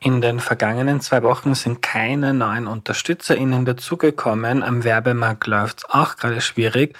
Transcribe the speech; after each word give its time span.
In 0.00 0.20
den 0.20 0.38
vergangenen 0.38 1.00
zwei 1.00 1.22
Wochen 1.24 1.54
sind 1.54 1.82
keine 1.82 2.32
neuen 2.32 2.68
UnterstützerInnen 2.68 3.64
dazugekommen. 3.64 4.62
Am 4.62 4.84
Werbemarkt 4.84 5.46
läuft 5.48 5.78
es 5.78 5.84
auch 5.90 6.16
gerade 6.16 6.40
schwierig. 6.40 6.96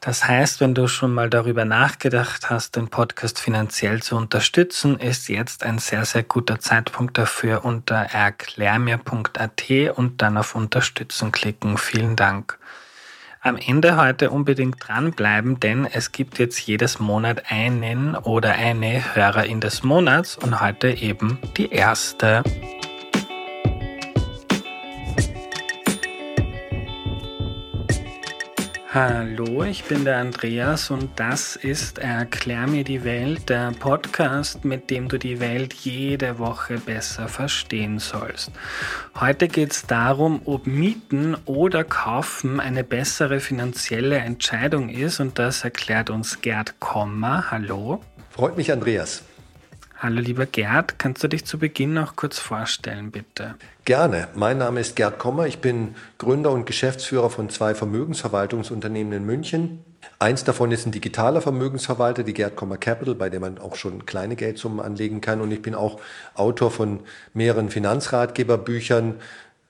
Das 0.00 0.28
heißt, 0.28 0.60
wenn 0.60 0.74
du 0.74 0.86
schon 0.86 1.12
mal 1.12 1.28
darüber 1.28 1.64
nachgedacht 1.64 2.50
hast, 2.50 2.76
den 2.76 2.88
Podcast 2.88 3.40
finanziell 3.40 4.00
zu 4.00 4.16
unterstützen, 4.16 5.00
ist 5.00 5.28
jetzt 5.28 5.64
ein 5.64 5.78
sehr, 5.78 6.04
sehr 6.04 6.22
guter 6.22 6.60
Zeitpunkt 6.60 7.18
dafür 7.18 7.64
unter 7.64 7.96
erklärmir.at 7.96 9.70
und 9.96 10.22
dann 10.22 10.36
auf 10.36 10.54
Unterstützen 10.54 11.32
klicken. 11.32 11.76
Vielen 11.76 12.14
Dank. 12.14 12.58
Am 13.40 13.56
Ende 13.56 13.96
heute 13.96 14.30
unbedingt 14.30 14.76
dranbleiben, 14.80 15.60
denn 15.60 15.86
es 15.86 16.10
gibt 16.10 16.40
jetzt 16.40 16.58
jedes 16.66 16.98
Monat 16.98 17.50
einen 17.50 18.16
oder 18.16 18.52
eine 18.52 19.14
Hörerin 19.14 19.60
des 19.60 19.84
Monats 19.84 20.36
und 20.36 20.60
heute 20.60 20.88
eben 20.90 21.38
die 21.56 21.70
erste. 21.70 22.42
Hallo, 28.90 29.64
ich 29.64 29.84
bin 29.84 30.06
der 30.06 30.16
Andreas 30.16 30.90
und 30.90 31.10
das 31.16 31.56
ist 31.56 31.98
Erklär 31.98 32.66
mir 32.66 32.84
die 32.84 33.04
Welt, 33.04 33.50
der 33.50 33.72
Podcast, 33.78 34.64
mit 34.64 34.88
dem 34.88 35.10
du 35.10 35.18
die 35.18 35.40
Welt 35.40 35.74
jede 35.74 36.38
Woche 36.38 36.78
besser 36.78 37.28
verstehen 37.28 37.98
sollst. 37.98 38.50
Heute 39.14 39.48
geht 39.48 39.72
es 39.72 39.86
darum, 39.86 40.40
ob 40.46 40.66
Mieten 40.66 41.36
oder 41.44 41.84
Kaufen 41.84 42.60
eine 42.60 42.82
bessere 42.82 43.40
finanzielle 43.40 44.16
Entscheidung 44.16 44.88
ist 44.88 45.20
und 45.20 45.38
das 45.38 45.64
erklärt 45.64 46.08
uns 46.08 46.40
Gerd 46.40 46.80
Kommer. 46.80 47.50
Hallo. 47.50 48.00
Freut 48.30 48.56
mich, 48.56 48.72
Andreas. 48.72 49.22
Hallo 50.00 50.20
lieber 50.20 50.46
Gerd, 50.46 51.00
kannst 51.00 51.24
du 51.24 51.28
dich 51.28 51.44
zu 51.44 51.58
Beginn 51.58 51.92
noch 51.92 52.14
kurz 52.14 52.38
vorstellen, 52.38 53.10
bitte? 53.10 53.56
Gerne. 53.84 54.28
Mein 54.36 54.58
Name 54.58 54.78
ist 54.78 54.94
Gerd 54.94 55.18
Kommer. 55.18 55.48
Ich 55.48 55.58
bin 55.58 55.96
Gründer 56.18 56.52
und 56.52 56.66
Geschäftsführer 56.66 57.30
von 57.30 57.50
zwei 57.50 57.74
Vermögensverwaltungsunternehmen 57.74 59.12
in 59.12 59.26
München. 59.26 59.84
Eins 60.20 60.44
davon 60.44 60.70
ist 60.70 60.86
ein 60.86 60.92
digitaler 60.92 61.40
Vermögensverwalter, 61.40 62.22
die 62.22 62.32
Gerd 62.32 62.54
Kommer 62.54 62.76
Capital, 62.76 63.16
bei 63.16 63.28
dem 63.28 63.40
man 63.40 63.58
auch 63.58 63.74
schon 63.74 64.06
kleine 64.06 64.36
Geldsummen 64.36 64.78
anlegen 64.78 65.20
kann. 65.20 65.40
Und 65.40 65.50
ich 65.50 65.62
bin 65.62 65.74
auch 65.74 65.98
Autor 66.34 66.70
von 66.70 67.00
mehreren 67.34 67.68
Finanzratgeberbüchern. 67.68 69.16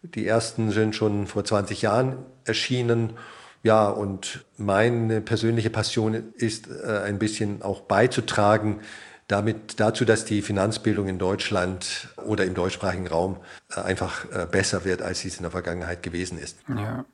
Die 0.02 0.26
ersten 0.26 0.72
sind 0.72 0.94
schon 0.94 1.26
vor 1.26 1.46
20 1.46 1.80
Jahren 1.80 2.18
erschienen. 2.44 3.14
Ja, 3.62 3.88
und 3.88 4.44
meine 4.58 5.22
persönliche 5.22 5.70
Passion 5.70 6.34
ist 6.34 6.68
äh, 6.68 6.98
ein 7.04 7.18
bisschen 7.18 7.62
auch 7.62 7.80
beizutragen, 7.80 8.80
damit 9.28 9.78
dazu, 9.78 10.04
dass 10.04 10.24
die 10.24 10.42
Finanzbildung 10.42 11.06
in 11.06 11.18
Deutschland 11.18 12.08
oder 12.16 12.44
im 12.44 12.54
deutschsprachigen 12.54 13.06
Raum 13.06 13.36
äh, 13.70 13.80
einfach 13.80 14.24
äh, 14.32 14.46
besser 14.50 14.84
wird, 14.84 15.02
als 15.02 15.20
sie 15.20 15.28
es 15.28 15.36
in 15.36 15.42
der 15.42 15.50
Vergangenheit 15.50 16.02
gewesen 16.02 16.38
ist. 16.38 16.58
Ja. 16.68 17.04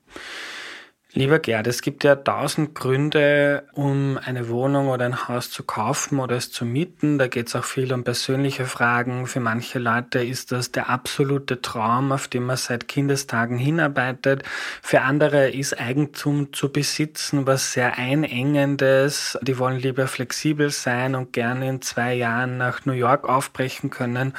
Lieber 1.17 1.39
Gerd, 1.39 1.69
es 1.69 1.81
gibt 1.81 2.03
ja 2.03 2.17
tausend 2.17 2.75
Gründe, 2.75 3.69
um 3.73 4.19
eine 4.21 4.49
Wohnung 4.49 4.89
oder 4.89 5.05
ein 5.05 5.29
Haus 5.29 5.49
zu 5.49 5.63
kaufen 5.63 6.19
oder 6.19 6.35
es 6.35 6.51
zu 6.51 6.65
mieten. 6.65 7.19
Da 7.19 7.29
geht 7.29 7.47
es 7.47 7.55
auch 7.55 7.63
viel 7.63 7.93
um 7.93 8.03
persönliche 8.03 8.65
Fragen. 8.65 9.29
Für 9.29 9.39
manche 9.39 9.79
Leute 9.79 10.25
ist 10.25 10.51
das 10.51 10.73
der 10.73 10.89
absolute 10.89 11.63
Traum, 11.63 12.11
auf 12.11 12.27
den 12.27 12.43
man 12.43 12.57
seit 12.57 12.89
Kindestagen 12.89 13.59
hinarbeitet. 13.59 14.43
Für 14.83 15.03
andere 15.03 15.51
ist 15.51 15.79
Eigentum 15.79 16.53
zu 16.53 16.73
besitzen 16.73 17.47
was 17.47 17.73
sehr 17.73 17.97
einengendes. 17.97 19.39
Die 19.41 19.57
wollen 19.57 19.79
lieber 19.79 20.09
flexibel 20.09 20.71
sein 20.71 21.15
und 21.15 21.33
gerne 21.33 21.69
in 21.69 21.81
zwei 21.81 22.15
Jahren 22.15 22.59
nach 22.59 22.87
New 22.87 22.93
York 22.93 23.29
aufbrechen 23.29 23.91
können, 23.91 24.35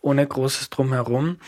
ohne 0.00 0.26
großes 0.26 0.70
Drumherum. 0.70 1.38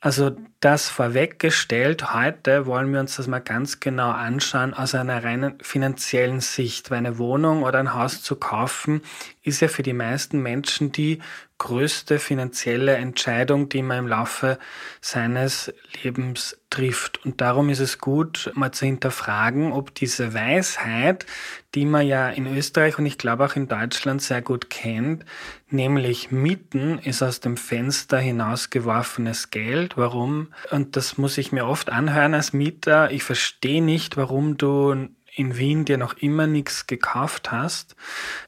Also 0.00 0.30
das 0.60 0.88
vorweggestellt, 0.88 2.14
heute 2.14 2.66
wollen 2.66 2.92
wir 2.92 3.00
uns 3.00 3.16
das 3.16 3.26
mal 3.26 3.40
ganz 3.40 3.80
genau 3.80 4.10
anschauen 4.10 4.72
aus 4.72 4.94
einer 4.94 5.24
reinen 5.24 5.58
finanziellen 5.60 6.38
Sicht. 6.38 6.92
Weil 6.92 6.98
eine 6.98 7.18
Wohnung 7.18 7.64
oder 7.64 7.80
ein 7.80 7.94
Haus 7.94 8.22
zu 8.22 8.36
kaufen, 8.36 9.02
ist 9.42 9.60
ja 9.60 9.66
für 9.66 9.82
die 9.82 9.92
meisten 9.92 10.40
Menschen 10.40 10.92
die 10.92 11.18
größte 11.58 12.20
finanzielle 12.20 12.94
Entscheidung, 12.94 13.68
die 13.68 13.82
man 13.82 13.98
im 13.98 14.08
Laufe 14.08 14.58
seines 15.00 15.72
Lebens 16.02 16.56
trifft. 16.70 17.24
Und 17.24 17.40
darum 17.40 17.68
ist 17.68 17.80
es 17.80 17.98
gut, 17.98 18.50
mal 18.54 18.72
zu 18.72 18.86
hinterfragen, 18.86 19.72
ob 19.72 19.94
diese 19.94 20.34
Weisheit, 20.34 21.26
die 21.74 21.84
man 21.84 22.06
ja 22.06 22.28
in 22.28 22.46
Österreich 22.46 22.98
und 22.98 23.06
ich 23.06 23.18
glaube 23.18 23.44
auch 23.44 23.56
in 23.56 23.68
Deutschland 23.68 24.22
sehr 24.22 24.40
gut 24.40 24.70
kennt, 24.70 25.24
nämlich 25.68 26.30
Mieten 26.30 26.98
ist 26.98 27.22
aus 27.22 27.40
dem 27.40 27.56
Fenster 27.56 28.18
hinausgeworfenes 28.18 29.50
Geld. 29.50 29.96
Warum? 29.96 30.48
Und 30.70 30.96
das 30.96 31.18
muss 31.18 31.38
ich 31.38 31.52
mir 31.52 31.66
oft 31.66 31.90
anhören 31.90 32.34
als 32.34 32.52
Mieter. 32.52 33.10
Ich 33.10 33.24
verstehe 33.24 33.82
nicht, 33.82 34.16
warum 34.16 34.56
du 34.56 35.08
in 35.38 35.56
Wien 35.56 35.84
dir 35.84 35.98
noch 35.98 36.14
immer 36.14 36.46
nichts 36.46 36.86
gekauft 36.86 37.52
hast, 37.52 37.96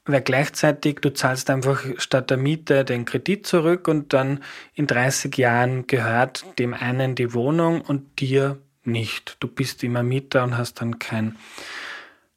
weil 0.05 0.21
gleichzeitig 0.21 0.99
du 1.01 1.13
zahlst 1.13 1.49
einfach 1.49 1.83
statt 1.97 2.29
der 2.29 2.37
Miete 2.37 2.83
den 2.83 3.05
Kredit 3.05 3.47
zurück 3.47 3.87
und 3.87 4.13
dann 4.13 4.43
in 4.73 4.87
30 4.87 5.37
Jahren 5.37 5.87
gehört 5.87 6.45
dem 6.59 6.73
einen 6.73 7.15
die 7.15 7.33
Wohnung 7.33 7.81
und 7.81 8.19
dir 8.19 8.57
nicht. 8.83 9.37
Du 9.39 9.47
bist 9.47 9.83
immer 9.83 10.03
Mieter 10.03 10.43
und 10.43 10.57
hast 10.57 10.81
dann 10.81 10.99
kein 10.99 11.37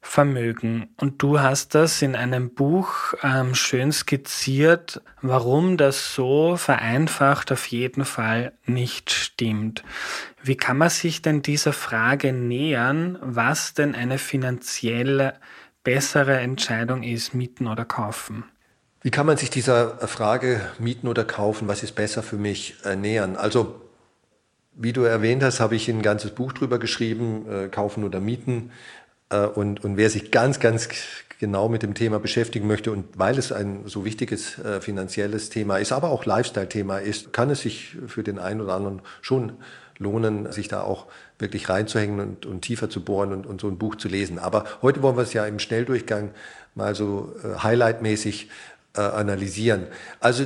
Vermögen. 0.07 0.87
Und 0.97 1.21
du 1.21 1.39
hast 1.41 1.73
das 1.75 2.01
in 2.01 2.15
einem 2.15 2.53
Buch 2.53 3.15
ähm, 3.23 3.55
schön 3.55 3.91
skizziert, 3.91 5.01
warum 5.21 5.77
das 5.77 6.13
so 6.13 6.55
vereinfacht 6.55 7.51
auf 7.51 7.65
jeden 7.65 8.05
Fall 8.05 8.53
nicht 8.65 9.11
stimmt. 9.11 9.83
Wie 10.41 10.55
kann 10.55 10.77
man 10.77 10.89
sich 10.89 11.21
denn 11.21 11.41
dieser 11.41 11.73
Frage 11.73 12.31
nähern, 12.33 13.17
was 13.21 13.73
denn 13.73 13.95
eine 13.95 14.19
finanzielle 14.19 15.33
bessere 15.83 16.39
Entscheidung 16.39 17.03
ist, 17.03 17.33
mieten 17.33 17.67
oder 17.67 17.83
kaufen? 17.83 18.45
Wie 19.01 19.11
kann 19.11 19.25
man 19.25 19.37
sich 19.37 19.49
dieser 19.49 19.97
Frage 20.07 20.61
mieten 20.79 21.07
oder 21.07 21.25
kaufen, 21.25 21.67
was 21.67 21.83
ist 21.83 21.93
besser 21.93 22.23
für 22.23 22.37
mich, 22.37 22.75
äh, 22.85 22.95
nähern? 22.95 23.35
Also, 23.35 23.81
wie 24.73 24.93
du 24.93 25.01
erwähnt 25.01 25.43
hast, 25.43 25.59
habe 25.59 25.75
ich 25.75 25.89
ein 25.89 26.03
ganzes 26.03 26.31
Buch 26.31 26.53
drüber 26.53 26.79
geschrieben, 26.79 27.45
äh, 27.49 27.67
kaufen 27.69 28.03
oder 28.03 28.19
mieten. 28.19 28.71
Äh, 29.29 29.45
und, 29.45 29.83
und 29.83 29.97
wer 29.97 30.09
sich 30.09 30.31
ganz, 30.31 30.59
ganz 30.59 30.89
genau 31.39 31.67
mit 31.69 31.83
dem 31.83 31.93
Thema 31.93 32.19
beschäftigen 32.19 32.67
möchte 32.67 32.91
und 32.91 33.05
weil 33.17 33.37
es 33.37 33.51
ein 33.51 33.83
so 33.85 34.05
wichtiges 34.05 34.57
äh, 34.59 34.79
finanzielles 34.79 35.49
Thema 35.49 35.77
ist, 35.77 35.91
aber 35.91 36.09
auch 36.09 36.25
Lifestyle-Thema 36.25 36.99
ist, 36.99 37.33
kann 37.33 37.49
es 37.49 37.61
sich 37.61 37.97
für 38.07 38.23
den 38.23 38.39
einen 38.39 38.61
oder 38.61 38.73
anderen 38.73 39.01
schon 39.21 39.53
lohnen, 39.97 40.51
sich 40.51 40.67
da 40.67 40.81
auch 40.81 41.07
wirklich 41.39 41.69
reinzuhängen 41.69 42.19
und, 42.19 42.45
und 42.45 42.61
tiefer 42.61 42.89
zu 42.89 43.03
bohren 43.03 43.31
und, 43.33 43.45
und 43.45 43.61
so 43.61 43.67
ein 43.67 43.77
Buch 43.77 43.95
zu 43.95 44.07
lesen. 44.07 44.39
Aber 44.39 44.65
heute 44.81 45.01
wollen 45.01 45.17
wir 45.17 45.23
es 45.23 45.33
ja 45.33 45.45
im 45.45 45.59
Schnelldurchgang 45.59 46.31
mal 46.73 46.95
so 46.95 47.33
äh, 47.43 47.59
highlightmäßig 47.59 48.49
äh, 48.95 49.01
analysieren. 49.01 49.87
Also 50.19 50.45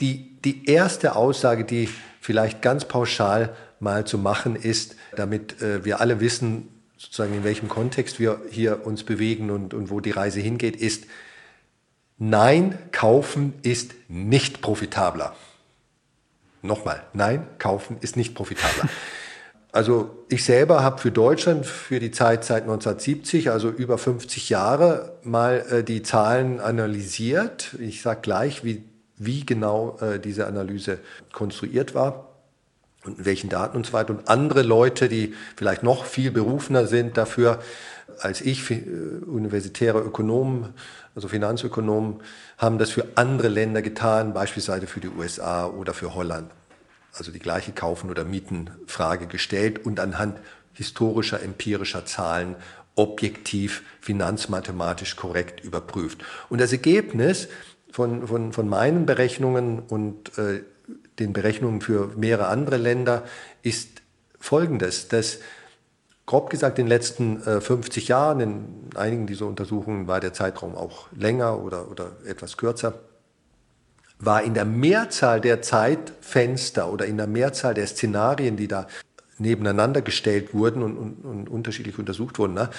die, 0.00 0.36
die 0.44 0.66
erste 0.66 1.16
Aussage, 1.16 1.64
die 1.64 1.88
vielleicht 2.20 2.62
ganz 2.62 2.84
pauschal 2.84 3.54
mal 3.80 4.04
zu 4.04 4.18
machen 4.18 4.56
ist, 4.56 4.96
damit 5.16 5.60
äh, 5.62 5.84
wir 5.84 6.00
alle 6.00 6.20
wissen, 6.20 6.68
sozusagen 7.02 7.34
in 7.34 7.42
welchem 7.42 7.68
Kontext 7.68 8.20
wir 8.20 8.40
hier 8.48 8.86
uns 8.86 9.02
bewegen 9.02 9.50
und, 9.50 9.74
und 9.74 9.90
wo 9.90 9.98
die 9.98 10.12
Reise 10.12 10.38
hingeht, 10.38 10.76
ist, 10.76 11.06
nein, 12.16 12.78
kaufen 12.92 13.54
ist 13.62 13.94
nicht 14.08 14.62
profitabler. 14.62 15.34
Nochmal, 16.62 17.02
nein, 17.12 17.44
kaufen 17.58 17.96
ist 18.00 18.16
nicht 18.16 18.34
profitabler. 18.34 18.88
Also 19.74 20.10
ich 20.28 20.44
selber 20.44 20.82
habe 20.82 20.98
für 20.98 21.10
Deutschland 21.10 21.64
für 21.64 21.98
die 21.98 22.10
Zeit 22.10 22.44
seit 22.44 22.64
1970, 22.64 23.50
also 23.50 23.70
über 23.70 23.96
50 23.96 24.50
Jahre, 24.50 25.16
mal 25.22 25.64
äh, 25.70 25.82
die 25.82 26.02
Zahlen 26.02 26.60
analysiert. 26.60 27.74
Ich 27.80 28.02
sage 28.02 28.20
gleich, 28.20 28.64
wie, 28.64 28.84
wie 29.16 29.46
genau 29.46 29.96
äh, 30.02 30.20
diese 30.20 30.46
Analyse 30.46 30.98
konstruiert 31.32 31.94
war 31.94 32.31
und 33.04 33.24
welchen 33.24 33.48
Daten 33.48 33.76
und 33.76 33.86
so 33.86 33.92
weiter. 33.92 34.10
Und 34.10 34.28
andere 34.28 34.62
Leute, 34.62 35.08
die 35.08 35.34
vielleicht 35.56 35.82
noch 35.82 36.04
viel 36.04 36.30
berufener 36.30 36.86
sind 36.86 37.16
dafür 37.16 37.58
als 38.20 38.40
ich, 38.40 38.70
äh, 38.70 38.82
universitäre 39.26 40.00
Ökonomen, 40.00 40.74
also 41.14 41.28
Finanzökonomen, 41.28 42.20
haben 42.58 42.78
das 42.78 42.90
für 42.90 43.06
andere 43.14 43.48
Länder 43.48 43.82
getan, 43.82 44.32
beispielsweise 44.32 44.86
für 44.86 45.00
die 45.00 45.08
USA 45.08 45.66
oder 45.66 45.94
für 45.94 46.14
Holland. 46.14 46.50
Also 47.12 47.32
die 47.32 47.38
gleiche 47.38 47.72
Kaufen- 47.72 48.10
oder 48.10 48.24
Mietenfrage 48.24 49.26
gestellt 49.26 49.84
und 49.84 50.00
anhand 50.00 50.38
historischer, 50.72 51.42
empirischer 51.42 52.06
Zahlen 52.06 52.56
objektiv, 52.94 53.82
finanzmathematisch 54.00 55.16
korrekt 55.16 55.64
überprüft. 55.64 56.24
Und 56.48 56.60
das 56.60 56.72
Ergebnis 56.72 57.48
von, 57.90 58.26
von, 58.26 58.52
von 58.52 58.68
meinen 58.68 59.06
Berechnungen 59.06 59.80
und 59.80 60.36
äh, 60.38 60.62
den 61.18 61.32
Berechnungen 61.32 61.80
für 61.80 62.12
mehrere 62.16 62.48
andere 62.48 62.76
Länder 62.76 63.24
ist 63.62 64.02
folgendes, 64.38 65.08
dass 65.08 65.38
grob 66.26 66.50
gesagt 66.50 66.78
in 66.78 66.86
den 66.86 66.88
letzten 66.88 67.42
äh, 67.42 67.60
50 67.60 68.08
Jahren, 68.08 68.40
in 68.40 68.64
einigen 68.94 69.26
dieser 69.26 69.46
Untersuchungen 69.46 70.06
war 70.06 70.20
der 70.20 70.32
Zeitraum 70.32 70.74
auch 70.74 71.08
länger 71.12 71.62
oder, 71.62 71.90
oder 71.90 72.12
etwas 72.26 72.56
kürzer, 72.56 72.94
war 74.18 74.42
in 74.42 74.54
der 74.54 74.64
Mehrzahl 74.64 75.40
der 75.40 75.62
Zeitfenster 75.62 76.92
oder 76.92 77.06
in 77.06 77.16
der 77.16 77.26
Mehrzahl 77.26 77.74
der 77.74 77.86
Szenarien, 77.86 78.56
die 78.56 78.68
da 78.68 78.86
nebeneinander 79.38 80.00
gestellt 80.00 80.54
wurden 80.54 80.82
und, 80.82 80.96
und, 80.96 81.24
und 81.24 81.48
unterschiedlich 81.48 81.98
untersucht 81.98 82.38
wurden. 82.38 82.54
Ne? 82.54 82.70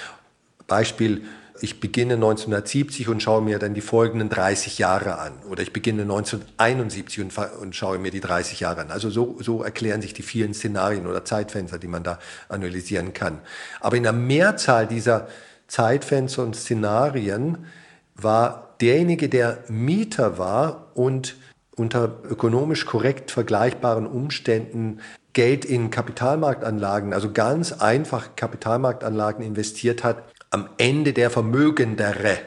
Beispiel, 0.68 1.24
ich 1.62 1.80
beginne 1.80 2.16
1970 2.16 3.08
und 3.10 3.22
schaue 3.22 3.42
mir 3.42 3.60
dann 3.60 3.74
die 3.74 3.82
folgenden 3.82 4.30
30 4.30 4.80
Jahre 4.80 5.20
an. 5.20 5.34
Oder 5.50 5.62
ich 5.62 5.72
beginne 5.72 6.02
1971 6.02 7.22
und, 7.22 7.38
und 7.62 7.76
schaue 7.76 8.00
mir 8.00 8.12
die 8.12 8.20
30 8.20 8.60
Jahre 8.60 8.82
an. 8.82 8.92
Also 8.92 9.10
so, 9.10 9.38
so 9.40 9.64
erklären 9.64 10.02
sich 10.02 10.14
die 10.14 10.24
vielen 10.24 10.54
Szenarien 10.54 11.06
oder 11.08 11.24
Zeitfenster, 11.26 11.78
die 11.78 11.88
man 11.88 12.04
da 12.04 12.20
analysieren 12.50 13.14
kann. 13.14 13.40
Aber 13.80 13.98
in 13.98 14.04
der 14.04 14.14
Mehrzahl 14.14 14.88
dieser 14.88 15.28
Zeitfenster 15.68 16.44
und 16.44 16.56
Szenarien 16.56 17.66
war 18.16 18.76
derjenige, 18.82 19.30
der 19.30 19.64
Mieter 19.70 20.38
war 20.38 20.92
und 20.96 21.36
unter 21.76 22.20
ökonomisch 22.30 22.86
korrekt 22.86 23.32
vergleichbaren 23.32 24.06
Umständen 24.06 25.00
Geld 25.34 25.66
in 25.66 25.90
Kapitalmarktanlagen, 25.90 27.12
also 27.12 27.32
ganz 27.32 27.72
einfach 27.72 28.36
Kapitalmarktanlagen 28.36 29.44
investiert 29.44 30.04
hat, 30.04 30.24
am 30.54 30.70
Ende 30.78 31.14
der 31.14 31.30
Vermögendere, 31.30 32.38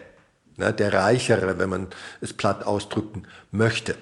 ne, 0.56 0.72
der 0.72 0.92
Reichere, 0.92 1.58
wenn 1.58 1.68
man 1.68 1.88
es 2.20 2.32
platt 2.32 2.64
ausdrücken 2.64 3.24
möchte. 3.50 3.96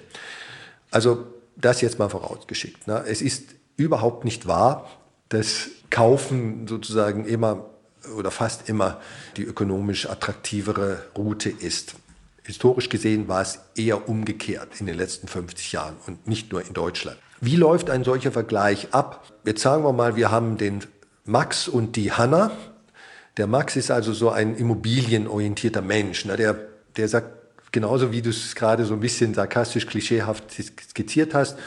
Also 0.91 1.25
das 1.55 1.81
jetzt 1.81 1.99
mal 1.99 2.09
vorausgeschickt. 2.09 2.87
Ne. 2.87 3.03
Es 3.07 3.21
ist 3.21 3.55
überhaupt 3.77 4.23
nicht 4.23 4.47
wahr, 4.47 4.89
dass 5.29 5.69
Kaufen 5.89 6.67
sozusagen 6.67 7.25
immer 7.25 7.65
oder 8.15 8.29
fast 8.29 8.69
immer 8.69 9.01
die 9.37 9.43
ökonomisch 9.43 10.07
attraktivere 10.07 11.03
Route 11.17 11.49
ist. 11.49 11.95
Historisch 12.43 12.89
gesehen 12.89 13.27
war 13.27 13.41
es 13.41 13.59
eher 13.75 14.07
umgekehrt 14.07 14.79
in 14.79 14.85
den 14.85 14.95
letzten 14.95 15.27
50 15.27 15.71
Jahren 15.71 15.95
und 16.05 16.27
nicht 16.27 16.51
nur 16.51 16.63
in 16.63 16.73
Deutschland. 16.73 17.17
Wie 17.41 17.55
läuft 17.55 17.89
ein 17.89 18.03
solcher 18.03 18.31
Vergleich 18.31 18.93
ab? 18.93 19.25
Jetzt 19.45 19.61
sagen 19.61 19.83
wir 19.83 19.93
mal, 19.93 20.15
wir 20.15 20.29
haben 20.29 20.57
den 20.57 20.81
Max 21.25 21.67
und 21.67 21.95
die 21.95 22.11
Hanna. 22.11 22.51
Der 23.37 23.47
Max 23.47 23.75
ist 23.75 23.91
also 23.91 24.13
so 24.13 24.29
ein 24.29 24.55
immobilienorientierter 24.55 25.81
Mensch. 25.81 26.25
Ne? 26.25 26.37
Der, 26.37 26.55
der 26.95 27.07
sagt, 27.07 27.71
genauso 27.71 28.11
wie 28.11 28.21
du 28.21 28.29
es 28.29 28.55
gerade 28.55 28.85
so 28.85 28.93
ein 28.93 29.01
bisschen 29.01 29.33
sarkastisch, 29.33 29.87
klischeehaft 29.87 30.45
skizziert 30.51 31.33
hast, 31.33 31.57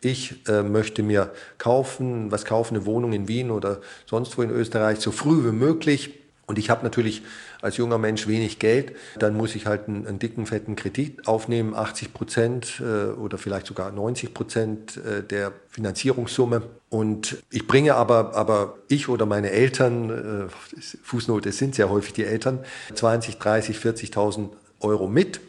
ich 0.00 0.46
äh, 0.48 0.62
möchte 0.62 1.02
mir 1.02 1.32
kaufen, 1.56 2.30
was 2.30 2.44
kaufen, 2.44 2.76
eine 2.76 2.84
Wohnung 2.84 3.14
in 3.14 3.26
Wien 3.26 3.50
oder 3.50 3.80
sonst 4.04 4.36
wo 4.36 4.42
in 4.42 4.50
Österreich, 4.50 5.00
so 5.00 5.12
früh 5.12 5.46
wie 5.46 5.52
möglich. 5.52 6.23
Und 6.46 6.58
ich 6.58 6.70
habe 6.70 6.84
natürlich 6.84 7.22
als 7.62 7.76
junger 7.76 7.98
Mensch 7.98 8.26
wenig 8.26 8.58
Geld, 8.58 8.94
dann 9.18 9.34
muss 9.36 9.54
ich 9.54 9.66
halt 9.66 9.88
einen, 9.88 10.06
einen 10.06 10.18
dicken, 10.18 10.46
fetten 10.46 10.76
Kredit 10.76 11.26
aufnehmen, 11.26 11.74
80 11.74 12.12
Prozent 12.12 12.80
äh, 12.80 13.12
oder 13.12 13.38
vielleicht 13.38 13.66
sogar 13.66 13.90
90 13.90 14.34
Prozent 14.34 14.96
äh, 14.98 15.22
der 15.22 15.52
Finanzierungssumme. 15.70 16.62
Und 16.90 17.38
ich 17.50 17.66
bringe 17.66 17.94
aber, 17.94 18.34
aber 18.34 18.76
ich 18.88 19.08
oder 19.08 19.26
meine 19.26 19.50
Eltern, 19.50 20.48
äh, 20.48 20.80
Fußnote, 21.02 21.48
es 21.48 21.58
sind 21.58 21.74
sehr 21.74 21.88
häufig 21.90 22.12
die 22.12 22.24
Eltern, 22.24 22.60
20, 22.94 23.38
30, 23.38 23.78
40.000 23.78 24.50
Euro 24.80 25.08
mit 25.08 25.40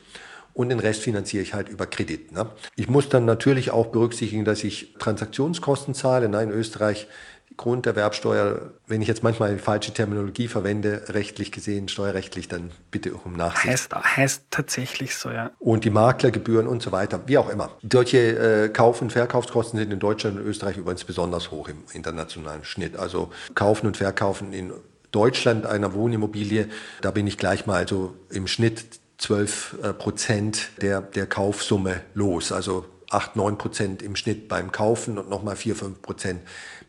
und 0.56 0.70
den 0.70 0.80
Rest 0.80 1.02
finanziere 1.02 1.44
ich 1.44 1.54
halt 1.54 1.68
über 1.68 1.86
Kredit. 1.86 2.32
Ne? 2.32 2.48
Ich 2.78 2.88
muss 2.88 3.10
dann 3.10 3.26
natürlich 3.26 3.72
auch 3.72 3.88
berücksichtigen, 3.88 4.46
dass 4.46 4.64
ich 4.64 4.96
Transaktionskosten 5.00 5.94
zahle. 5.94 6.30
Nein, 6.30 6.50
in 6.50 6.56
Österreich 6.56 7.08
Grunderwerbsteuer, 7.58 8.72
wenn 8.88 9.02
ich 9.02 9.08
jetzt 9.08 9.24
manchmal 9.24 9.54
die 9.54 9.62
falsche 9.62 9.94
Terminologie 9.94 10.48
verwende, 10.48 11.04
rechtlich 11.10 11.52
gesehen, 11.52 11.88
steuerrechtlich, 11.88 12.48
dann 12.48 12.72
bitte 12.92 13.14
auch 13.16 13.26
um 13.26 13.34
Nachsicht. 13.34 13.66
Heißt, 13.66 13.96
heißt 13.96 14.44
tatsächlich 14.52 15.16
so, 15.16 15.30
ja. 15.30 15.52
Und 15.60 15.86
die 15.86 15.90
Maklergebühren 15.90 16.68
und 16.68 16.82
so 16.82 16.92
weiter, 16.92 17.22
wie 17.28 17.38
auch 17.38 17.50
immer. 17.50 17.72
Solche 17.90 18.18
äh, 18.66 18.70
Kauf- 18.70 19.02
und 19.02 19.12
Verkaufskosten 19.12 19.80
sind 19.80 19.92
in 19.92 20.00
Deutschland 20.00 20.38
und 20.38 20.46
Österreich 20.46 20.78
übrigens 20.78 21.04
besonders 21.04 21.52
hoch 21.52 21.70
im 21.70 21.84
internationalen 21.94 22.64
Schnitt. 22.64 22.98
Also 22.98 23.32
Kaufen 23.54 23.88
und 23.88 23.98
Verkaufen 23.98 24.54
in 24.54 24.74
Deutschland 25.12 25.66
einer 25.66 25.94
Wohnimmobilie, 25.94 26.68
da 27.02 27.12
bin 27.12 27.26
ich 27.26 27.38
gleich 27.38 27.66
mal 27.66 27.78
also 27.78 28.14
im 28.30 28.48
Schnitt 28.48 28.86
12 29.18 29.78
äh, 29.82 29.94
Prozent 29.94 30.70
der, 30.82 31.02
der 31.02 31.26
Kaufsumme 31.26 32.02
los. 32.14 32.52
Also 32.52 32.86
8, 33.10 33.36
9 33.36 33.58
Prozent 33.58 34.02
im 34.02 34.16
Schnitt 34.16 34.48
beim 34.48 34.72
Kaufen 34.72 35.18
und 35.18 35.30
nochmal 35.30 35.56
4, 35.56 35.76
5 35.76 36.02
Prozent 36.02 36.42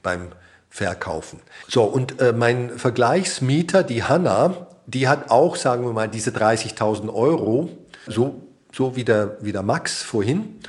beim 0.03 0.29
Verkaufen. 0.69 1.41
So, 1.69 1.85
und 1.85 2.21
äh, 2.21 2.33
mein 2.33 2.79
Vergleichsmieter, 2.79 3.83
die 3.83 4.03
Hanna, 4.03 4.67
die 4.87 5.09
hat 5.09 5.31
auch, 5.31 5.57
sagen 5.57 5.85
wir 5.85 5.93
mal, 5.93 6.09
diese 6.09 6.31
30.000 6.31 7.13
Euro, 7.13 7.71
so, 8.07 8.43
so 8.73 8.95
wie, 8.97 9.05
der, 9.05 9.39
wie 9.41 9.53
der 9.53 9.63
Max 9.63 10.03
vorhin. 10.03 10.61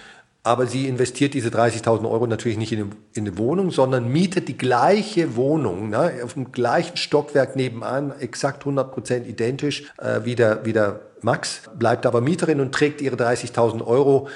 Aber 0.43 0.65
sie 0.65 0.87
investiert 0.87 1.33
diese 1.33 1.49
30.000 1.49 2.09
Euro 2.09 2.25
natürlich 2.25 2.57
nicht 2.57 2.71
in 2.71 2.79
eine, 2.79 2.89
in 3.13 3.27
eine, 3.27 3.37
Wohnung, 3.37 3.69
sondern 3.69 4.07
mietet 4.07 4.47
die 4.47 4.57
gleiche 4.57 5.35
Wohnung 5.35 5.89
ne, 5.89 6.13
auf 6.23 6.35
dem 6.35 6.53
gleichen 6.53 6.95
Stockwerk 6.95 7.57
nebenan, 7.57 8.13
exakt 8.19 8.63
100% 8.63 9.25
identisch 9.25 9.91
äh, 9.97 10.21
wie, 10.23 10.35
der, 10.35 10.65
wie 10.65 10.71
der 10.71 11.01
Max, 11.21 11.63
bleibt 11.77 12.05
aber 12.05 12.21
Mieterin 12.21 12.61
und 12.61 12.73
trägt 12.73 13.01
ihre 13.01 13.17
30.000 13.17 13.85
Euro 13.85 14.29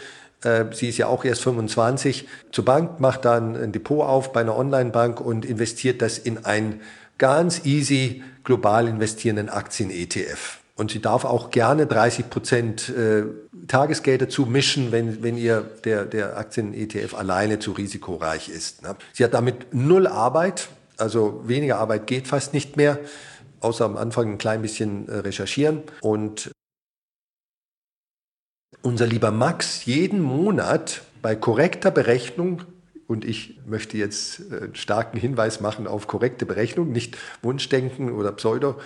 sie 0.72 0.90
ist 0.90 0.98
ja 0.98 1.08
auch 1.08 1.24
erst 1.24 1.44
25, 1.44 2.28
zur 2.52 2.66
Bank, 2.66 3.00
macht 3.00 3.26
dann 3.26 3.56
ein 3.56 3.72
Depot 3.72 4.04
auf 4.04 4.34
bei 4.34 4.42
einer 4.42 4.58
Online-Bank 4.58 5.22
und 5.22 5.46
investiert 5.46 6.02
das 6.02 6.18
in 6.18 6.46
einen 6.46 6.82
ganz 7.18 7.66
easy 7.66 8.24
global 8.44 8.88
investierenden 8.88 9.50
Aktien-ETF. 9.50 10.60
Und 10.76 10.90
sie 10.90 11.00
darf 11.00 11.26
auch 11.26 11.52
gerne 11.52 11.86
30 11.86 12.30
Prozent 12.32 12.90
äh, 12.90 13.26
Tagesgeld 13.68 14.24
dazu 14.24 14.48
mischen, 14.48 14.92
wenn, 14.92 15.22
wenn 15.22 15.38
ihr 15.38 15.62
der, 15.84 16.06
der 16.06 16.38
Aktien-ETF 16.38 17.14
alleine 17.14 17.60
zu 17.60 17.74
risikoreich 17.74 18.50
ist. 18.50 18.82
Ne? 18.82 18.96
Sie 19.14 19.24
hat 19.24 19.36
damit 19.36 19.76
null 19.76 20.08
Arbeit, 20.08 20.70
also 20.98 21.44
weniger 21.46 21.78
Arbeit 21.78 22.08
geht 22.08 22.28
fast 22.28 22.56
nicht 22.56 22.78
mehr, 22.78 22.98
außer 23.60 23.86
am 23.86 23.98
Anfang 23.98 24.32
ein 24.32 24.38
klein 24.40 24.64
bisschen 24.64 25.08
äh, 25.08 25.18
recherchieren. 25.18 25.84
Und 26.02 26.50
unser 28.82 29.08
lieber 29.08 29.32
Max 29.32 29.86
jeden 29.86 30.22
Monat 30.22 31.02
bei 31.22 31.36
korrekter 31.36 31.92
Berechnung 31.92 32.64
und 33.08 33.26
ich 33.26 33.60
möchte 33.66 33.98
jetzt 33.98 34.40
äh, 34.52 34.64
einen 34.64 34.76
starken 34.76 35.20
Hinweis 35.20 35.60
machen 35.60 35.86
auf 35.86 36.08
korrekte 36.08 36.46
Berechnung, 36.46 36.92
nicht 36.92 37.18
Wunschdenken 37.42 38.12
oder 38.12 38.32
Pseudo 38.32 38.80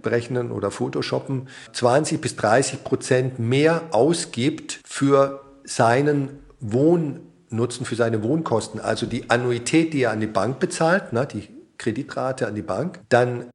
berechnen 0.00 0.50
oder 0.50 0.70
Photoshoppen, 0.70 1.48
20 1.72 2.20
bis 2.20 2.36
30 2.36 2.84
Prozent 2.84 3.38
mehr 3.38 3.82
ausgibt 3.92 4.80
für 4.84 5.42
seinen 5.64 6.40
Wohnnutzen, 6.60 7.86
für 7.86 7.96
seine 7.96 8.22
Wohnkosten, 8.22 8.80
also 8.80 9.06
die 9.06 9.30
Annuität, 9.30 9.92
die 9.92 10.02
er 10.02 10.10
an 10.10 10.20
die 10.20 10.26
Bank 10.26 10.58
bezahlt, 10.58 11.12
ne, 11.12 11.26
die 11.26 11.48
Kreditrate 11.78 12.46
an 12.46 12.54
die 12.54 12.62
Bank, 12.62 13.00
dann 13.08 13.50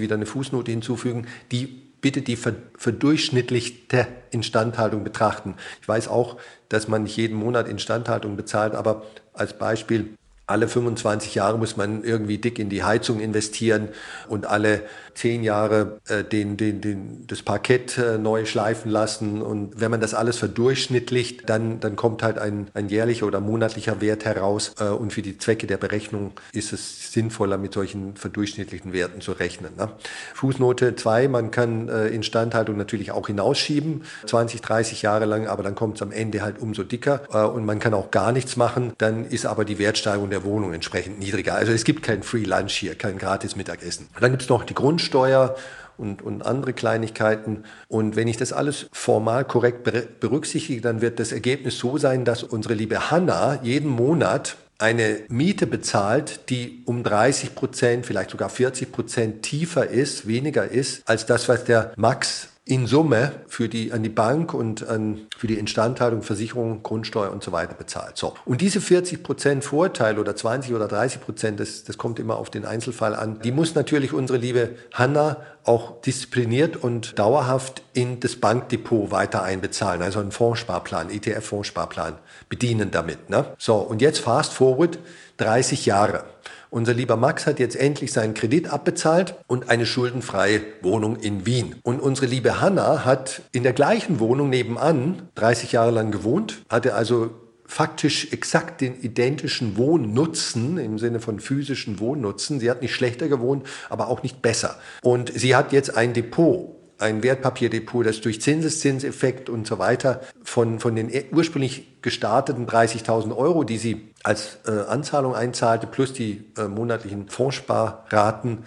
wieder 0.00 0.14
eine 0.14 0.26
Fußnote 0.26 0.70
hinzufügen, 0.70 1.26
die 1.50 1.66
bitte 2.00 2.22
die 2.22 2.36
verdurchschnittlichte 2.36 4.08
Instandhaltung 4.30 5.04
betrachten. 5.04 5.56
Ich 5.80 5.88
weiß 5.88 6.08
auch, 6.08 6.38
dass 6.68 6.88
man 6.88 7.04
nicht 7.04 7.16
jeden 7.16 7.36
Monat 7.36 7.68
Instandhaltung 7.68 8.36
bezahlt, 8.36 8.74
aber 8.74 9.04
als 9.34 9.56
Beispiel 9.56 10.14
alle 10.46 10.68
25 10.68 11.34
Jahre 11.34 11.58
muss 11.58 11.76
man 11.76 12.02
irgendwie 12.02 12.38
dick 12.38 12.58
in 12.58 12.68
die 12.68 12.82
Heizung 12.82 13.20
investieren 13.20 13.88
und 14.28 14.46
alle 14.46 14.82
zehn 15.14 15.42
Jahre 15.42 16.00
äh, 16.08 16.24
den, 16.24 16.56
den, 16.56 16.80
den, 16.80 17.26
das 17.26 17.42
Parkett 17.42 17.98
äh, 17.98 18.18
neu 18.18 18.44
schleifen 18.44 18.90
lassen. 18.90 19.42
Und 19.42 19.80
wenn 19.80 19.90
man 19.90 20.00
das 20.00 20.14
alles 20.14 20.38
verdurchschnittlicht, 20.38 21.48
dann, 21.48 21.80
dann 21.80 21.96
kommt 21.96 22.22
halt 22.22 22.38
ein, 22.38 22.68
ein 22.74 22.88
jährlicher 22.88 23.26
oder 23.26 23.40
monatlicher 23.40 24.00
Wert 24.00 24.24
heraus. 24.24 24.74
Äh, 24.80 24.84
und 24.84 25.12
für 25.12 25.22
die 25.22 25.38
Zwecke 25.38 25.66
der 25.66 25.76
Berechnung 25.76 26.32
ist 26.52 26.72
es 26.72 27.12
sinnvoller, 27.12 27.58
mit 27.58 27.74
solchen 27.74 28.16
verdurchschnittlichen 28.16 28.92
Werten 28.92 29.20
zu 29.20 29.32
rechnen. 29.32 29.72
Ne? 29.76 29.90
Fußnote 30.34 30.96
2, 30.96 31.28
man 31.28 31.50
kann 31.50 31.88
äh, 31.88 32.08
Instandhaltung 32.08 32.76
natürlich 32.76 33.12
auch 33.12 33.26
hinausschieben, 33.26 34.04
20, 34.26 34.60
30 34.62 35.02
Jahre 35.02 35.26
lang, 35.26 35.46
aber 35.46 35.62
dann 35.62 35.74
kommt 35.74 35.96
es 35.96 36.02
am 36.02 36.10
Ende 36.10 36.42
halt 36.42 36.60
umso 36.60 36.82
dicker. 36.82 37.22
Äh, 37.32 37.44
und 37.44 37.64
man 37.64 37.78
kann 37.78 37.94
auch 37.94 38.10
gar 38.10 38.32
nichts 38.32 38.56
machen, 38.56 38.92
dann 38.98 39.24
ist 39.26 39.46
aber 39.46 39.64
die 39.64 39.78
Wertsteigerung 39.78 40.31
der 40.32 40.44
Wohnung 40.44 40.74
entsprechend 40.74 41.20
niedriger. 41.20 41.54
Also 41.54 41.72
es 41.72 41.84
gibt 41.84 42.02
kein 42.02 42.22
Free 42.22 42.44
Lunch 42.44 42.72
hier, 42.72 42.96
kein 42.96 43.18
gratis 43.18 43.54
Mittagessen. 43.54 44.08
Dann 44.20 44.32
gibt 44.32 44.42
es 44.42 44.48
noch 44.48 44.64
die 44.64 44.74
Grundsteuer 44.74 45.54
und, 45.96 46.22
und 46.22 46.44
andere 46.44 46.72
Kleinigkeiten. 46.72 47.64
Und 47.88 48.16
wenn 48.16 48.28
ich 48.28 48.36
das 48.36 48.52
alles 48.52 48.88
formal 48.92 49.44
korrekt 49.44 49.84
berücksichtige, 50.20 50.80
dann 50.80 51.00
wird 51.00 51.20
das 51.20 51.32
Ergebnis 51.32 51.78
so 51.78 51.98
sein, 51.98 52.24
dass 52.24 52.42
unsere 52.42 52.74
liebe 52.74 53.10
Hanna 53.10 53.60
jeden 53.62 53.90
Monat 53.90 54.56
eine 54.78 55.20
Miete 55.28 55.68
bezahlt, 55.68 56.50
die 56.50 56.82
um 56.86 57.04
30 57.04 57.54
Prozent, 57.54 58.04
vielleicht 58.04 58.30
sogar 58.30 58.48
40 58.48 58.90
Prozent 58.90 59.42
tiefer 59.42 59.86
ist, 59.86 60.26
weniger 60.26 60.66
ist, 60.66 61.08
als 61.08 61.24
das, 61.24 61.48
was 61.48 61.64
der 61.64 61.92
Max 61.96 62.48
in 62.64 62.86
Summe 62.86 63.32
für 63.48 63.68
die, 63.68 63.92
an 63.92 64.04
die 64.04 64.08
Bank 64.08 64.54
und 64.54 64.86
an, 64.86 65.26
für 65.36 65.48
die 65.48 65.58
Instandhaltung, 65.58 66.22
Versicherung, 66.22 66.84
Grundsteuer 66.84 67.32
und 67.32 67.42
so 67.42 67.50
weiter 67.50 67.74
bezahlt. 67.74 68.16
So. 68.16 68.34
Und 68.44 68.60
diese 68.60 68.80
40 68.80 69.24
Prozent 69.24 69.64
Vorteil 69.64 70.16
oder 70.18 70.36
20 70.36 70.72
oder 70.72 70.86
30 70.86 71.20
Prozent, 71.20 71.58
das, 71.58 71.82
das 71.82 71.98
kommt 71.98 72.20
immer 72.20 72.36
auf 72.36 72.50
den 72.50 72.64
Einzelfall 72.64 73.16
an, 73.16 73.40
die 73.42 73.50
muss 73.50 73.74
natürlich 73.74 74.12
unsere 74.12 74.38
liebe 74.38 74.76
Hanna 74.94 75.38
auch 75.64 76.00
diszipliniert 76.02 76.76
und 76.76 77.18
dauerhaft 77.18 77.82
in 77.94 78.20
das 78.20 78.36
Bankdepot 78.36 79.10
weiter 79.10 79.42
einbezahlen, 79.42 80.00
also 80.00 80.20
einen 80.20 80.32
Fondssparplan, 80.32 81.10
ETF-Fondssparplan 81.10 82.14
bedienen 82.48 82.92
damit. 82.92 83.28
Ne? 83.28 83.44
So, 83.58 83.76
und 83.76 84.00
jetzt 84.00 84.20
fast 84.20 84.52
forward 84.52 85.00
30 85.38 85.86
Jahre. 85.86 86.24
Unser 86.72 86.94
lieber 86.94 87.16
Max 87.18 87.46
hat 87.46 87.58
jetzt 87.58 87.76
endlich 87.76 88.14
seinen 88.14 88.32
Kredit 88.32 88.72
abbezahlt 88.72 89.34
und 89.46 89.68
eine 89.68 89.84
schuldenfreie 89.84 90.62
Wohnung 90.80 91.16
in 91.16 91.44
Wien. 91.44 91.76
Und 91.82 92.00
unsere 92.00 92.24
liebe 92.24 92.62
Hanna 92.62 93.04
hat 93.04 93.42
in 93.52 93.62
der 93.62 93.74
gleichen 93.74 94.20
Wohnung 94.20 94.48
nebenan 94.48 95.28
30 95.34 95.72
Jahre 95.72 95.90
lang 95.90 96.12
gewohnt, 96.12 96.62
hatte 96.70 96.94
also 96.94 97.28
faktisch 97.66 98.32
exakt 98.32 98.80
den 98.80 98.98
identischen 98.98 99.76
Wohnnutzen 99.76 100.78
im 100.78 100.98
Sinne 100.98 101.20
von 101.20 101.40
physischen 101.40 102.00
Wohnnutzen. 102.00 102.58
Sie 102.58 102.70
hat 102.70 102.80
nicht 102.80 102.94
schlechter 102.94 103.28
gewohnt, 103.28 103.66
aber 103.90 104.08
auch 104.08 104.22
nicht 104.22 104.40
besser. 104.40 104.76
Und 105.02 105.30
sie 105.30 105.54
hat 105.54 105.72
jetzt 105.72 105.94
ein 105.94 106.14
Depot 106.14 106.81
ein 107.02 107.22
Wertpapierdepot, 107.22 108.06
das 108.06 108.20
durch 108.20 108.40
Zinseszinseffekt 108.40 109.50
und 109.50 109.66
so 109.66 109.78
weiter 109.78 110.22
von, 110.44 110.80
von 110.80 110.94
den 110.96 111.10
ursprünglich 111.32 112.00
gestarteten 112.00 112.66
30.000 112.66 113.36
Euro, 113.36 113.64
die 113.64 113.78
sie 113.78 114.12
als 114.22 114.58
äh, 114.66 114.70
Anzahlung 114.88 115.34
einzahlte, 115.34 115.86
plus 115.86 116.12
die 116.12 116.44
äh, 116.56 116.68
monatlichen 116.68 117.28
Fondssparraten 117.28 118.64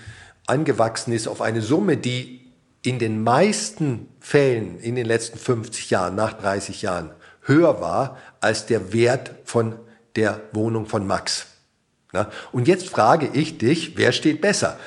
angewachsen 0.48 1.14
ist 1.14 1.28
auf 1.28 1.42
eine 1.42 1.62
Summe, 1.62 1.98
die 1.98 2.52
in 2.84 3.00
den 3.00 3.24
meisten 3.24 4.10
Fällen 4.20 4.80
in 4.80 4.96
den 4.96 5.08
letzten 5.08 5.40
50 5.40 5.90
Jahren, 5.90 6.16
nach 6.16 6.34
30 6.34 6.84
Jahren, 6.84 7.12
höher 7.42 7.82
war 7.82 8.18
als 8.42 8.66
der 8.66 8.94
Wert 8.94 9.32
von 9.44 9.76
der 10.16 10.42
Wohnung 10.52 10.86
von 10.86 11.08
Max. 11.08 11.48
Na? 12.12 12.30
Und 12.52 12.68
jetzt 12.68 12.90
frage 12.90 13.30
ich 13.34 13.58
dich, 13.58 13.98
wer 13.98 14.12
steht 14.12 14.42
besser? 14.42 14.78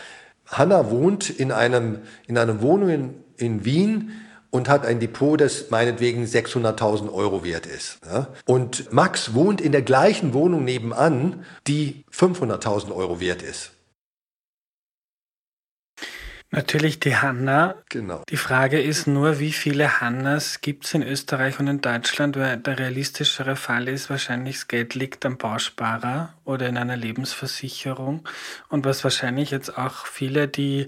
Hanna 0.46 0.90
wohnt 0.90 1.28
in, 1.28 1.52
einem, 1.52 1.98
in 2.26 2.38
einer 2.38 2.62
Wohnung 2.62 2.88
in 2.88 3.14
in 3.38 3.64
Wien 3.64 4.12
und 4.50 4.68
hat 4.68 4.86
ein 4.86 5.00
Depot, 5.00 5.40
das 5.40 5.70
meinetwegen 5.70 6.24
600.000 6.24 7.12
Euro 7.12 7.44
wert 7.44 7.66
ist. 7.66 7.98
Ja? 8.06 8.28
Und 8.46 8.92
Max 8.92 9.34
wohnt 9.34 9.60
in 9.60 9.72
der 9.72 9.82
gleichen 9.82 10.32
Wohnung 10.32 10.64
nebenan, 10.64 11.44
die 11.66 12.04
500.000 12.12 12.94
Euro 12.94 13.20
wert 13.20 13.42
ist. 13.42 13.72
Natürlich 16.50 16.98
die 16.98 17.14
Hanna. 17.14 17.74
Genau. 17.90 18.22
Die 18.30 18.38
Frage 18.38 18.80
ist 18.80 19.06
nur, 19.06 19.38
wie 19.38 19.52
viele 19.52 20.00
Hannas 20.00 20.62
gibt 20.62 20.86
es 20.86 20.94
in 20.94 21.02
Österreich 21.02 21.60
und 21.60 21.66
in 21.66 21.82
Deutschland, 21.82 22.38
weil 22.38 22.56
der 22.56 22.78
realistischere 22.78 23.54
Fall 23.54 23.86
ist 23.86 24.08
wahrscheinlich, 24.08 24.56
das 24.56 24.68
Geld 24.68 24.94
liegt 24.94 25.26
am 25.26 25.36
Bausparer 25.36 26.32
oder 26.48 26.66
in 26.66 26.78
einer 26.78 26.96
Lebensversicherung. 26.96 28.26
Und 28.68 28.86
was 28.86 29.04
wahrscheinlich 29.04 29.50
jetzt 29.50 29.76
auch 29.76 30.06
viele, 30.06 30.48
die 30.48 30.86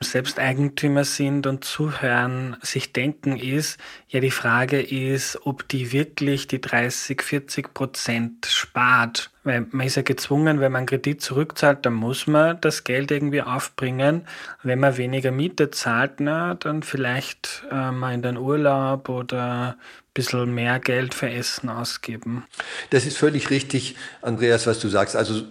selbst 0.00 0.38
Eigentümer 0.38 1.04
sind 1.04 1.46
und 1.46 1.64
zuhören, 1.64 2.56
sich 2.62 2.94
denken 2.94 3.36
ist, 3.36 3.78
ja, 4.08 4.20
die 4.20 4.30
Frage 4.30 4.80
ist, 4.80 5.38
ob 5.44 5.68
die 5.68 5.92
wirklich 5.92 6.46
die 6.48 6.60
30, 6.60 7.20
40 7.22 7.74
Prozent 7.74 8.46
spart 8.46 9.32
weil 9.44 9.66
man 9.72 9.86
ist 9.86 9.96
ja 9.96 10.02
gezwungen, 10.02 10.60
wenn 10.60 10.70
man 10.70 10.80
einen 10.80 10.86
Kredit 10.86 11.20
zurückzahlt, 11.20 11.84
dann 11.84 11.94
muss 11.94 12.26
man 12.26 12.60
das 12.60 12.84
Geld 12.84 13.10
irgendwie 13.10 13.42
aufbringen. 13.42 14.26
Wenn 14.62 14.78
man 14.78 14.96
weniger 14.96 15.32
Miete 15.32 15.70
zahlt, 15.70 16.20
na, 16.20 16.54
dann 16.54 16.82
vielleicht 16.82 17.64
äh, 17.70 17.90
mal 17.90 18.14
in 18.14 18.22
den 18.22 18.36
Urlaub 18.36 19.08
oder 19.08 19.76
bisschen 20.14 20.54
mehr 20.54 20.78
Geld 20.78 21.14
für 21.14 21.30
Essen 21.30 21.68
ausgeben. 21.68 22.44
Das 22.90 23.06
ist 23.06 23.16
völlig 23.16 23.50
richtig, 23.50 23.96
Andreas, 24.20 24.66
was 24.66 24.78
du 24.78 24.88
sagst. 24.88 25.16
Also 25.16 25.42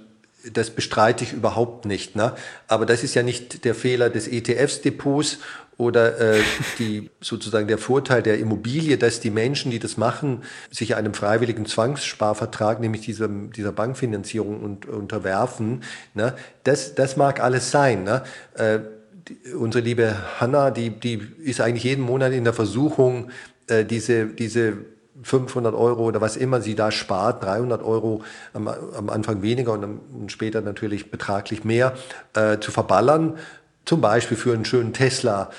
das 0.54 0.72
bestreite 0.72 1.24
ich 1.24 1.34
überhaupt 1.34 1.86
nicht. 1.86 2.16
Ne? 2.16 2.34
Aber 2.68 2.86
das 2.86 3.04
ist 3.04 3.16
ja 3.16 3.24
nicht 3.24 3.64
der 3.66 3.76
Fehler 3.76 4.10
des 4.10 4.28
ETFs-Depots 4.28 5.40
oder 5.78 6.20
äh, 6.20 6.40
die, 6.80 7.10
sozusagen 7.22 7.68
der 7.68 7.78
Vorteil 7.78 8.22
der 8.22 8.40
Immobilie, 8.40 8.98
dass 8.98 9.20
die 9.20 9.30
Menschen, 9.30 9.72
die 9.72 9.80
das 9.80 9.98
machen, 9.98 10.44
sich 10.70 10.96
einem 10.96 11.14
freiwilligen 11.14 11.66
Zwangssparvertrag, 11.66 12.80
nämlich 12.80 13.02
dieser, 13.02 13.28
dieser 13.28 13.72
Bankfinanzierung 13.72 14.62
und, 14.62 14.86
unterwerfen. 14.86 15.84
Ne? 16.14 16.36
Das, 16.64 16.96
das 16.96 17.18
mag 17.18 17.40
alles 17.40 17.72
sein. 17.72 18.04
Ne? 18.04 18.24
Äh, 18.56 18.80
die, 19.28 19.54
unsere 19.54 19.84
liebe 19.84 20.16
Hanna, 20.40 20.72
die, 20.72 20.90
die 20.90 21.22
ist 21.44 21.62
eigentlich 21.62 21.84
jeden 21.84 22.04
Monat 22.04 22.34
in 22.34 22.44
der 22.44 22.54
Versuchung, 22.54 23.30
äh, 23.72 23.86
diese, 23.86 24.28
diese 24.28 24.78
500 25.24 25.74
Euro 25.76 26.06
oder 26.06 26.22
was 26.22 26.36
immer 26.36 26.62
sie 26.62 26.76
da 26.76 26.92
spart, 26.92 27.44
300 27.44 27.84
Euro 27.84 28.24
am, 28.54 28.68
am 28.68 29.10
Anfang 29.10 29.42
weniger 29.42 29.74
und, 29.74 29.84
und, 29.84 30.32
später 30.32 30.62
natürlich 30.62 31.12
betraglich 31.12 31.64
mehr, 31.64 31.94
äh, 32.34 32.60
zu 32.60 32.72
verballern 32.72 33.38
zum 33.86 34.02
Beispiel 34.02 34.38
für 34.38 34.54
einen 34.54 34.66
schönen 34.66 34.94
Tesla, 34.94 35.50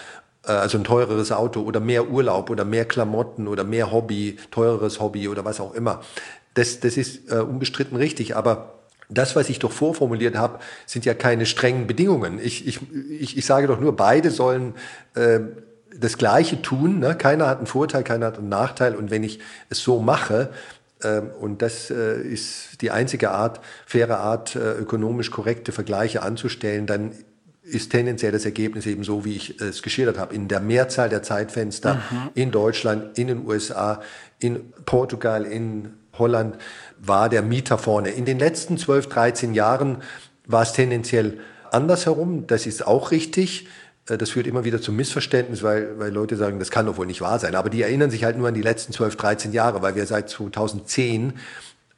äh, 0.45 0.53
also 0.53 0.79
ein 0.79 0.85
teureres 0.85 1.33
Auto 1.33 1.63
oder 1.63 1.81
mehr 1.81 2.09
Urlaub 2.09 2.51
oder 2.51 2.65
mehr 2.65 2.85
Klamotten 2.85 3.49
oder 3.49 3.65
mehr 3.65 3.93
Hobby, 3.93 4.37
teureres 4.51 5.01
Hobby 5.01 5.29
oder 5.29 5.45
was 5.45 5.61
auch 5.61 5.75
immer. 5.75 6.03
Das, 6.55 6.81
das 6.81 6.97
ist 6.97 7.31
äh, 7.31 7.37
unbestritten 7.37 7.97
richtig, 7.97 8.37
aber 8.37 8.79
das, 9.09 9.37
was 9.37 9.51
ich 9.51 9.59
doch 9.59 9.73
vorformuliert 9.73 10.37
habe, 10.37 10.59
sind 10.87 11.05
ja 11.05 11.15
keine 11.15 11.47
strengen 11.47 11.87
Bedingungen. 11.87 12.41
Ich, 12.43 12.67
ich, 12.67 12.81
ich, 13.11 13.37
ich 13.37 13.47
sage 13.47 13.67
doch 13.67 13.79
nur, 13.79 13.95
beide 13.95 14.31
sollen 14.31 14.75
äh, 15.15 15.41
das 15.99 16.19
Gleiche 16.19 16.63
tun. 16.63 16.99
Ne? 16.99 17.15
Keiner 17.17 17.47
hat 17.47 17.59
einen 17.59 17.67
Vorteil, 17.67 18.03
keiner 18.03 18.27
hat 18.27 18.39
einen 18.39 18.49
Nachteil. 18.49 18.95
Und 18.95 19.11
wenn 19.11 19.23
ich 19.23 19.41
es 19.69 19.79
so 19.79 20.01
mache, 20.01 20.51
äh, 21.03 21.21
und 21.41 21.63
das 21.63 21.91
äh, 21.91 22.21
ist 22.21 22.81
die 22.83 22.91
einzige 22.91 23.31
Art, 23.31 23.61
faire 23.87 24.19
Art, 24.19 24.57
äh, 24.57 24.73
ökonomisch 24.73 25.31
korrekte 25.31 25.73
Vergleiche 25.73 26.23
anzustellen, 26.23 26.87
dann 26.87 27.13
ist 27.63 27.91
tendenziell 27.91 28.33
das 28.33 28.45
Ergebnis 28.45 28.87
eben 28.87 29.05
so, 29.05 29.25
wie 29.25 29.37
ich 29.37 29.61
es 29.61 29.83
geschildert 29.83 30.19
habe. 30.19 30.35
In 30.35 30.49
der 30.49 30.61
Mehrzahl 30.61 31.09
der 31.09 31.23
Zeitfenster 31.23 31.95
mhm. 31.95 32.31
in 32.35 32.51
Deutschland, 32.51 33.19
in 33.19 33.29
den 33.29 33.47
USA, 33.47 34.01
in 34.41 34.73
Portugal, 34.85 35.45
in 35.45 35.95
Holland 36.19 36.57
war 36.99 37.29
der 37.29 37.43
Mieter 37.43 37.79
vorne. 37.79 38.11
In 38.11 38.25
den 38.25 38.39
letzten 38.39 38.79
12, 38.79 39.09
13 39.09 39.55
Jahren 39.55 39.99
war 40.47 40.63
es 40.63 40.73
tendenziell 40.73 41.39
andersherum. 41.71 42.47
Das 42.47 42.67
ist 42.67 42.87
auch 42.87 43.13
richtig. 43.13 43.69
Äh, 44.09 44.19
das 44.19 44.31
führt 44.31 44.47
immer 44.47 44.65
wieder 44.65 44.81
zum 44.81 44.97
Missverständnis, 44.97 45.63
weil, 45.63 45.99
weil 45.99 46.13
Leute 46.13 46.37
sagen, 46.37 46.59
das 46.59 46.71
kann 46.71 46.87
doch 46.87 46.97
wohl 46.97 47.07
nicht 47.07 47.21
wahr 47.21 47.39
sein. 47.39 47.55
Aber 47.55 47.71
die 47.71 47.83
erinnern 47.83 48.11
sich 48.11 48.25
halt 48.25 48.37
nur 48.37 48.49
an 48.49 48.55
die 48.55 48.63
letzten 48.63 48.93
12, 48.93 49.17
13 49.17 49.53
Jahre, 49.53 49.83
weil 49.83 49.95
wir 49.95 50.07
seit 50.07 50.29
2010 50.31 51.35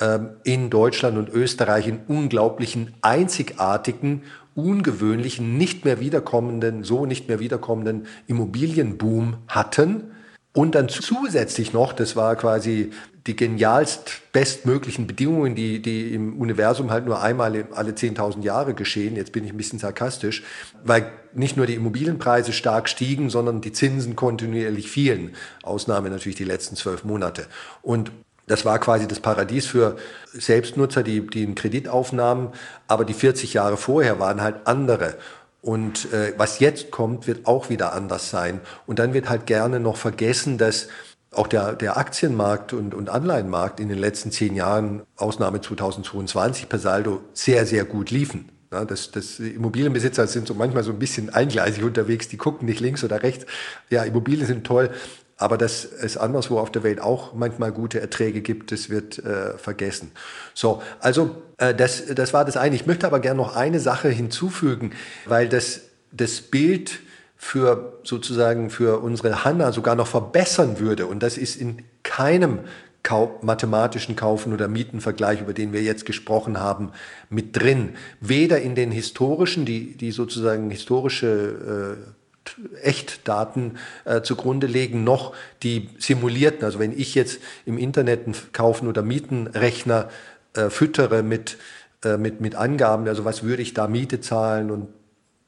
ähm, 0.00 0.30
in 0.44 0.70
Deutschland 0.70 1.18
und 1.18 1.28
Österreich 1.28 1.86
in 1.86 2.00
unglaublichen, 2.06 2.94
einzigartigen 3.02 4.22
ungewöhnlichen, 4.54 5.56
nicht 5.56 5.84
mehr 5.84 6.00
wiederkommenden, 6.00 6.84
so 6.84 7.06
nicht 7.06 7.28
mehr 7.28 7.40
wiederkommenden 7.40 8.06
Immobilienboom 8.26 9.36
hatten. 9.48 10.12
Und 10.52 10.76
dann 10.76 10.88
zusätzlich 10.88 11.72
noch, 11.72 11.92
das 11.92 12.14
war 12.14 12.36
quasi 12.36 12.90
die 13.26 13.36
genialst 13.36 14.20
bestmöglichen 14.32 15.06
Bedingungen, 15.06 15.54
die, 15.54 15.80
die 15.80 16.14
im 16.14 16.38
Universum 16.38 16.90
halt 16.90 17.06
nur 17.06 17.22
einmal 17.22 17.66
alle 17.72 17.92
10.000 17.92 18.42
Jahre 18.42 18.74
geschehen. 18.74 19.16
Jetzt 19.16 19.32
bin 19.32 19.44
ich 19.44 19.52
ein 19.52 19.56
bisschen 19.56 19.78
sarkastisch, 19.78 20.42
weil 20.84 21.10
nicht 21.32 21.56
nur 21.56 21.66
die 21.66 21.74
Immobilienpreise 21.74 22.52
stark 22.52 22.88
stiegen, 22.88 23.30
sondern 23.30 23.62
die 23.62 23.72
Zinsen 23.72 24.14
kontinuierlich 24.14 24.90
fielen. 24.90 25.34
Ausnahme 25.62 26.10
natürlich 26.10 26.36
die 26.36 26.44
letzten 26.44 26.76
zwölf 26.76 27.04
Monate. 27.04 27.46
Und 27.80 28.12
das 28.46 28.66
war 28.66 28.78
quasi 28.78 29.08
das 29.08 29.20
Paradies 29.20 29.66
für 29.66 29.96
Selbstnutzer, 30.32 31.02
die, 31.02 31.26
die 31.26 31.44
einen 31.44 31.54
Kredit 31.54 31.88
aufnahmen. 31.88 32.52
Aber 32.88 33.06
die 33.06 33.14
40 33.14 33.54
Jahre 33.54 33.78
vorher 33.78 34.18
waren 34.18 34.42
halt 34.42 34.66
andere. 34.66 35.16
Und 35.62 36.12
äh, 36.12 36.34
was 36.36 36.58
jetzt 36.58 36.90
kommt, 36.90 37.26
wird 37.26 37.46
auch 37.46 37.70
wieder 37.70 37.94
anders 37.94 38.28
sein. 38.28 38.60
Und 38.86 38.98
dann 38.98 39.14
wird 39.14 39.30
halt 39.30 39.46
gerne 39.46 39.80
noch 39.80 39.96
vergessen, 39.96 40.58
dass 40.58 40.88
auch 41.34 41.46
der, 41.46 41.74
der 41.74 41.96
Aktienmarkt 41.96 42.72
und, 42.72 42.94
und 42.94 43.10
Anleihenmarkt 43.10 43.80
in 43.80 43.88
den 43.88 43.98
letzten 43.98 44.30
zehn 44.30 44.54
Jahren, 44.54 45.02
Ausnahme 45.16 45.60
2022 45.60 46.68
per 46.68 46.78
Saldo, 46.78 47.20
sehr, 47.32 47.66
sehr 47.66 47.84
gut 47.84 48.10
liefen. 48.10 48.50
Ja, 48.72 48.84
das, 48.84 49.12
das 49.12 49.38
Immobilienbesitzer 49.38 50.26
sind 50.26 50.48
so 50.48 50.54
manchmal 50.54 50.82
so 50.82 50.90
ein 50.90 50.98
bisschen 50.98 51.30
eingleisig 51.30 51.84
unterwegs, 51.84 52.28
die 52.28 52.36
gucken 52.36 52.66
nicht 52.66 52.80
links 52.80 53.04
oder 53.04 53.22
rechts. 53.22 53.46
Ja, 53.88 54.02
Immobilien 54.02 54.46
sind 54.46 54.66
toll, 54.66 54.90
aber 55.36 55.58
dass 55.58 55.84
es 55.84 56.16
anderswo 56.16 56.58
auf 56.58 56.72
der 56.72 56.82
Welt 56.82 57.00
auch 57.00 57.34
manchmal 57.34 57.72
gute 57.72 58.00
Erträge 58.00 58.40
gibt, 58.40 58.72
das 58.72 58.90
wird 58.90 59.18
äh, 59.18 59.56
vergessen. 59.58 60.12
So, 60.54 60.82
also 61.00 61.42
äh, 61.58 61.74
das, 61.74 62.06
das 62.14 62.32
war 62.32 62.44
das 62.44 62.56
eine. 62.56 62.74
Ich 62.74 62.86
möchte 62.86 63.06
aber 63.06 63.20
gerne 63.20 63.36
noch 63.36 63.54
eine 63.54 63.80
Sache 63.80 64.08
hinzufügen, 64.08 64.92
weil 65.26 65.48
das, 65.48 65.82
das 66.12 66.40
Bild 66.40 67.00
für 67.44 67.92
sozusagen 68.04 68.70
für 68.70 69.00
unsere 69.00 69.44
Hanna 69.44 69.70
sogar 69.70 69.96
noch 69.96 70.06
verbessern 70.06 70.78
würde. 70.80 71.04
Und 71.06 71.22
das 71.22 71.36
ist 71.36 71.56
in 71.56 71.82
keinem 72.02 72.60
Kau 73.02 73.38
mathematischen 73.42 74.16
Kaufen 74.16 74.54
oder 74.54 74.66
Mietenvergleich, 74.66 75.42
über 75.42 75.52
den 75.52 75.74
wir 75.74 75.82
jetzt 75.82 76.06
gesprochen 76.06 76.58
haben, 76.58 76.92
mit 77.28 77.54
drin. 77.54 77.90
Weder 78.18 78.62
in 78.62 78.74
den 78.74 78.90
historischen, 78.90 79.66
die, 79.66 79.94
die 79.94 80.10
sozusagen 80.10 80.70
historische 80.70 81.98
äh, 82.46 82.78
Echtdaten 82.82 83.76
äh, 84.06 84.22
zugrunde 84.22 84.66
legen, 84.66 85.04
noch 85.04 85.34
die 85.62 85.90
simulierten. 85.98 86.64
Also 86.64 86.78
wenn 86.78 86.98
ich 86.98 87.14
jetzt 87.14 87.40
im 87.66 87.76
Internet 87.76 88.24
einen 88.24 88.36
Kaufen- 88.52 88.88
oder 88.88 89.02
Mietenrechner 89.02 90.08
äh, 90.54 90.70
füttere 90.70 91.22
mit, 91.22 91.58
äh, 92.04 92.16
mit, 92.16 92.40
mit 92.40 92.54
Angaben, 92.54 93.06
also 93.06 93.26
was 93.26 93.42
würde 93.42 93.60
ich 93.60 93.74
da 93.74 93.86
Miete 93.86 94.22
zahlen 94.22 94.70
und, 94.70 94.88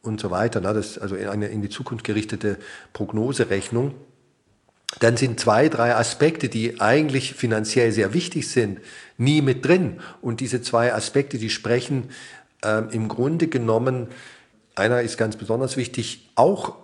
und 0.06 0.20
so 0.20 0.30
weiter, 0.30 0.60
ne? 0.60 0.72
das, 0.72 0.98
also 0.98 1.16
eine 1.16 1.48
in 1.48 1.62
die 1.62 1.68
Zukunft 1.68 2.04
gerichtete 2.04 2.58
Prognoserechnung, 2.92 3.94
dann 5.00 5.16
sind 5.16 5.40
zwei, 5.40 5.68
drei 5.68 5.94
Aspekte, 5.94 6.48
die 6.48 6.80
eigentlich 6.80 7.34
finanziell 7.34 7.92
sehr 7.92 8.14
wichtig 8.14 8.48
sind, 8.48 8.80
nie 9.18 9.42
mit 9.42 9.64
drin. 9.64 10.00
Und 10.22 10.40
diese 10.40 10.62
zwei 10.62 10.94
Aspekte, 10.94 11.38
die 11.38 11.50
sprechen 11.50 12.10
äh, 12.64 12.82
im 12.94 13.08
Grunde 13.08 13.48
genommen, 13.48 14.08
einer 14.74 15.02
ist 15.02 15.18
ganz 15.18 15.36
besonders 15.36 15.76
wichtig, 15.76 16.30
auch 16.34 16.76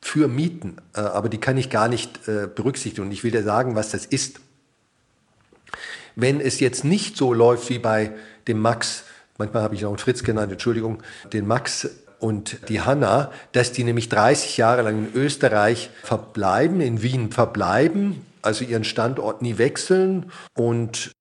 für 0.00 0.28
Mieten, 0.28 0.76
äh, 0.94 1.00
aber 1.00 1.28
die 1.28 1.38
kann 1.38 1.56
ich 1.56 1.70
gar 1.70 1.88
nicht 1.88 2.28
äh, 2.28 2.48
berücksichtigen. 2.52 3.06
Und 3.06 3.12
ich 3.12 3.24
will 3.24 3.30
dir 3.30 3.42
sagen, 3.42 3.74
was 3.74 3.90
das 3.90 4.06
ist. 4.06 4.40
Wenn 6.14 6.40
es 6.40 6.60
jetzt 6.60 6.84
nicht 6.84 7.16
so 7.16 7.32
läuft 7.32 7.68
wie 7.70 7.78
bei 7.78 8.12
dem 8.48 8.60
Max, 8.60 9.04
manchmal 9.38 9.62
habe 9.62 9.74
ich 9.74 9.84
auch 9.84 9.90
einen 9.90 9.98
Fritz 9.98 10.22
genannt, 10.22 10.52
Entschuldigung, 10.52 11.02
den 11.32 11.46
Max 11.46 11.88
und 12.18 12.68
die 12.68 12.80
Hanna, 12.80 13.30
dass 13.52 13.72
die 13.72 13.84
nämlich 13.84 14.08
30 14.08 14.56
Jahre 14.56 14.82
lang 14.82 15.06
in 15.06 15.14
Österreich 15.14 15.90
verbleiben, 16.02 16.80
in 16.80 17.02
Wien 17.02 17.30
verbleiben, 17.30 18.24
also 18.42 18.64
ihren 18.64 18.84
Standort 18.84 19.42
nie 19.42 19.58
wechseln 19.58 20.30
und 20.56 21.12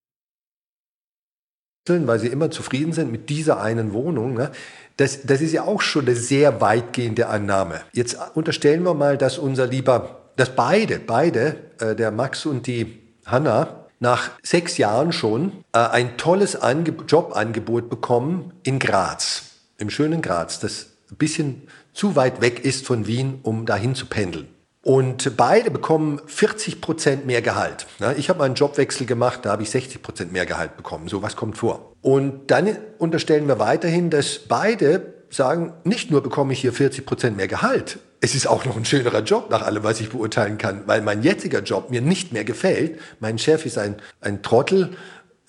weil 1.87 2.17
sie 2.19 2.27
immer 2.27 2.49
zufrieden 2.49 2.93
sind 2.93 3.11
mit 3.11 3.29
dieser 3.29 3.61
einen 3.61 3.93
Wohnung. 3.93 4.33
Ne? 4.33 4.51
Das, 4.97 5.23
das 5.23 5.41
ist 5.41 5.51
ja 5.51 5.65
auch 5.65 5.81
schon 5.81 6.05
eine 6.05 6.15
sehr 6.15 6.59
weitgehende 6.59 7.27
Annahme. 7.27 7.81
Jetzt 7.93 8.17
unterstellen 8.33 8.83
wir 8.83 8.95
mal, 8.95 9.17
dass 9.17 9.37
unser 9.37 9.67
lieber, 9.67 10.31
dass 10.35 10.55
beide, 10.55 10.99
beide, 10.99 11.57
äh, 11.79 11.95
der 11.95 12.09
Max 12.09 12.47
und 12.47 12.65
die 12.65 13.01
Hanna, 13.25 13.85
nach 13.99 14.31
sechs 14.43 14.77
Jahren 14.77 15.11
schon 15.11 15.63
äh, 15.73 15.79
ein 15.79 16.17
tolles 16.17 16.55
Ange 16.55 16.93
Jobangebot 17.07 17.89
bekommen 17.89 18.53
in 18.63 18.79
Graz, 18.79 19.54
im 19.77 19.89
schönen 19.89 20.21
Graz, 20.21 20.59
das 20.59 20.87
ein 21.11 21.17
bisschen 21.17 21.67
zu 21.93 22.15
weit 22.15 22.41
weg 22.41 22.63
ist 22.65 22.85
von 22.85 23.07
Wien, 23.07 23.39
um 23.43 23.65
dahin 23.65 23.95
zu 23.95 24.05
pendeln. 24.07 24.47
Und 24.81 25.35
beide 25.35 25.71
bekommen 25.71 26.21
40 26.27 26.79
Prozent 26.79 27.25
mehr 27.25 27.41
Gehalt. 27.41 27.87
Ich 28.17 28.29
habe 28.29 28.43
einen 28.43 28.53
Jobwechsel 28.53 29.07
gemacht, 29.07 29.39
da 29.43 29.51
habe 29.51 29.63
ich 29.63 29.71
60 29.71 30.01
Prozent 30.01 30.31
mehr 30.31 30.45
Gehalt 30.45 30.77
bekommen. 30.77 31.07
So 31.07 31.23
was 31.23 31.35
kommt 31.35 31.57
vor. 31.57 31.93
Und 32.01 32.51
dann 32.51 32.77
unterstellen 32.99 33.47
wir 33.47 33.57
weiterhin, 33.57 34.11
dass 34.11 34.37
beide 34.37 35.13
sagen, 35.31 35.73
nicht 35.83 36.11
nur 36.11 36.21
bekomme 36.21 36.53
ich 36.53 36.59
hier 36.59 36.71
40 36.71 37.03
Prozent 37.03 37.35
mehr 37.35 37.47
Gehalt, 37.47 37.97
es 38.25 38.33
ist 38.33 38.47
auch 38.47 38.65
noch 38.65 38.75
ein 38.75 38.85
schönerer 38.85 39.21
Job 39.21 39.51
nach 39.51 39.61
allem, 39.61 39.83
was 39.83 40.01
ich 40.01 40.09
beurteilen 40.09 40.57
kann, 40.57 40.87
weil 40.87 41.01
mein 41.01 41.21
jetziger 41.21 41.61
Job 41.61 41.91
mir 41.91 42.01
nicht 42.01 42.33
mehr 42.33 42.43
gefällt. 42.43 42.99
Mein 43.19 43.37
Chef 43.37 43.67
ist 43.67 43.77
ein, 43.77 43.97
ein 44.19 44.41
Trottel, 44.41 44.97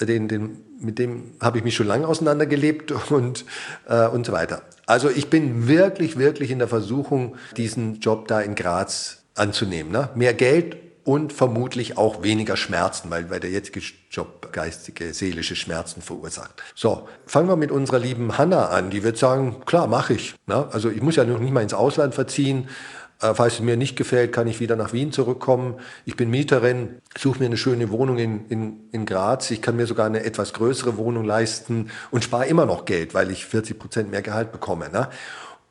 den, 0.00 0.28
den, 0.28 0.58
mit 0.78 0.98
dem 0.98 1.32
habe 1.40 1.58
ich 1.58 1.64
mich 1.64 1.74
schon 1.74 1.86
lange 1.86 2.06
auseinandergelebt 2.06 2.92
und, 3.10 3.44
äh, 3.88 4.06
und 4.06 4.26
so 4.26 4.32
weiter. 4.32 4.62
Also 4.86 5.10
ich 5.10 5.30
bin 5.30 5.66
wirklich, 5.66 6.18
wirklich 6.18 6.50
in 6.50 6.58
der 6.58 6.68
Versuchung, 6.68 7.36
diesen 7.56 8.00
Job 8.00 8.28
da 8.28 8.40
in 8.40 8.54
Graz 8.54 9.22
anzunehmen. 9.34 9.90
Ne? 9.90 10.10
Mehr 10.14 10.34
Geld 10.34 10.76
und 11.06 11.32
vermutlich 11.32 11.96
auch 11.96 12.22
weniger 12.24 12.56
Schmerzen, 12.56 13.10
weil, 13.10 13.30
weil 13.30 13.38
der 13.38 13.50
jetzige 13.50 13.80
Job 14.10 14.52
geistige, 14.52 15.14
seelische 15.14 15.54
Schmerzen 15.54 16.02
verursacht. 16.02 16.62
So, 16.74 17.08
fangen 17.26 17.48
wir 17.48 17.56
mit 17.56 17.70
unserer 17.70 18.00
lieben 18.00 18.38
Hanna 18.38 18.66
an. 18.70 18.90
Die 18.90 19.04
wird 19.04 19.16
sagen, 19.16 19.62
klar, 19.66 19.86
mache 19.86 20.14
ich. 20.14 20.34
Ne? 20.46 20.68
Also 20.72 20.90
ich 20.90 21.02
muss 21.02 21.14
ja 21.16 21.24
noch 21.24 21.38
nicht 21.38 21.52
mal 21.52 21.62
ins 21.62 21.74
Ausland 21.74 22.14
verziehen. 22.14 22.68
Äh, 23.20 23.34
falls 23.34 23.54
es 23.54 23.60
mir 23.60 23.76
nicht 23.76 23.96
gefällt, 23.96 24.32
kann 24.32 24.46
ich 24.46 24.60
wieder 24.60 24.76
nach 24.76 24.92
Wien 24.92 25.12
zurückkommen. 25.12 25.76
Ich 26.04 26.16
bin 26.16 26.30
Mieterin, 26.30 26.96
suche 27.16 27.38
mir 27.38 27.46
eine 27.46 27.56
schöne 27.56 27.90
Wohnung 27.90 28.18
in, 28.18 28.46
in, 28.48 28.80
in 28.92 29.06
Graz. 29.06 29.50
Ich 29.50 29.62
kann 29.62 29.76
mir 29.76 29.86
sogar 29.86 30.06
eine 30.06 30.24
etwas 30.24 30.52
größere 30.52 30.96
Wohnung 30.96 31.24
leisten 31.24 31.90
und 32.10 32.24
spare 32.24 32.46
immer 32.46 32.66
noch 32.66 32.84
Geld, 32.84 33.14
weil 33.14 33.30
ich 33.30 33.46
40 33.46 33.78
Prozent 33.78 34.10
mehr 34.10 34.22
Gehalt 34.22 34.52
bekomme. 34.52 34.90
Ne? 34.90 35.08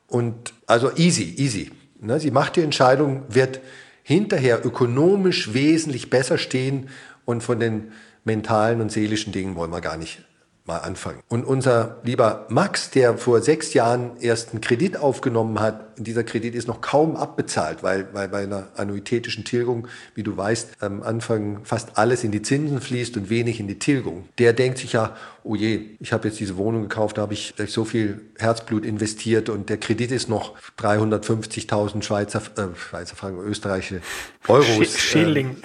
Und 0.08 0.52
also 0.66 0.90
easy, 0.96 1.34
easy. 1.36 1.70
Ne? 2.00 2.18
Sie 2.18 2.30
macht 2.30 2.56
die 2.56 2.62
Entscheidung, 2.62 3.22
wird 3.28 3.60
hinterher 4.02 4.64
ökonomisch 4.64 5.54
wesentlich 5.54 6.10
besser 6.10 6.38
stehen 6.38 6.88
und 7.24 7.42
von 7.42 7.60
den 7.60 7.92
mentalen 8.24 8.80
und 8.80 8.90
seelischen 8.90 9.32
Dingen 9.32 9.54
wollen 9.54 9.70
wir 9.70 9.80
gar 9.80 9.96
nicht 9.96 10.25
mal 10.66 10.78
anfangen. 10.78 11.20
Und 11.28 11.44
unser 11.44 11.98
lieber 12.02 12.46
Max, 12.48 12.90
der 12.90 13.16
vor 13.18 13.40
sechs 13.40 13.74
Jahren 13.74 14.12
erst 14.20 14.50
einen 14.50 14.60
Kredit 14.60 14.96
aufgenommen 14.96 15.60
hat, 15.60 15.86
dieser 15.98 16.24
Kredit 16.24 16.54
ist 16.54 16.68
noch 16.68 16.80
kaum 16.80 17.16
abbezahlt, 17.16 17.82
weil, 17.82 18.08
weil 18.12 18.28
bei 18.28 18.42
einer 18.42 18.68
annuitätischen 18.76 19.44
Tilgung, 19.44 19.88
wie 20.14 20.22
du 20.22 20.36
weißt, 20.36 20.82
am 20.82 21.02
Anfang 21.02 21.60
fast 21.64 21.96
alles 21.96 22.24
in 22.24 22.32
die 22.32 22.42
Zinsen 22.42 22.80
fließt 22.80 23.16
und 23.16 23.30
wenig 23.30 23.60
in 23.60 23.68
die 23.68 23.78
Tilgung. 23.78 24.28
Der 24.38 24.52
denkt 24.52 24.78
sich 24.78 24.92
ja, 24.92 25.16
oh 25.46 25.54
je, 25.54 25.96
ich 26.00 26.12
habe 26.12 26.28
jetzt 26.28 26.40
diese 26.40 26.56
Wohnung 26.56 26.82
gekauft, 26.82 27.18
da 27.18 27.22
habe 27.22 27.34
ich 27.34 27.54
so 27.68 27.84
viel 27.84 28.20
Herzblut 28.38 28.84
investiert 28.84 29.48
und 29.48 29.68
der 29.68 29.78
Kredit 29.78 30.10
ist 30.10 30.28
noch 30.28 30.54
350.000 30.78 32.02
Schweizer, 32.02 32.42
äh, 32.56 32.76
Schweizer 32.76 33.16
Franken, 33.16 33.40
österreichische 33.46 34.00
Euros. 34.48 34.98
Schilling. 34.98 35.56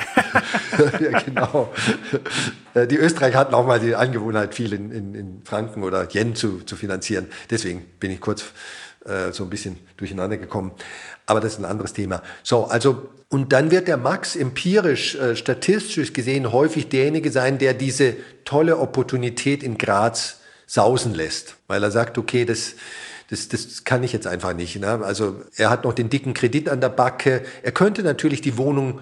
Äh, 0.78 1.04
ja, 1.12 1.20
genau. 1.20 1.74
Äh, 2.74 2.88
die 2.88 2.98
Österreicher 2.98 3.40
hatten 3.40 3.56
auch 3.56 3.66
mal 3.66 3.80
die 3.80 3.96
Angewohnheit, 3.96 4.54
viel 4.54 4.74
in, 4.74 4.92
in, 4.92 5.16
in 5.16 5.42
Franken 5.44 5.84
oder 5.84 6.08
Yen 6.14 6.36
zu, 6.36 6.60
zu 6.60 6.76
finanzieren. 6.76 7.28
Deswegen 7.50 7.84
bin 8.00 8.12
ich 8.12 8.22
kurz 8.22 8.46
äh, 9.06 9.32
so 9.32 9.44
ein 9.44 9.50
bisschen 9.50 9.78
durcheinander 9.98 10.38
gekommen. 10.38 10.72
Aber 11.26 11.40
das 11.40 11.54
ist 11.54 11.60
ein 11.60 11.66
anderes 11.66 11.94
Thema. 11.94 12.22
So, 12.44 12.66
also, 12.66 13.10
und 13.30 13.54
dann 13.54 13.72
wird 13.72 13.88
der 13.88 13.98
Max 13.98 14.36
empirisch, 14.36 15.16
äh, 15.16 15.36
statistisch 15.36 16.14
gesehen 16.14 16.52
häufig 16.52 16.90
derjenige 16.90 17.32
sein, 17.32 17.58
der 17.58 17.74
diese 17.74 18.16
tolle 18.46 18.78
Opportunität 18.78 19.64
in 19.64 19.78
Graz 19.78 20.40
sausen 20.68 21.14
lässt. 21.14 21.56
Weil 21.68 21.84
er 21.84 21.92
sagt, 21.92 22.18
okay, 22.18 22.46
das, 22.46 22.76
das, 23.30 23.48
das 23.48 23.84
kann 23.86 24.04
ich 24.04 24.14
jetzt 24.14 24.28
einfach 24.28 24.54
nicht. 24.54 24.80
Ne? 24.80 25.02
Also 25.04 25.42
er 25.56 25.70
hat 25.70 25.84
noch 25.84 25.94
den 25.94 26.10
dicken 26.10 26.34
Kredit 26.34 26.70
an 26.70 26.82
der 26.82 26.90
Backe. 26.90 27.44
Er 27.64 27.72
könnte 27.72 28.04
natürlich 28.04 28.42
die 28.42 28.58
Wohnung 28.58 29.02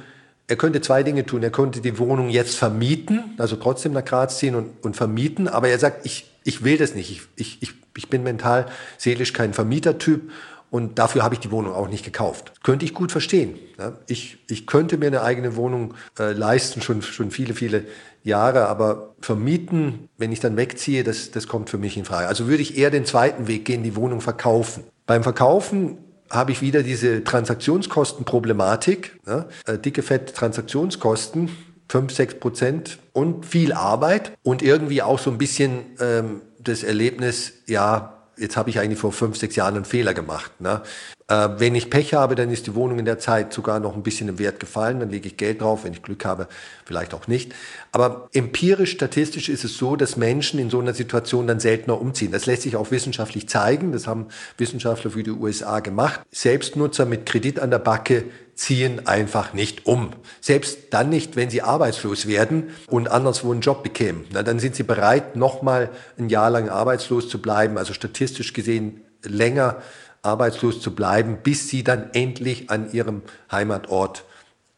er 0.50 0.56
könnte 0.56 0.82
zwei 0.82 1.04
Dinge 1.04 1.26
tun. 1.26 1.44
Er 1.44 1.52
könnte 1.52 1.80
die 1.80 2.00
Wohnung 2.00 2.30
jetzt 2.30 2.56
vermieten, 2.56 3.36
also 3.38 3.56
trotzdem 3.56 3.94
nach 3.94 4.04
Graz 4.04 4.40
ziehen 4.40 4.56
und, 4.56 4.84
und 4.84 4.96
vermieten, 4.96 5.48
aber 5.48 5.70
er 5.70 5.78
sagt, 5.78 6.06
ich, 6.08 6.26
ich 6.44 6.64
will 6.64 6.78
das 6.78 6.96
nicht. 6.96 7.22
Ich, 7.36 7.60
ich, 7.62 7.74
ich, 7.96 8.10
bin 8.10 8.24
mental, 8.24 8.66
seelisch 8.98 9.32
kein 9.34 9.54
Vermietertyp 9.54 10.32
und 10.72 10.98
dafür 10.98 11.22
habe 11.22 11.36
ich 11.36 11.40
die 11.40 11.52
Wohnung 11.52 11.74
auch 11.74 11.88
nicht 11.88 12.04
gekauft. 12.04 12.52
Könnte 12.64 12.84
ich 12.84 12.96
gut 12.96 13.12
verstehen. 13.12 13.60
Ja? 13.78 13.94
Ich, 14.08 14.40
ich 14.50 14.66
könnte 14.66 14.98
mir 14.98 15.06
eine 15.06 15.22
eigene 15.22 15.56
Wohnung 15.56 15.94
äh, 16.18 16.34
leisten, 16.34 16.82
schon, 16.82 17.04
schon 17.04 17.30
viele, 17.30 17.54
viele 17.54 17.86
Jahre, 18.24 18.68
aber 18.70 19.14
vermieten, 19.22 20.10
wenn 20.18 20.32
ich 20.32 20.40
dann 20.40 20.58
wegziehe, 20.58 21.04
das, 21.04 21.30
das 21.30 21.48
kommt 21.48 21.70
für 21.70 21.78
mich 21.78 21.96
in 21.96 22.06
Frage. 22.06 22.28
Also 22.28 22.48
würde 22.48 22.64
ich 22.64 22.76
eher 22.76 22.90
den 22.90 23.06
zweiten 23.06 23.48
Weg 23.48 23.66
gehen, 23.66 23.84
die 23.84 23.96
Wohnung 23.96 24.20
verkaufen. 24.20 24.84
Beim 25.06 25.22
Verkaufen 25.22 26.00
habe 26.30 26.52
ich 26.52 26.62
wieder 26.62 26.84
diese 26.84 27.24
Transaktionskostenproblematik, 27.24 29.20
ne? 29.26 29.48
äh, 29.66 29.78
dicke 29.78 30.04
Fett 30.04 30.36
Transaktionskosten, 30.36 31.50
5, 31.90 32.14
6 32.14 32.36
Prozent 32.36 33.00
und 33.14 33.46
viel 33.46 33.74
Arbeit 33.74 34.38
und 34.44 34.62
irgendwie 34.62 35.02
auch 35.02 35.20
so 35.20 35.32
ein 35.32 35.38
bisschen 35.38 35.86
ähm, 36.00 36.42
das 36.60 36.84
Erlebnis, 36.84 37.54
ja, 37.68 38.20
jetzt 38.38 38.58
habe 38.58 38.70
ich 38.70 38.80
eigentlich 38.80 39.00
vor 39.00 39.12
fünf, 39.12 39.38
sechs 39.38 39.56
Jahren 39.56 39.76
einen 39.76 39.86
Fehler 39.86 40.14
gemacht. 40.14 40.60
Ne? 40.60 40.82
Äh, 41.30 41.50
wenn 41.60 41.76
ich 41.76 41.90
Pech 41.90 42.16
habe, 42.16 42.34
dann 42.36 42.50
ist 42.50 42.66
die 42.68 42.76
Wohnung 42.76 43.00
in 43.00 43.06
der 43.06 43.20
Zeit 43.20 43.54
sogar 43.54 43.80
noch 43.80 43.96
ein 43.96 44.02
bisschen 44.04 44.28
im 44.28 44.40
Wert 44.40 44.60
gefallen, 44.60 45.00
dann 45.00 45.10
lege 45.10 45.28
ich 45.28 45.38
Geld 45.38 45.62
drauf, 45.62 45.84
wenn 45.84 45.94
ich 45.94 46.02
Glück 46.02 46.26
habe, 46.26 46.48
vielleicht 46.86 47.14
auch 47.14 47.28
nicht. 47.28 47.54
Aber 47.92 48.28
empirisch, 48.34 48.92
statistisch 48.92 49.48
ist 49.48 49.64
es 49.64 49.78
so, 49.78 49.96
dass 49.96 50.18
Menschen 50.18 50.60
in 50.60 50.72
so 50.72 50.80
einer 50.80 50.94
Situation 50.94 51.46
dann 51.46 51.60
seltener 51.60 52.02
umziehen. 52.02 52.32
Das 52.32 52.48
lässt 52.48 52.64
sich 52.64 52.76
auch 52.76 52.90
wissenschaftlich 52.90 53.48
zeigen, 53.48 53.92
das 53.92 54.08
haben 54.08 54.28
Wissenschaftler 54.58 55.12
für 55.12 55.24
die 55.24 55.32
USA 55.32 55.80
gemacht. 55.82 56.22
Selbstnutzer 56.32 57.06
mit 57.06 57.28
Kredit 57.28 57.60
an 57.60 57.70
der 57.70 57.80
Backe 57.80 58.26
ziehen 58.56 59.08
einfach 59.08 59.54
nicht 59.54 59.86
um. 59.86 60.10
Selbst 60.42 60.80
dann 60.92 61.10
nicht, 61.10 61.36
wenn 61.36 61.50
sie 61.50 61.62
arbeitslos 61.62 62.28
werden 62.28 62.72
und 62.88 63.10
anderswo 63.10 63.52
einen 63.52 63.62
Job 63.62 63.84
bekämen. 63.84 64.26
Na, 64.34 64.44
dann 64.44 64.60
sind 64.60 64.76
sie 64.76 64.84
bereit, 64.84 65.36
nochmal 65.36 65.90
ein 66.18 66.28
Jahr 66.28 66.50
lang 66.50 66.70
arbeitslos 66.70 67.30
zu 67.30 67.40
bleiben, 67.42 67.78
also 67.78 67.94
statistisch 67.94 68.52
gesehen 68.54 69.02
länger 69.24 69.78
arbeitslos 70.22 70.82
zu 70.82 70.94
bleiben, 70.94 71.40
bis 71.44 71.70
sie 71.70 71.84
dann 71.84 72.10
endlich 72.14 72.70
an 72.70 72.92
ihrem 72.92 73.22
Heimatort 73.52 74.26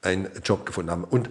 einen 0.01 0.27
Job 0.43 0.65
gefunden 0.65 0.91
haben. 0.91 1.03
Und 1.03 1.29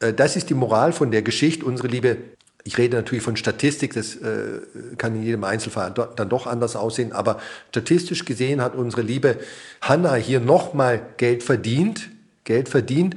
äh, 0.00 0.12
das 0.12 0.36
ist 0.36 0.50
die 0.50 0.54
Moral 0.54 0.92
von 0.92 1.10
der 1.10 1.22
Geschichte. 1.22 1.64
Unsere 1.64 1.88
liebe, 1.88 2.18
ich 2.64 2.78
rede 2.78 2.96
natürlich 2.96 3.24
von 3.24 3.36
Statistik, 3.36 3.94
das 3.94 4.16
äh, 4.16 4.60
kann 4.98 5.14
in 5.16 5.22
jedem 5.22 5.44
Einzelfall 5.44 5.90
do, 5.92 6.04
dann 6.04 6.28
doch 6.28 6.46
anders 6.46 6.76
aussehen, 6.76 7.12
aber 7.12 7.40
statistisch 7.70 8.24
gesehen 8.24 8.60
hat 8.60 8.74
unsere 8.74 9.02
liebe 9.02 9.38
Hanna 9.80 10.14
hier 10.14 10.40
nochmal 10.40 11.00
Geld 11.16 11.42
verdient, 11.42 12.10
Geld 12.44 12.68
verdient. 12.68 13.16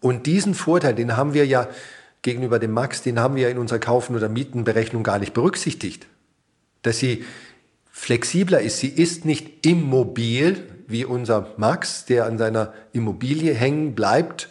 Und 0.00 0.26
diesen 0.26 0.54
Vorteil, 0.54 0.94
den 0.94 1.16
haben 1.16 1.34
wir 1.34 1.46
ja 1.46 1.68
gegenüber 2.22 2.58
dem 2.58 2.72
Max, 2.72 3.02
den 3.02 3.18
haben 3.18 3.36
wir 3.36 3.48
in 3.50 3.58
unserer 3.58 3.78
Kaufen- 3.78 4.16
oder 4.16 4.28
Mietenberechnung 4.28 5.02
gar 5.02 5.18
nicht 5.18 5.34
berücksichtigt. 5.34 6.06
Dass 6.82 6.98
sie 6.98 7.24
flexibler 8.00 8.62
ist. 8.62 8.78
Sie 8.78 8.88
ist 8.88 9.26
nicht 9.26 9.66
immobil, 9.66 10.66
wie 10.86 11.04
unser 11.04 11.52
Max, 11.58 12.06
der 12.06 12.24
an 12.24 12.38
seiner 12.38 12.72
Immobilie 12.94 13.52
hängen 13.52 13.94
bleibt 13.94 14.48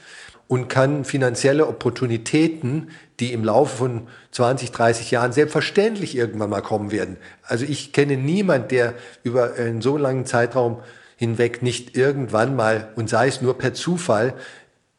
und 0.47 0.67
kann 0.69 1.03
finanzielle 1.03 1.65
Opportunitäten, 1.65 2.91
die 3.19 3.33
im 3.33 3.43
Laufe 3.43 3.75
von 3.75 4.07
20, 4.31 4.71
30 4.71 5.09
Jahren 5.09 5.33
selbstverständlich 5.33 6.15
irgendwann 6.15 6.51
mal 6.51 6.61
kommen 6.61 6.91
werden. 6.91 7.17
Also 7.41 7.65
ich 7.65 7.91
kenne 7.91 8.17
niemand, 8.17 8.69
der 8.69 8.93
über 9.23 9.55
einen 9.55 9.81
so 9.81 9.97
langen 9.97 10.27
Zeitraum 10.27 10.81
hinweg 11.17 11.63
nicht 11.63 11.97
irgendwann 11.97 12.55
mal, 12.55 12.89
und 12.95 13.09
sei 13.09 13.27
es 13.27 13.41
nur 13.41 13.57
per 13.57 13.73
Zufall, 13.73 14.35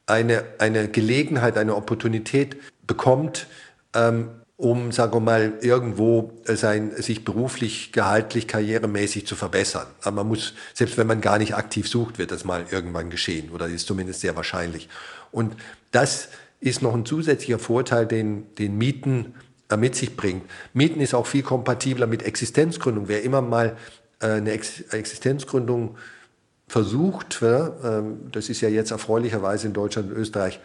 eine, 0.06 0.42
eine 0.58 0.88
Gelegenheit, 0.88 1.56
eine 1.56 1.76
Opportunität 1.76 2.56
bekommt, 2.84 3.46
ähm, 3.94 4.39
um, 4.60 4.92
sagen 4.92 5.14
wir 5.14 5.20
mal, 5.20 5.54
irgendwo 5.62 6.32
sein, 6.44 6.92
sich 6.96 7.24
beruflich, 7.24 7.92
gehaltlich, 7.92 8.46
karrieremäßig 8.46 9.26
zu 9.26 9.34
verbessern. 9.34 9.86
Aber 10.02 10.16
man 10.16 10.28
muss, 10.28 10.52
selbst 10.74 10.98
wenn 10.98 11.06
man 11.06 11.22
gar 11.22 11.38
nicht 11.38 11.54
aktiv 11.54 11.88
sucht, 11.88 12.18
wird 12.18 12.30
das 12.30 12.44
mal 12.44 12.66
irgendwann 12.70 13.08
geschehen 13.08 13.50
oder 13.50 13.66
ist 13.68 13.86
zumindest 13.86 14.20
sehr 14.20 14.36
wahrscheinlich. 14.36 14.90
Und 15.32 15.56
das 15.92 16.28
ist 16.60 16.82
noch 16.82 16.94
ein 16.94 17.06
zusätzlicher 17.06 17.58
Vorteil, 17.58 18.06
den, 18.06 18.54
den 18.56 18.76
Mieten 18.76 19.34
äh, 19.70 19.78
mit 19.78 19.94
sich 19.94 20.14
bringt. 20.14 20.44
Mieten 20.74 21.00
ist 21.00 21.14
auch 21.14 21.26
viel 21.26 21.42
kompatibler 21.42 22.06
mit 22.06 22.22
Existenzgründung. 22.22 23.08
Wer 23.08 23.22
immer 23.22 23.40
mal 23.40 23.78
äh, 24.20 24.26
eine 24.26 24.50
Existenzgründung 24.50 25.96
versucht, 26.68 27.40
ähm, 27.42 28.30
das 28.30 28.50
ist 28.50 28.60
ja 28.60 28.68
jetzt 28.68 28.90
erfreulicherweise 28.90 29.68
in 29.68 29.72
Deutschland 29.72 30.10
und 30.10 30.18
Österreich 30.18 30.60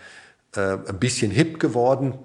äh, 0.58 0.78
ein 0.86 1.00
bisschen 1.00 1.32
hip 1.32 1.62
geworden, 1.62 2.20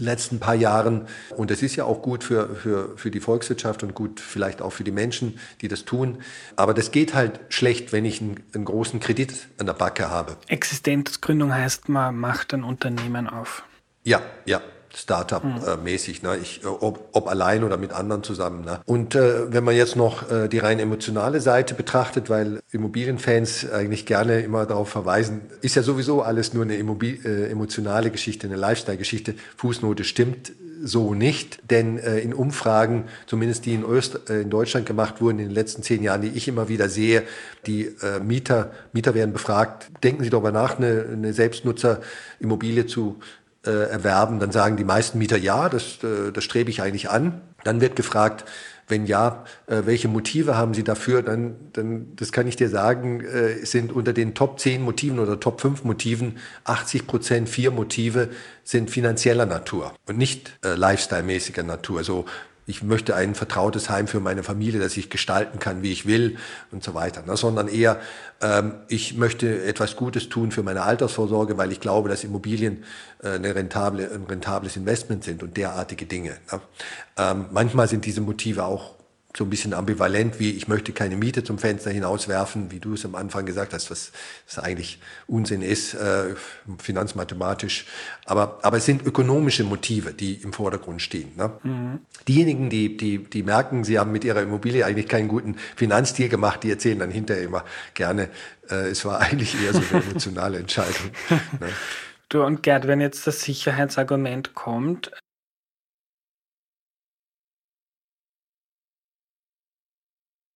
letzten 0.00 0.38
paar 0.38 0.54
Jahren. 0.54 1.06
Und 1.36 1.50
das 1.50 1.62
ist 1.62 1.76
ja 1.76 1.84
auch 1.84 2.02
gut 2.02 2.24
für, 2.24 2.54
für, 2.54 2.96
für 2.96 3.10
die 3.10 3.20
Volkswirtschaft 3.20 3.82
und 3.82 3.94
gut 3.94 4.20
vielleicht 4.20 4.62
auch 4.62 4.70
für 4.70 4.84
die 4.84 4.92
Menschen, 4.92 5.38
die 5.60 5.68
das 5.68 5.84
tun. 5.84 6.18
Aber 6.56 6.74
das 6.74 6.90
geht 6.90 7.14
halt 7.14 7.40
schlecht, 7.48 7.92
wenn 7.92 8.04
ich 8.04 8.20
einen, 8.20 8.40
einen 8.54 8.64
großen 8.64 9.00
Kredit 9.00 9.48
an 9.58 9.66
der 9.66 9.74
Backe 9.74 10.10
habe. 10.10 10.36
Existenzgründung 10.46 11.52
heißt, 11.52 11.88
man 11.88 12.16
macht 12.16 12.54
ein 12.54 12.64
Unternehmen 12.64 13.28
auf. 13.28 13.64
Ja, 14.04 14.22
ja. 14.46 14.60
Startup-mäßig, 14.98 16.22
ne? 16.22 16.36
Ich, 16.42 16.66
ob, 16.66 17.08
ob 17.12 17.28
allein 17.28 17.62
oder 17.62 17.76
mit 17.76 17.92
anderen 17.92 18.22
zusammen. 18.22 18.64
Ne? 18.64 18.80
Und 18.84 19.14
äh, 19.14 19.52
wenn 19.52 19.62
man 19.62 19.76
jetzt 19.76 19.96
noch 19.96 20.30
äh, 20.30 20.48
die 20.48 20.58
rein 20.58 20.80
emotionale 20.80 21.40
Seite 21.40 21.74
betrachtet, 21.74 22.28
weil 22.28 22.60
Immobilienfans 22.72 23.70
eigentlich 23.70 24.06
gerne 24.06 24.40
immer 24.40 24.66
darauf 24.66 24.88
verweisen, 24.88 25.42
ist 25.60 25.76
ja 25.76 25.82
sowieso 25.82 26.22
alles 26.22 26.52
nur 26.52 26.64
eine 26.64 26.76
Immobil 26.76 27.20
äh, 27.24 27.50
emotionale 27.50 28.10
Geschichte, 28.10 28.48
eine 28.48 28.56
Lifestyle-Geschichte. 28.56 29.34
Fußnote 29.56 30.02
stimmt 30.04 30.52
so 30.82 31.14
nicht, 31.14 31.60
denn 31.70 31.98
äh, 31.98 32.18
in 32.18 32.34
Umfragen, 32.34 33.04
zumindest 33.26 33.66
die 33.66 33.74
in, 33.74 33.84
Öst, 33.84 34.30
äh, 34.30 34.42
in 34.42 34.50
Deutschland 34.50 34.86
gemacht 34.86 35.20
wurden 35.20 35.38
in 35.38 35.46
den 35.46 35.54
letzten 35.54 35.82
zehn 35.82 36.02
Jahren, 36.02 36.22
die 36.22 36.28
ich 36.28 36.48
immer 36.48 36.68
wieder 36.68 36.88
sehe, 36.88 37.22
die 37.66 37.86
äh, 37.86 38.20
Mieter, 38.22 38.70
Mieter 38.92 39.14
werden 39.14 39.32
befragt, 39.32 39.90
denken 40.02 40.22
Sie 40.22 40.30
darüber 40.30 40.52
nach, 40.52 40.78
eine, 40.78 41.06
eine 41.12 41.32
Selbstnutzerimmobilie 41.32 42.86
zu 42.86 43.18
äh, 43.68 43.90
erwerben, 43.90 44.40
dann 44.40 44.50
sagen 44.50 44.76
die 44.76 44.84
meisten 44.84 45.18
Mieter 45.18 45.36
ja, 45.36 45.68
das, 45.68 46.02
äh, 46.02 46.32
das 46.32 46.42
strebe 46.42 46.70
ich 46.70 46.82
eigentlich 46.82 47.10
an. 47.10 47.40
Dann 47.64 47.80
wird 47.80 47.96
gefragt, 47.96 48.44
wenn 48.88 49.06
ja, 49.06 49.44
äh, 49.66 49.82
welche 49.84 50.08
Motive 50.08 50.56
haben 50.56 50.74
Sie 50.74 50.82
dafür? 50.82 51.22
Dann, 51.22 51.56
dann 51.74 52.16
das 52.16 52.32
kann 52.32 52.46
ich 52.46 52.56
dir 52.56 52.70
sagen, 52.70 53.20
äh, 53.20 53.64
sind 53.64 53.92
unter 53.92 54.12
den 54.12 54.34
Top 54.34 54.58
10 54.58 54.82
Motiven 54.82 55.18
oder 55.18 55.38
Top 55.38 55.60
5 55.60 55.84
Motiven 55.84 56.38
80 56.64 57.06
Prozent, 57.06 57.48
vier 57.48 57.70
Motive 57.70 58.30
sind 58.64 58.90
finanzieller 58.90 59.46
Natur 59.46 59.94
und 60.06 60.18
nicht 60.18 60.58
äh, 60.64 60.74
lifestyle-mäßiger 60.74 61.62
Natur. 61.62 62.02
So 62.04 62.24
ich 62.68 62.82
möchte 62.82 63.16
ein 63.16 63.34
vertrautes 63.34 63.88
Heim 63.88 64.06
für 64.06 64.20
meine 64.20 64.42
Familie, 64.42 64.78
das 64.78 64.94
ich 64.98 65.08
gestalten 65.08 65.58
kann, 65.58 65.82
wie 65.82 65.90
ich 65.90 66.04
will 66.04 66.36
und 66.70 66.84
so 66.84 66.92
weiter, 66.92 67.22
ne? 67.26 67.34
sondern 67.34 67.66
eher, 67.66 67.98
ähm, 68.42 68.74
ich 68.88 69.16
möchte 69.16 69.64
etwas 69.64 69.96
Gutes 69.96 70.28
tun 70.28 70.52
für 70.52 70.62
meine 70.62 70.82
Altersvorsorge, 70.82 71.56
weil 71.56 71.72
ich 71.72 71.80
glaube, 71.80 72.10
dass 72.10 72.24
Immobilien 72.24 72.84
äh, 73.22 73.30
eine 73.30 73.54
rentable, 73.54 74.10
ein 74.12 74.24
rentables 74.24 74.76
Investment 74.76 75.24
sind 75.24 75.42
und 75.42 75.56
derartige 75.56 76.04
Dinge. 76.04 76.36
Ne? 76.52 76.60
Ähm, 77.16 77.46
manchmal 77.52 77.88
sind 77.88 78.04
diese 78.04 78.20
Motive 78.20 78.66
auch 78.66 78.97
so 79.36 79.44
ein 79.44 79.50
bisschen 79.50 79.74
ambivalent, 79.74 80.40
wie 80.40 80.52
ich 80.52 80.68
möchte 80.68 80.92
keine 80.92 81.16
Miete 81.16 81.44
zum 81.44 81.58
Fenster 81.58 81.90
hinauswerfen, 81.90 82.70
wie 82.70 82.80
du 82.80 82.94
es 82.94 83.04
am 83.04 83.14
Anfang 83.14 83.44
gesagt 83.44 83.74
hast, 83.74 83.90
was, 83.90 84.10
was 84.46 84.58
eigentlich 84.58 85.00
Unsinn 85.26 85.60
ist, 85.60 85.94
äh, 85.94 86.34
finanzmathematisch. 86.78 87.84
Aber, 88.24 88.58
aber 88.62 88.78
es 88.78 88.86
sind 88.86 89.04
ökonomische 89.04 89.64
Motive, 89.64 90.14
die 90.14 90.34
im 90.34 90.54
Vordergrund 90.54 91.02
stehen. 91.02 91.36
Ne? 91.36 91.52
Mhm. 91.62 92.00
Diejenigen, 92.26 92.70
die, 92.70 92.96
die, 92.96 93.18
die 93.18 93.42
merken, 93.42 93.84
sie 93.84 93.98
haben 93.98 94.12
mit 94.12 94.24
ihrer 94.24 94.40
Immobilie 94.40 94.84
eigentlich 94.86 95.08
keinen 95.08 95.28
guten 95.28 95.56
Finanzdeal 95.76 96.30
gemacht, 96.30 96.62
die 96.62 96.70
erzählen 96.70 96.98
dann 96.98 97.10
hinterher 97.10 97.44
immer 97.44 97.64
gerne, 97.92 98.30
äh, 98.70 98.88
es 98.88 99.04
war 99.04 99.20
eigentlich 99.20 99.54
eher 99.62 99.74
so 99.74 99.82
eine 99.90 100.02
emotionale 100.08 100.58
Entscheidung. 100.58 101.10
Ne? 101.60 101.68
Du 102.30 102.42
und 102.42 102.62
Gerd, 102.62 102.86
wenn 102.86 103.00
jetzt 103.00 103.26
das 103.26 103.42
Sicherheitsargument 103.42 104.54
kommt, 104.54 105.10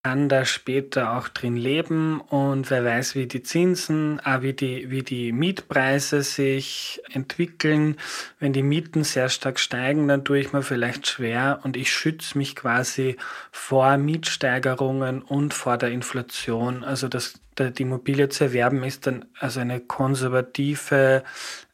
kann 0.03 0.27
da 0.27 0.43
später 0.43 1.17
auch 1.17 1.29
drin 1.29 1.55
leben 1.55 2.19
und 2.19 2.69
wer 2.69 2.83
weiß, 2.83 3.15
wie 3.15 3.25
die 3.25 3.41
Zinsen, 3.41 4.19
wie 4.41 4.51
die, 4.51 4.91
wie 4.91 5.01
die 5.01 5.31
Mietpreise 5.31 6.23
sich 6.23 7.01
entwickeln. 7.13 7.95
Wenn 8.37 8.51
die 8.51 8.63
Mieten 8.63 9.05
sehr 9.05 9.29
stark 9.29 9.61
steigen, 9.61 10.09
dann 10.09 10.25
tue 10.25 10.39
ich 10.39 10.51
mir 10.51 10.61
vielleicht 10.61 11.07
schwer 11.07 11.61
und 11.63 11.77
ich 11.77 11.89
schütze 11.89 12.37
mich 12.37 12.57
quasi 12.57 13.15
vor 13.53 13.95
Mietsteigerungen 13.95 15.21
und 15.21 15.53
vor 15.53 15.77
der 15.77 15.91
Inflation. 15.91 16.83
Also 16.83 17.07
das, 17.07 17.35
die 17.57 17.83
Immobilie 17.83 18.27
zu 18.27 18.43
erwerben 18.43 18.83
ist 18.83 19.07
dann 19.07 19.23
also 19.39 19.61
eine 19.61 19.79
konservative, 19.79 21.23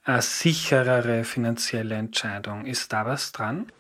äh, 0.06 0.22
sicherere 0.22 1.24
finanzielle 1.24 1.96
Entscheidung. 1.96 2.68
Ist 2.68 2.94
da 2.94 3.08
was 3.08 3.32
dran? 3.32 3.72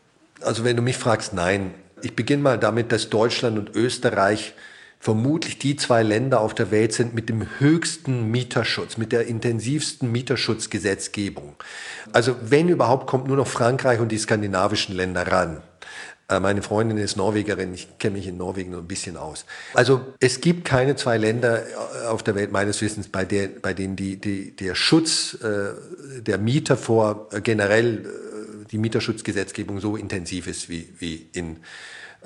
Also 0.41 0.63
wenn 0.63 0.75
du 0.75 0.81
mich 0.81 0.97
fragst, 0.97 1.33
nein. 1.33 1.71
Ich 2.01 2.15
beginne 2.15 2.43
mal 2.43 2.59
damit, 2.59 2.91
dass 2.91 3.09
Deutschland 3.09 3.57
und 3.57 3.75
Österreich 3.75 4.53
vermutlich 4.99 5.57
die 5.57 5.77
zwei 5.77 6.03
Länder 6.03 6.41
auf 6.41 6.53
der 6.53 6.71
Welt 6.71 6.93
sind 6.93 7.13
mit 7.13 7.29
dem 7.29 7.47
höchsten 7.59 8.29
Mieterschutz, 8.29 8.97
mit 8.97 9.12
der 9.12 9.27
intensivsten 9.27 10.12
Mieterschutzgesetzgebung. 10.12 11.55
Also 12.12 12.35
wenn 12.41 12.67
überhaupt, 12.67 13.07
kommt 13.07 13.27
nur 13.27 13.38
noch 13.38 13.47
Frankreich 13.47 13.99
und 13.99 14.12
die 14.12 14.17
skandinavischen 14.17 14.95
Länder 14.95 15.25
ran. 15.27 15.62
Äh, 16.29 16.39
meine 16.41 16.62
Freundin 16.62 16.97
ist 16.97 17.15
Norwegerin, 17.15 17.73
ich 17.73 17.97
kenne 17.97 18.17
mich 18.17 18.27
in 18.27 18.38
Norwegen 18.38 18.71
nur 18.71 18.81
ein 18.81 18.88
bisschen 18.88 19.17
aus. 19.17 19.45
Also 19.73 20.01
es 20.19 20.41
gibt 20.41 20.65
keine 20.65 20.95
zwei 20.95 21.17
Länder 21.17 21.63
äh, 21.63 22.07
auf 22.07 22.21
der 22.21 22.35
Welt 22.35 22.51
meines 22.51 22.81
Wissens, 22.81 23.07
bei, 23.07 23.23
der, 23.25 23.47
bei 23.47 23.73
denen 23.73 23.95
die, 23.95 24.17
die, 24.17 24.55
der 24.55 24.75
Schutz 24.75 25.38
äh, 25.41 26.21
der 26.21 26.38
Mieter 26.38 26.75
vor 26.75 27.29
äh, 27.31 27.41
generell 27.41 28.05
die 28.71 28.77
Mieterschutzgesetzgebung 28.77 29.79
so 29.79 29.95
intensiv 29.95 30.47
ist 30.47 30.69
wie, 30.69 30.89
wie 30.99 31.27
in 31.34 31.58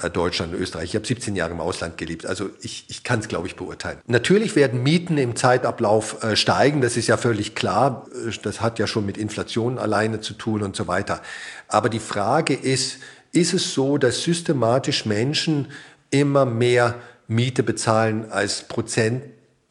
äh, 0.02 0.10
Deutschland 0.10 0.54
und 0.54 0.60
Österreich. 0.60 0.86
Ich 0.90 0.96
habe 0.96 1.06
17 1.06 1.36
Jahre 1.36 1.52
im 1.52 1.62
Ausland 1.62 1.98
gelebt, 1.98 2.26
also 2.26 2.50
ich, 2.62 2.86
ich 2.90 3.04
kann 3.04 3.20
es, 3.20 3.28
glaube 3.28 3.48
ich, 3.48 3.56
beurteilen. 3.56 4.00
Natürlich 4.08 4.56
werden 4.56 4.82
Mieten 4.82 5.18
im 5.18 5.36
Zeitablauf 5.36 6.24
äh, 6.24 6.36
steigen, 6.36 6.82
das 6.82 6.98
ist 6.98 7.08
ja 7.08 7.18
völlig 7.18 7.56
klar. 7.56 8.08
Äh, 8.28 8.32
das 8.42 8.62
hat 8.62 8.80
ja 8.80 8.88
schon 8.88 9.06
mit 9.06 9.18
Inflation 9.18 9.78
alleine 9.78 10.20
zu 10.20 10.34
tun 10.34 10.64
und 10.64 10.76
so 10.76 10.88
weiter. 10.88 11.22
Aber 11.68 11.90
die 11.90 12.00
Frage 12.00 12.56
ist, 12.56 13.00
ist 13.32 13.54
es 13.54 13.74
so, 13.74 13.98
dass 13.98 14.24
systematisch 14.24 15.06
Menschen 15.06 15.68
immer 16.10 16.46
mehr 16.46 16.96
Miete 17.28 17.64
bezahlen 17.64 18.32
als 18.32 18.64
Prozent 18.68 19.24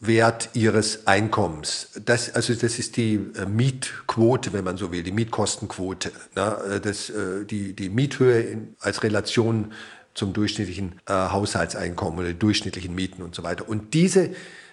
Wert 0.05 0.51
ihres 0.55 1.07
Einkommens. 1.07 1.91
Das, 2.05 2.35
also 2.35 2.55
das 2.55 2.81
ist 2.81 2.97
die 2.97 3.15
äh, 3.15 3.47
Mietquote, 3.47 4.53
wenn 4.53 4.65
man 4.65 4.77
so 4.77 4.91
will, 4.91 5.05
die 5.05 5.13
Mietkostenquote. 5.13 6.11
Ne? 6.35 6.57
Äh, 6.75 6.81
das, 6.81 7.09
äh, 7.09 7.45
die, 7.45 7.73
die 7.73 7.89
Miethöhe 7.89 8.41
in, 8.41 8.75
als 8.81 9.05
Relation 9.05 9.73
zum 10.15 10.33
durchschnittlichen 10.33 11.01
äh, 11.07 11.13
Haushaltseinkommen 11.13 12.19
oder 12.19 12.33
durchschnittlichen 12.33 12.93
Mieten 12.93 13.23
und 13.23 13.37
so 13.37 13.45
weiter. 13.45 13.69
Und 13.69 13.95
diese 13.95 14.31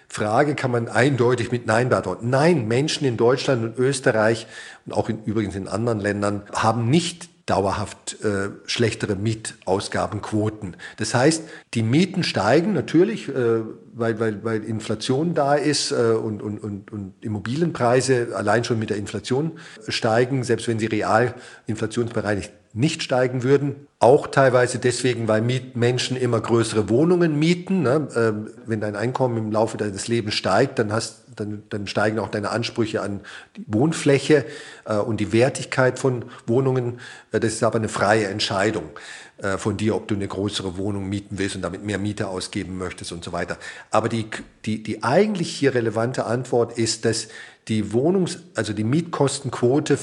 Frage 0.08 0.56
kann 0.56 0.72
man 0.72 0.88
eindeutig 0.88 1.52
mit 1.52 1.64
Nein 1.64 1.90
beantworten. 1.90 2.28
Nein, 2.28 2.66
Menschen 2.66 3.06
in 3.06 3.16
Deutschland 3.16 3.62
und 3.62 3.78
Österreich 3.78 4.48
und 4.84 4.92
auch 4.92 5.08
in, 5.08 5.22
übrigens 5.22 5.54
in 5.54 5.68
anderen 5.68 6.00
Ländern 6.00 6.42
haben 6.52 6.90
nicht 6.90 7.29
dauerhaft 7.50 8.22
äh, 8.24 8.50
schlechtere 8.66 9.16
Mietausgabenquoten. 9.16 10.76
Das 10.98 11.14
heißt, 11.14 11.42
die 11.74 11.82
Mieten 11.82 12.22
steigen 12.22 12.72
natürlich, 12.72 13.28
äh, 13.28 13.62
weil, 13.92 14.20
weil, 14.20 14.44
weil 14.44 14.62
Inflation 14.62 15.34
da 15.34 15.54
ist 15.56 15.90
äh, 15.90 15.94
und, 15.94 16.42
und, 16.42 16.62
und, 16.62 16.92
und 16.92 17.14
Immobilienpreise 17.20 18.28
allein 18.36 18.62
schon 18.62 18.78
mit 18.78 18.90
der 18.90 18.98
Inflation 18.98 19.58
steigen, 19.88 20.44
selbst 20.44 20.68
wenn 20.68 20.78
sie 20.78 20.86
real 20.86 21.34
inflationsbereinigt 21.66 22.52
nicht 22.72 23.02
steigen 23.02 23.42
würden. 23.42 23.88
Auch 23.98 24.28
teilweise 24.28 24.78
deswegen, 24.78 25.26
weil 25.26 25.42
Menschen 25.74 26.16
immer 26.16 26.40
größere 26.40 26.88
Wohnungen 26.88 27.36
mieten. 27.36 27.82
Ne? 27.82 28.06
Ähm, 28.14 28.50
wenn 28.64 28.80
dein 28.80 28.94
Einkommen 28.94 29.36
im 29.36 29.50
Laufe 29.50 29.76
deines 29.76 30.06
Lebens 30.06 30.34
steigt, 30.34 30.78
dann 30.78 30.92
hast 30.92 31.24
dann, 31.40 31.62
dann 31.70 31.86
steigen 31.86 32.18
auch 32.18 32.28
deine 32.28 32.50
Ansprüche 32.50 33.02
an 33.02 33.20
die 33.56 33.64
Wohnfläche 33.66 34.44
äh, 34.84 34.96
und 34.96 35.18
die 35.18 35.32
Wertigkeit 35.32 35.98
von 35.98 36.26
Wohnungen. 36.46 37.00
Äh, 37.32 37.40
das 37.40 37.54
ist 37.54 37.62
aber 37.62 37.78
eine 37.78 37.88
freie 37.88 38.26
Entscheidung 38.26 38.90
äh, 39.38 39.56
von 39.56 39.76
dir, 39.76 39.96
ob 39.96 40.06
du 40.06 40.14
eine 40.14 40.28
größere 40.28 40.76
Wohnung 40.76 41.08
mieten 41.08 41.38
willst 41.38 41.56
und 41.56 41.62
damit 41.62 41.82
mehr 41.82 41.98
Miete 41.98 42.28
ausgeben 42.28 42.76
möchtest 42.76 43.12
und 43.12 43.24
so 43.24 43.32
weiter. 43.32 43.56
Aber 43.90 44.08
die, 44.08 44.26
die, 44.66 44.82
die 44.82 45.02
eigentlich 45.02 45.50
hier 45.50 45.74
relevante 45.74 46.26
Antwort 46.26 46.76
ist, 46.76 47.04
dass 47.04 47.28
die 47.68 47.92
Wohnungs-, 47.92 48.38
also 48.54 48.72
die 48.72 48.84
Mietkostenquote 48.84 49.94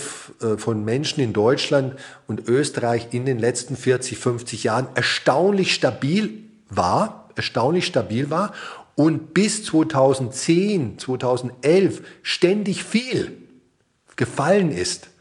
äh, 0.41 0.57
von 0.57 0.83
Menschen 0.83 1.21
in 1.21 1.33
Deutschland 1.33 1.95
und 2.25 2.47
Österreich 2.47 3.09
in 3.11 3.25
den 3.25 3.37
letzten 3.37 3.75
40, 3.75 4.17
50 4.17 4.63
Jahren 4.63 4.87
erstaunlich 4.95 5.73
stabil 5.73 6.43
war, 6.69 7.29
erstaunlich 7.35 7.85
stabil 7.85 8.29
war 8.29 8.53
und 8.97 9.35
bis 9.35 9.63
2010, 9.63 10.97
2011 10.97 12.01
ständig 12.23 12.83
viel 12.83 13.37
gefallen 14.15 14.71
ist. 14.71 15.11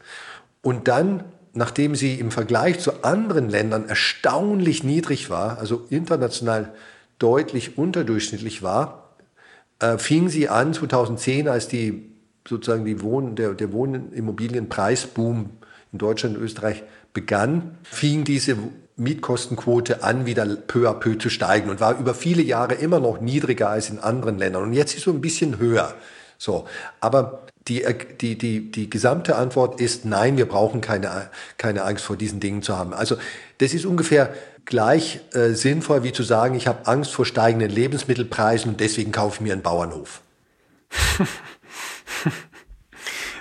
Und 0.63 0.87
dann, 0.87 1.23
nachdem 1.53 1.93
sie 1.93 2.15
im 2.15 2.31
Vergleich 2.31 2.79
zu 2.79 3.03
anderen 3.03 3.49
Ländern 3.49 3.87
erstaunlich 3.87 4.83
niedrig 4.83 5.29
war, 5.29 5.59
also 5.59 5.85
international 5.91 6.73
deutlich 7.19 7.77
unterdurchschnittlich 7.77 8.63
war, 8.63 9.13
äh, 9.77 9.99
fing 9.99 10.27
sie 10.29 10.49
an 10.49 10.73
2010, 10.73 11.47
als 11.47 11.67
die 11.67 12.09
sozusagen 12.47 12.83
die 12.83 13.03
Wohn 13.03 13.35
der, 13.35 13.53
der 13.53 13.71
Wohnimmobilienpreisboom 13.71 15.51
in 15.91 15.99
Deutschland 15.99 16.35
und 16.35 16.43
Österreich 16.43 16.81
begann, 17.13 17.77
fing 17.83 18.23
diese 18.23 18.57
Mietkostenquote 18.97 20.03
an, 20.03 20.25
wieder 20.25 20.45
peu 20.45 20.89
à 20.89 20.93
peu 20.93 21.17
zu 21.17 21.29
steigen 21.29 21.69
und 21.69 21.79
war 21.79 21.97
über 21.97 22.13
viele 22.13 22.41
Jahre 22.41 22.73
immer 22.73 22.99
noch 22.99 23.21
niedriger 23.21 23.69
als 23.69 23.89
in 23.89 23.99
anderen 23.99 24.37
Ländern. 24.37 24.63
Und 24.63 24.73
jetzt 24.73 24.95
ist 24.95 25.03
so 25.03 25.11
ein 25.11 25.21
bisschen 25.21 25.59
höher. 25.59 25.93
So. 26.37 26.67
Aber 26.99 27.43
die, 27.67 27.85
die, 28.21 28.37
die, 28.37 28.71
die 28.71 28.89
gesamte 28.89 29.35
Antwort 29.35 29.79
ist 29.79 30.05
nein, 30.05 30.37
wir 30.37 30.47
brauchen 30.47 30.81
keine, 30.81 31.29
keine 31.57 31.83
Angst 31.83 32.05
vor 32.05 32.15
diesen 32.15 32.39
Dingen 32.39 32.61
zu 32.61 32.77
haben. 32.77 32.93
Also, 32.93 33.17
das 33.59 33.73
ist 33.73 33.85
ungefähr 33.85 34.33
gleich 34.65 35.21
äh, 35.33 35.49
sinnvoll 35.49 36.03
wie 36.03 36.11
zu 36.11 36.23
sagen, 36.23 36.55
ich 36.55 36.67
habe 36.67 36.87
Angst 36.87 37.13
vor 37.13 37.25
steigenden 37.25 37.69
Lebensmittelpreisen 37.69 38.71
und 38.71 38.79
deswegen 38.79 39.11
kaufe 39.11 39.35
ich 39.35 39.41
mir 39.41 39.53
einen 39.53 39.61
Bauernhof. 39.61 40.21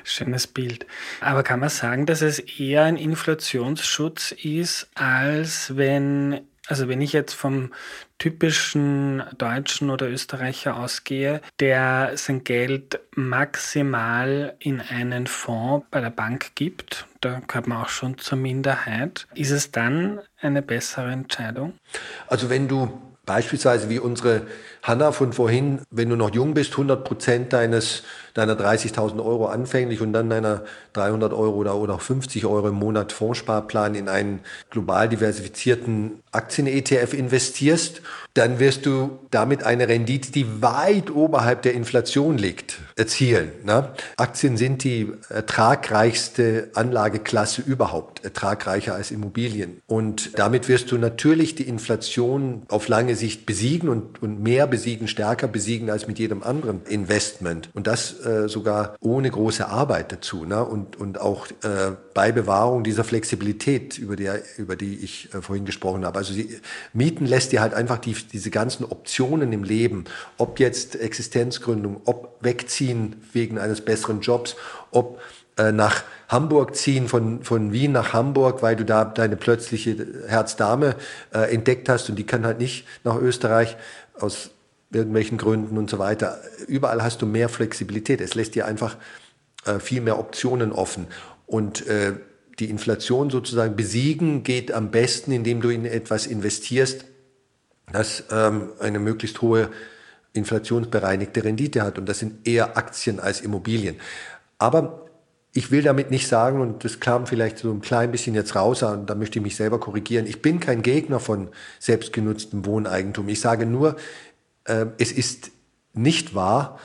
Schönes 0.09 0.47
Bild. 0.47 0.87
Aber 1.21 1.43
kann 1.43 1.59
man 1.59 1.69
sagen, 1.69 2.07
dass 2.07 2.23
es 2.23 2.39
eher 2.39 2.85
ein 2.85 2.97
Inflationsschutz 2.97 4.31
ist, 4.31 4.89
als 4.95 5.77
wenn, 5.77 6.43
also 6.69 6.89
wenn 6.89 7.01
ich 7.01 7.13
jetzt 7.13 7.35
vom 7.35 7.73
typischen 8.19 9.25
Deutschen 9.37 9.91
oder 9.91 10.09
Österreicher 10.09 10.77
ausgehe, 10.77 11.41
der 11.59 12.13
sein 12.15 12.45
Geld 12.45 13.01
maximal 13.17 14.55
in 14.61 14.81
einen 14.81 15.27
Fonds 15.27 15.87
bei 15.91 16.01
der 16.01 16.11
Bank 16.11 16.55
gibt, 16.55 17.07
da 17.21 17.41
gehört 17.47 17.67
man 17.67 17.83
auch 17.83 17.89
schon 17.89 18.17
zur 18.17 18.39
Minderheit, 18.39 19.27
ist 19.35 19.51
es 19.51 19.73
dann 19.73 20.21
eine 20.41 20.63
bessere 20.63 21.11
Entscheidung? 21.11 21.75
Also 22.29 22.49
wenn 22.49 22.69
du 22.69 23.03
beispielsweise 23.27 23.91
wie 23.91 23.99
unsere 23.99 24.47
Hanna 24.87 25.11
von 25.11 25.33
vorhin, 25.33 25.81
wenn 25.91 26.09
du 26.09 26.15
noch 26.15 26.33
jung 26.33 26.55
bist, 26.55 26.73
100 26.73 27.03
Prozent 27.03 27.53
deines 27.53 28.05
deiner 28.37 28.55
30.000 28.55 29.25
Euro 29.25 29.47
anfänglich 29.47 30.01
und 30.01 30.13
dann 30.13 30.29
deiner 30.29 30.63
300 30.93 31.33
Euro 31.33 31.57
oder, 31.57 31.77
oder 31.77 31.99
50 31.99 32.45
Euro 32.45 32.69
im 32.69 32.75
Monat 32.75 33.13
Fondssparplan 33.13 33.95
in 33.95 34.09
einen 34.09 34.41
global 34.71 35.09
diversifizierten 35.09 36.23
Aktien-ETF 36.33 37.15
investierst, 37.15 38.03
dann 38.35 38.59
wirst 38.59 38.85
du 38.85 39.19
damit 39.31 39.63
eine 39.63 39.89
Rendite, 39.89 40.31
die 40.31 40.61
weit 40.61 41.11
oberhalb 41.11 41.63
der 41.63 41.73
Inflation 41.73 42.37
liegt, 42.37 42.79
erzielen. 42.95 43.53
Ne? 43.65 43.91
Aktien 44.19 44.59
sind 44.59 44.85
die 44.85 45.11
ertragreichste 45.31 46.69
Anlageklasse 46.75 47.63
überhaupt, 47.63 48.23
ertragreicher 48.23 48.95
als 48.95 49.11
Immobilien. 49.11 49.81
Und 49.87 50.39
damit 50.39 50.69
wirst 50.69 50.93
du 50.93 50.99
natürlich 50.99 51.55
die 51.55 51.67
Inflation 51.67 52.63
auf 52.69 52.89
lange 52.89 53.17
Sicht 53.17 53.47
besiegen 53.47 53.89
und, 53.89 54.23
und 54.23 54.43
mehr 54.43 54.67
besiegen, 54.67 54.76
stärker 55.07 55.49
besiegen 55.49 55.91
als 55.91 56.07
mit 56.07 56.19
jedem 56.19 56.43
anderen 56.43 56.85
Investment. 56.87 57.71
Und 57.75 57.87
das 57.87 58.25
äh, 58.25 58.49
sogar 58.49 58.97
ohne 59.01 59.31
große 59.31 59.67
Arbeit 59.69 60.13
dazu. 60.13 60.45
Ne? 60.45 60.65
Und, 60.65 60.97
und 60.97 61.21
auch 61.21 61.47
äh, 61.63 61.93
bei 62.15 62.33
Bewahrung 62.33 62.85
dieser 62.85 63.05
Flexibilität, 63.05 63.99
über 63.99 64.17
die, 64.17 64.31
über 64.57 64.77
die 64.77 64.97
ich 64.97 65.35
äh, 65.35 65.43
vorhin 65.43 65.65
gesprochen 65.65 66.05
habe. 66.05 66.19
Also 66.19 66.33
sie, 66.33 66.61
Mieten 66.93 67.27
lässt 67.27 67.53
dir 67.53 67.61
halt 67.61 67.75
einfach 67.75 67.99
die, 67.99 68.15
diese 68.33 68.51
ganzen 68.51 68.85
Optionen 68.85 69.53
im 69.53 69.65
Leben, 69.65 70.05
ob 70.39 70.61
jetzt 70.61 70.97
Existenzgründung, 70.97 72.01
ob 72.05 72.39
wegziehen 72.41 73.17
wegen 73.33 73.59
eines 73.59 73.81
besseren 73.81 74.21
Jobs, 74.21 74.57
ob 74.91 75.21
äh, 75.57 75.73
nach 75.73 76.05
Hamburg 76.29 76.77
ziehen, 76.77 77.09
von, 77.09 77.43
von 77.43 77.73
Wien 77.73 77.93
nach 77.93 78.13
Hamburg, 78.13 78.63
weil 78.63 78.77
du 78.77 78.85
da 78.85 79.05
deine 79.05 79.37
plötzliche 79.37 80.07
Herzdame 80.27 80.97
äh, 81.33 81.55
entdeckt 81.55 81.89
hast 81.89 82.11
und 82.11 82.17
die 82.17 82.27
kann 82.27 82.45
halt 82.45 82.59
nicht 82.59 82.87
nach 83.05 83.17
Österreich 83.17 83.77
aus 84.19 84.51
irgendwelchen 84.91 85.39
Gründen 85.39 85.79
und 85.79 85.91
so 85.91 85.99
weiter. 85.99 86.41
Überall 86.69 87.03
hast 87.03 87.23
du 87.23 87.27
mehr 87.27 87.49
Flexibilität. 87.49 88.21
Es 88.21 88.35
lässt 88.35 88.55
dir 88.55 88.67
einfach 88.67 88.97
äh, 89.65 89.79
viel 89.79 90.01
mehr 90.01 90.19
Optionen 90.19 90.73
offen. 90.73 91.07
Und 91.47 91.87
äh, 91.87 92.15
die 92.59 92.71
Inflation 92.71 93.31
sozusagen 93.31 93.77
besiegen 93.77 94.43
geht 94.43 94.73
am 94.73 94.91
besten, 94.91 95.33
indem 95.33 95.61
du 95.61 95.69
in 95.69 95.85
etwas 95.85 96.27
investierst, 96.27 97.05
das 97.93 98.25
ähm, 98.31 98.71
eine 98.81 98.99
möglichst 98.99 99.43
hohe 99.43 99.71
inflationsbereinigte 100.33 101.45
Rendite 101.45 101.83
hat. 101.83 101.99
Und 101.99 102.09
das 102.09 102.19
sind 102.19 102.47
eher 102.47 102.77
Aktien 102.77 103.21
als 103.21 103.41
Immobilien. 103.41 103.97
Aber 104.59 105.07
ich 105.53 105.71
will 105.71 105.83
damit 105.83 106.11
nicht 106.11 106.29
sagen, 106.29 106.61
und 106.61 106.85
das 106.85 107.01
kam 107.01 107.27
vielleicht 107.27 107.59
so 107.59 107.71
ein 107.71 107.81
klein 107.81 108.13
bisschen 108.13 108.35
jetzt 108.35 108.55
raus, 108.55 108.83
und 108.83 109.09
da 109.09 109.15
möchte 109.15 109.39
ich 109.39 109.43
mich 109.43 109.57
selber 109.57 109.81
korrigieren, 109.81 110.27
ich 110.27 110.43
bin 110.43 110.61
kein 110.61 110.83
Gegner 110.83 111.19
von 111.19 111.49
selbstgenutztem 111.79 112.67
Wohneigentum. 112.67 113.29
Ich 113.29 113.41
sage 113.41 113.65
nur, 113.65 113.97
äh, 114.67 114.87
es 114.99 115.13
ist 115.13 115.51
nicht 115.93 116.35
wahr, 116.35 116.79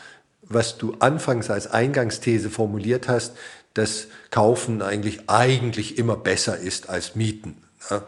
was 0.43 0.77
du 0.77 0.95
anfangs 0.99 1.49
als 1.49 1.67
Eingangsthese 1.67 2.49
formuliert 2.49 3.07
hast, 3.07 3.33
dass 3.73 4.07
Kaufen 4.31 4.81
eigentlich 4.81 5.29
eigentlich 5.29 5.97
immer 5.97 6.17
besser 6.17 6.57
ist 6.57 6.89
als 6.89 7.15
Mieten. 7.15 7.55
Ja? 7.89 8.03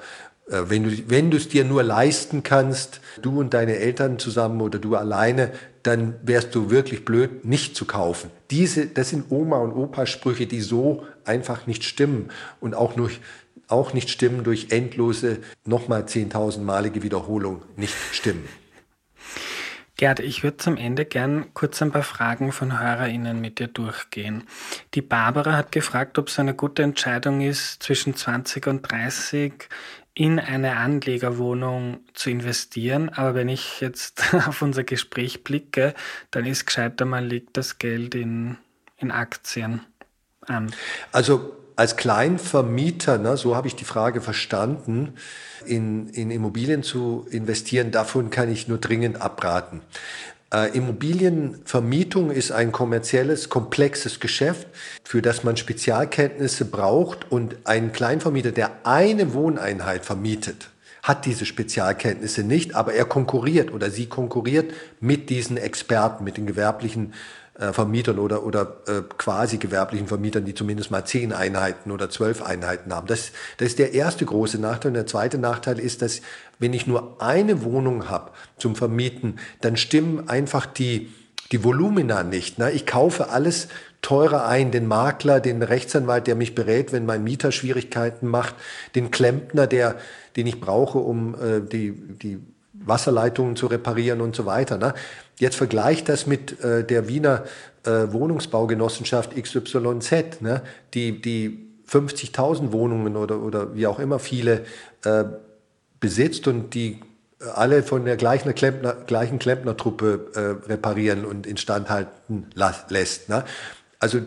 Äh, 0.49 0.69
wenn 0.69 0.83
du, 0.83 1.09
wenn 1.09 1.31
du 1.31 1.37
es 1.37 1.49
dir 1.49 1.63
nur 1.63 1.83
leisten 1.83 2.43
kannst, 2.43 3.01
du 3.21 3.39
und 3.39 3.53
deine 3.53 3.77
Eltern 3.77 4.19
zusammen 4.19 4.61
oder 4.61 4.79
du 4.79 4.95
alleine, 4.95 5.51
dann 5.83 6.15
wärst 6.23 6.55
du 6.55 6.69
wirklich 6.69 7.05
blöd, 7.05 7.45
nicht 7.45 7.75
zu 7.75 7.85
kaufen. 7.85 8.29
Diese, 8.51 8.87
das 8.87 9.09
sind 9.09 9.31
Oma 9.31 9.57
und 9.57 9.73
Opa 9.73 10.05
Sprüche, 10.05 10.47
die 10.47 10.61
so 10.61 11.05
einfach 11.25 11.67
nicht 11.67 11.83
stimmen 11.83 12.29
und 12.61 12.73
auch 12.73 12.93
durch, 12.93 13.19
auch 13.67 13.93
nicht 13.93 14.09
stimmen 14.09 14.43
durch 14.43 14.67
endlose, 14.69 15.39
nochmal 15.65 16.07
zehntausendmalige 16.07 17.03
Wiederholung 17.03 17.61
nicht 17.75 17.95
stimmen. 18.11 18.47
Gerd, 19.95 20.19
ich 20.19 20.43
würde 20.43 20.57
zum 20.57 20.75
Ende 20.75 21.05
gern 21.05 21.53
kurz 21.53 21.81
ein 21.81 21.91
paar 21.91 22.03
Fragen 22.03 22.51
von 22.51 22.79
HörerInnen 22.79 23.39
mit 23.39 23.59
dir 23.59 23.67
durchgehen. 23.67 24.43
Die 24.95 25.01
Barbara 25.01 25.53
hat 25.53 25.71
gefragt, 25.71 26.17
ob 26.17 26.29
es 26.29 26.39
eine 26.39 26.55
gute 26.55 26.81
Entscheidung 26.81 27.41
ist, 27.41 27.83
zwischen 27.83 28.15
20 28.15 28.65
und 28.67 28.81
30 28.81 29.69
in 30.15 30.39
eine 30.39 30.77
Anlegerwohnung 30.77 31.99
zu 32.13 32.31
investieren. 32.31 33.09
Aber 33.09 33.35
wenn 33.35 33.49
ich 33.49 33.81
jetzt 33.81 34.33
auf 34.47 34.63
unser 34.63 34.83
Gespräch 34.83 35.43
blicke, 35.43 35.93
dann 36.31 36.45
ist 36.45 36.65
gescheiter, 36.65 37.05
man 37.05 37.25
legt 37.25 37.55
das 37.57 37.77
Geld 37.77 38.15
in, 38.15 38.57
in 38.97 39.11
Aktien 39.11 39.81
an. 40.41 40.73
Also 41.11 41.55
als 41.75 41.95
Kleinvermieter, 41.95 43.17
ne, 43.17 43.37
so 43.37 43.55
habe 43.55 43.67
ich 43.67 43.75
die 43.75 43.85
Frage 43.85 44.21
verstanden, 44.21 45.13
in, 45.65 46.09
in 46.09 46.31
Immobilien 46.31 46.83
zu 46.83 47.25
investieren, 47.31 47.91
davon 47.91 48.29
kann 48.29 48.51
ich 48.51 48.67
nur 48.67 48.77
dringend 48.77 49.21
abraten. 49.21 49.81
Äh, 50.53 50.77
Immobilienvermietung 50.77 52.29
ist 52.29 52.51
ein 52.51 52.71
kommerzielles, 52.71 53.49
komplexes 53.49 54.19
Geschäft, 54.19 54.67
für 55.03 55.21
das 55.21 55.43
man 55.43 55.57
Spezialkenntnisse 55.57 56.65
braucht 56.65 57.31
und 57.31 57.55
ein 57.63 57.91
Kleinvermieter, 57.91 58.51
der 58.51 58.71
eine 58.83 59.33
Wohneinheit 59.33 60.05
vermietet, 60.05 60.69
hat 61.03 61.25
diese 61.25 61.45
Spezialkenntnisse 61.45 62.43
nicht, 62.43 62.75
aber 62.75 62.93
er 62.93 63.05
konkurriert 63.05 63.73
oder 63.73 63.91
sie 63.91 64.07
konkurriert 64.07 64.73
mit 65.01 65.29
diesen 65.29 65.57
Experten, 65.57 66.23
mit 66.23 66.37
den 66.37 66.47
gewerblichen 66.47 67.13
äh, 67.59 67.73
Vermietern 67.73 68.19
oder, 68.19 68.45
oder 68.45 68.77
äh, 68.87 69.01
quasi 69.17 69.57
gewerblichen 69.57 70.07
Vermietern, 70.07 70.45
die 70.45 70.55
zumindest 70.55 70.91
mal 70.91 71.05
zehn 71.05 71.33
Einheiten 71.33 71.91
oder 71.91 72.09
zwölf 72.09 72.41
Einheiten 72.41 72.93
haben. 72.93 73.05
Das, 73.07 73.31
das 73.57 73.67
ist 73.67 73.79
der 73.79 73.93
erste 73.93 74.25
große 74.25 74.57
Nachteil. 74.59 74.89
Und 74.89 74.95
der 74.95 75.05
zweite 75.05 75.37
Nachteil 75.37 75.77
ist, 75.77 76.01
dass 76.01 76.21
wenn 76.57 76.73
ich 76.73 76.87
nur 76.87 77.21
eine 77.21 77.63
Wohnung 77.63 78.09
habe 78.09 78.31
zum 78.57 78.75
Vermieten, 78.75 79.39
dann 79.59 79.75
stimmen 79.75 80.29
einfach 80.29 80.65
die, 80.65 81.11
die 81.53 81.63
Volumina 81.63 82.23
nicht. 82.23 82.57
Ne? 82.57 82.71
Ich 82.71 82.87
kaufe 82.87 83.29
alles 83.29 83.67
teurer 84.01 84.47
ein, 84.47 84.71
den 84.71 84.87
Makler, 84.87 85.39
den 85.39 85.61
Rechtsanwalt, 85.61 86.25
der 86.25 86.35
mich 86.35 86.55
berät, 86.55 86.91
wenn 86.91 87.05
mein 87.05 87.23
Mieter 87.23 87.51
Schwierigkeiten 87.51 88.27
macht, 88.27 88.55
den 88.95 89.11
Klempner, 89.11 89.67
der, 89.67 89.95
den 90.35 90.47
ich 90.47 90.59
brauche, 90.59 90.97
um 90.97 91.35
äh, 91.35 91.61
die, 91.61 91.91
die 91.91 92.39
Wasserleitungen 92.73 93.55
zu 93.55 93.67
reparieren 93.67 94.19
und 94.19 94.35
so 94.35 94.47
weiter. 94.47 94.79
Ne? 94.79 94.95
Jetzt 95.39 95.55
vergleicht 95.55 96.09
das 96.09 96.25
mit 96.25 96.59
äh, 96.63 96.83
der 96.83 97.07
Wiener 97.07 97.43
äh, 97.85 98.11
Wohnungsbaugenossenschaft 98.11 99.35
XYZ, 99.35 100.41
ne? 100.41 100.63
die, 100.95 101.21
die 101.21 101.69
50.000 101.87 102.71
Wohnungen 102.71 103.15
oder, 103.15 103.39
oder 103.41 103.75
wie 103.75 103.85
auch 103.85 103.99
immer 103.99 104.17
viele 104.17 104.65
äh, 105.05 105.23
besitzt 105.99 106.47
und 106.47 106.73
die 106.73 106.99
alle 107.53 107.83
von 107.83 108.05
der 108.05 108.17
gleichen, 108.17 108.53
Klempner, 108.55 108.93
gleichen 108.93 109.39
Klempnertruppe 109.39 110.31
äh, 110.35 110.69
reparieren 110.69 111.25
und 111.25 111.45
instand 111.45 111.89
halten 111.89 112.47
lässt. 112.89 113.29
Ne? 113.29 113.43
Also 113.99 114.19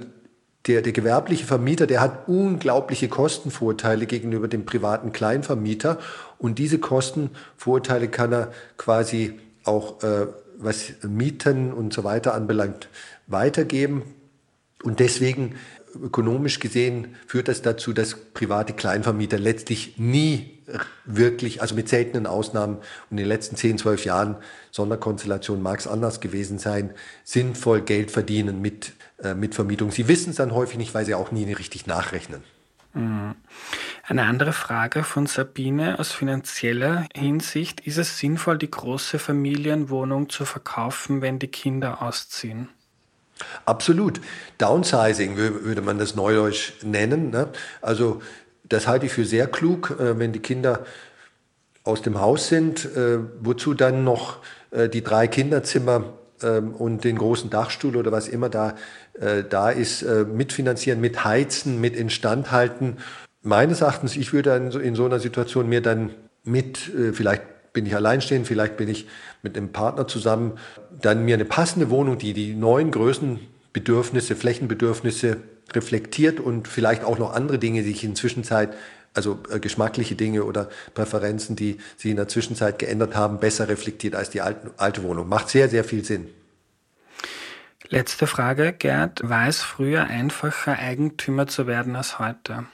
der, 0.67 0.83
der 0.83 0.93
gewerbliche 0.93 1.45
Vermieter, 1.45 1.87
der 1.87 2.01
hat 2.01 2.29
unglaubliche 2.29 3.09
Kostenvorteile 3.09 4.07
gegenüber 4.07 4.49
dem 4.49 4.65
privaten 4.65 5.13
Kleinvermieter 5.13 5.99
und 6.39 6.59
diese 6.59 6.79
Kostenvorteile 6.79 8.09
kann 8.09 8.33
er 8.33 8.53
quasi 8.77 9.39
auch, 9.65 10.03
äh, 10.03 10.27
was 10.59 10.95
Mieten 11.03 11.73
und 11.73 11.93
so 11.93 12.05
weiter 12.05 12.35
anbelangt, 12.35 12.89
weitergeben. 13.27 14.03
Und 14.83 15.01
deswegen 15.01 15.57
ökonomisch 16.03 16.61
gesehen 16.61 17.17
führt 17.27 17.49
das 17.49 17.63
dazu, 17.63 17.93
dass 17.93 18.15
private 18.15 18.73
Kleinvermieter 18.73 19.39
letztlich 19.39 19.99
nie 19.99 20.56
wirklich, 21.05 21.63
also 21.63 21.75
mit 21.75 21.89
seltenen 21.89 22.27
Ausnahmen 22.27 22.77
und 22.77 22.85
in 23.13 23.17
den 23.19 23.27
letzten 23.27 23.57
10, 23.57 23.79
12 23.79 24.05
Jahren, 24.05 24.37
Sonderkonstellation 24.71 25.63
mag 25.63 25.79
es 25.81 25.87
anders 25.87 26.21
gewesen 26.21 26.59
sein, 26.59 26.93
sinnvoll 27.25 27.83
Geld 27.83 28.11
verdienen 28.11 28.61
mit, 28.61 28.93
äh, 29.23 29.35
mit 29.35 29.55
Vermietung. 29.55 29.91
Sie 29.91 30.09
wissen 30.09 30.31
es 30.31 30.37
dann 30.37 30.53
häufig 30.53 30.79
nicht, 30.79 30.95
weil 30.95 31.05
sie 31.05 31.15
auch 31.15 31.31
nie 31.31 31.51
richtig 31.53 31.87
nachrechnen. 31.87 32.43
Mhm. 32.95 33.35
Eine 34.09 34.23
andere 34.23 34.53
Frage 34.53 35.03
von 35.03 35.27
Sabine 35.27 35.99
aus 35.99 36.13
finanzieller 36.13 37.07
Hinsicht. 37.15 37.81
Ist 37.81 37.99
es 37.99 38.19
sinnvoll, 38.19 38.57
die 38.57 38.71
große 38.71 39.19
Familienwohnung 39.19 40.29
zu 40.29 40.45
verkaufen, 40.45 41.23
wenn 41.23 41.39
die 41.39 41.49
Kinder 41.49 42.03
ausziehen? 42.03 42.69
Absolut. 43.65 44.21
Downsizing 44.59 45.37
würde 45.37 45.83
man 45.83 45.99
das 45.99 46.15
neudeutsch 46.15 46.73
nennen. 46.83 47.31
Ne? 47.31 47.49
Also 47.83 48.23
das 48.69 48.87
halte 48.87 49.07
ich 49.07 49.13
für 49.13 49.25
sehr 49.25 49.47
klug, 49.47 49.97
äh, 49.99 50.19
wenn 50.19 50.33
die 50.33 50.41
Kinder 50.41 50.85
aus 51.85 52.03
dem 52.03 52.21
Haus 52.21 52.49
sind. 52.49 52.85
Äh, 52.85 53.19
wozu 53.41 53.75
dann 53.75 54.05
noch 54.05 54.39
äh, 54.71 54.89
die 54.89 55.03
drei 55.03 55.29
Kinderzimmer 55.29 56.15
ähm, 56.43 56.73
und 56.73 57.05
den 57.05 57.17
großen 57.17 57.51
Dachstuhl 57.51 57.97
oder 57.97 58.13
was 58.13 58.29
immer 58.29 58.49
da, 58.49 58.75
da 59.49 59.71
ist, 59.71 60.05
mitfinanzieren, 60.05 61.01
mit 61.01 61.25
heizen, 61.25 61.81
mit 61.81 61.97
instandhalten. 61.97 62.99
Meines 63.41 63.81
Erachtens, 63.81 64.15
ich 64.15 64.35
würde 64.35 64.55
in 64.55 64.95
so 64.95 65.07
einer 65.07 65.21
Situation 65.21 65.71
mir 65.71 65.81
dann 65.81 66.11
mit, 66.45 66.77
vielleicht 67.15 67.73
bin 67.73 67.87
ich 67.87 67.97
alleinstehend, 67.97 68.47
vielleicht 68.47 68.77
bin 68.77 68.91
ich 68.91 69.07
mit 69.41 69.57
einem 69.57 69.73
Partner 69.73 70.07
zusammen, 70.07 70.59
dann 71.01 71.25
mir 71.25 71.33
eine 71.33 71.47
passende 71.47 71.89
Wohnung, 71.89 72.19
die 72.19 72.35
die 72.35 72.53
neuen 72.53 72.91
Größenbedürfnisse, 72.91 74.37
Flächenbedürfnisse 74.37 75.39
reflektiert 75.75 76.41
und 76.41 76.69
vielleicht 76.69 77.05
auch 77.05 77.19
noch 77.19 77.33
andere 77.33 77.59
Dinge, 77.59 77.83
die 77.83 77.91
ich 77.91 78.05
in 78.05 78.11
der 78.11 78.17
Zwischenzeit, 78.17 78.75
also 79.15 79.39
äh, 79.51 79.59
geschmackliche 79.59 80.15
Dinge 80.15 80.45
oder 80.45 80.69
Präferenzen, 80.95 81.57
die 81.57 81.79
sich 81.97 82.11
in 82.11 82.17
der 82.17 82.29
Zwischenzeit 82.29 82.79
geändert 82.79 83.15
haben, 83.15 83.41
besser 83.41 83.69
reflektiert 83.69 84.15
als 84.15 84.31
die 84.31 84.41
alte, 84.41 84.73
alte 84.77 85.03
Wohnung. 85.03 85.29
Macht 85.29 85.49
sehr, 85.49 85.69
sehr 85.69 85.85
viel 85.85 86.05
Sinn. 86.05 86.29
Letzte 87.89 88.27
Frage, 88.27 88.73
Gerd. 88.73 89.21
War 89.23 89.49
es 89.49 89.63
früher 89.63 90.05
einfacher, 90.05 90.79
Eigentümer 90.79 91.47
zu 91.47 91.67
werden 91.67 91.95
als 91.95 92.19
heute? 92.19 92.67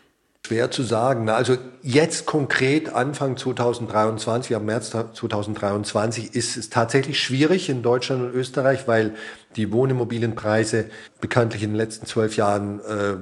Schwer 0.44 0.72
zu 0.72 0.82
sagen. 0.82 1.28
Also 1.28 1.56
jetzt 1.82 2.26
konkret 2.26 2.92
Anfang 2.92 3.36
2023, 3.36 4.56
am 4.56 4.64
März 4.64 4.90
2023, 4.90 6.34
ist 6.34 6.56
es 6.56 6.68
tatsächlich 6.68 7.22
schwierig 7.22 7.68
in 7.68 7.82
Deutschland 7.82 8.22
und 8.22 8.34
Österreich, 8.34 8.88
weil 8.88 9.14
die 9.56 9.72
Wohnimmobilienpreise 9.72 10.86
bekanntlich 11.20 11.62
in 11.62 11.70
den 11.70 11.76
letzten 11.76 12.06
zwölf 12.06 12.36
Jahren 12.36 12.80
äh, 12.80 13.16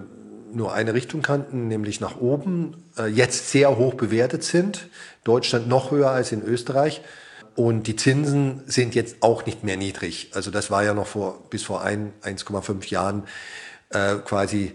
nur 0.52 0.72
eine 0.72 0.94
Richtung 0.94 1.22
kannten, 1.22 1.68
nämlich 1.68 2.00
nach 2.00 2.20
oben, 2.20 2.76
äh, 2.98 3.06
jetzt 3.06 3.50
sehr 3.50 3.76
hoch 3.76 3.94
bewertet 3.94 4.44
sind. 4.44 4.88
Deutschland 5.24 5.68
noch 5.68 5.90
höher 5.90 6.10
als 6.10 6.32
in 6.32 6.42
Österreich. 6.42 7.02
Und 7.56 7.86
die 7.86 7.96
Zinsen 7.96 8.62
sind 8.66 8.94
jetzt 8.94 9.16
auch 9.20 9.44
nicht 9.44 9.64
mehr 9.64 9.76
niedrig. 9.76 10.30
Also 10.34 10.50
das 10.50 10.70
war 10.70 10.84
ja 10.84 10.94
noch 10.94 11.06
vor, 11.06 11.42
bis 11.50 11.62
vor 11.62 11.84
1,5 11.84 12.88
Jahren 12.88 13.24
äh, 13.90 14.16
quasi 14.16 14.72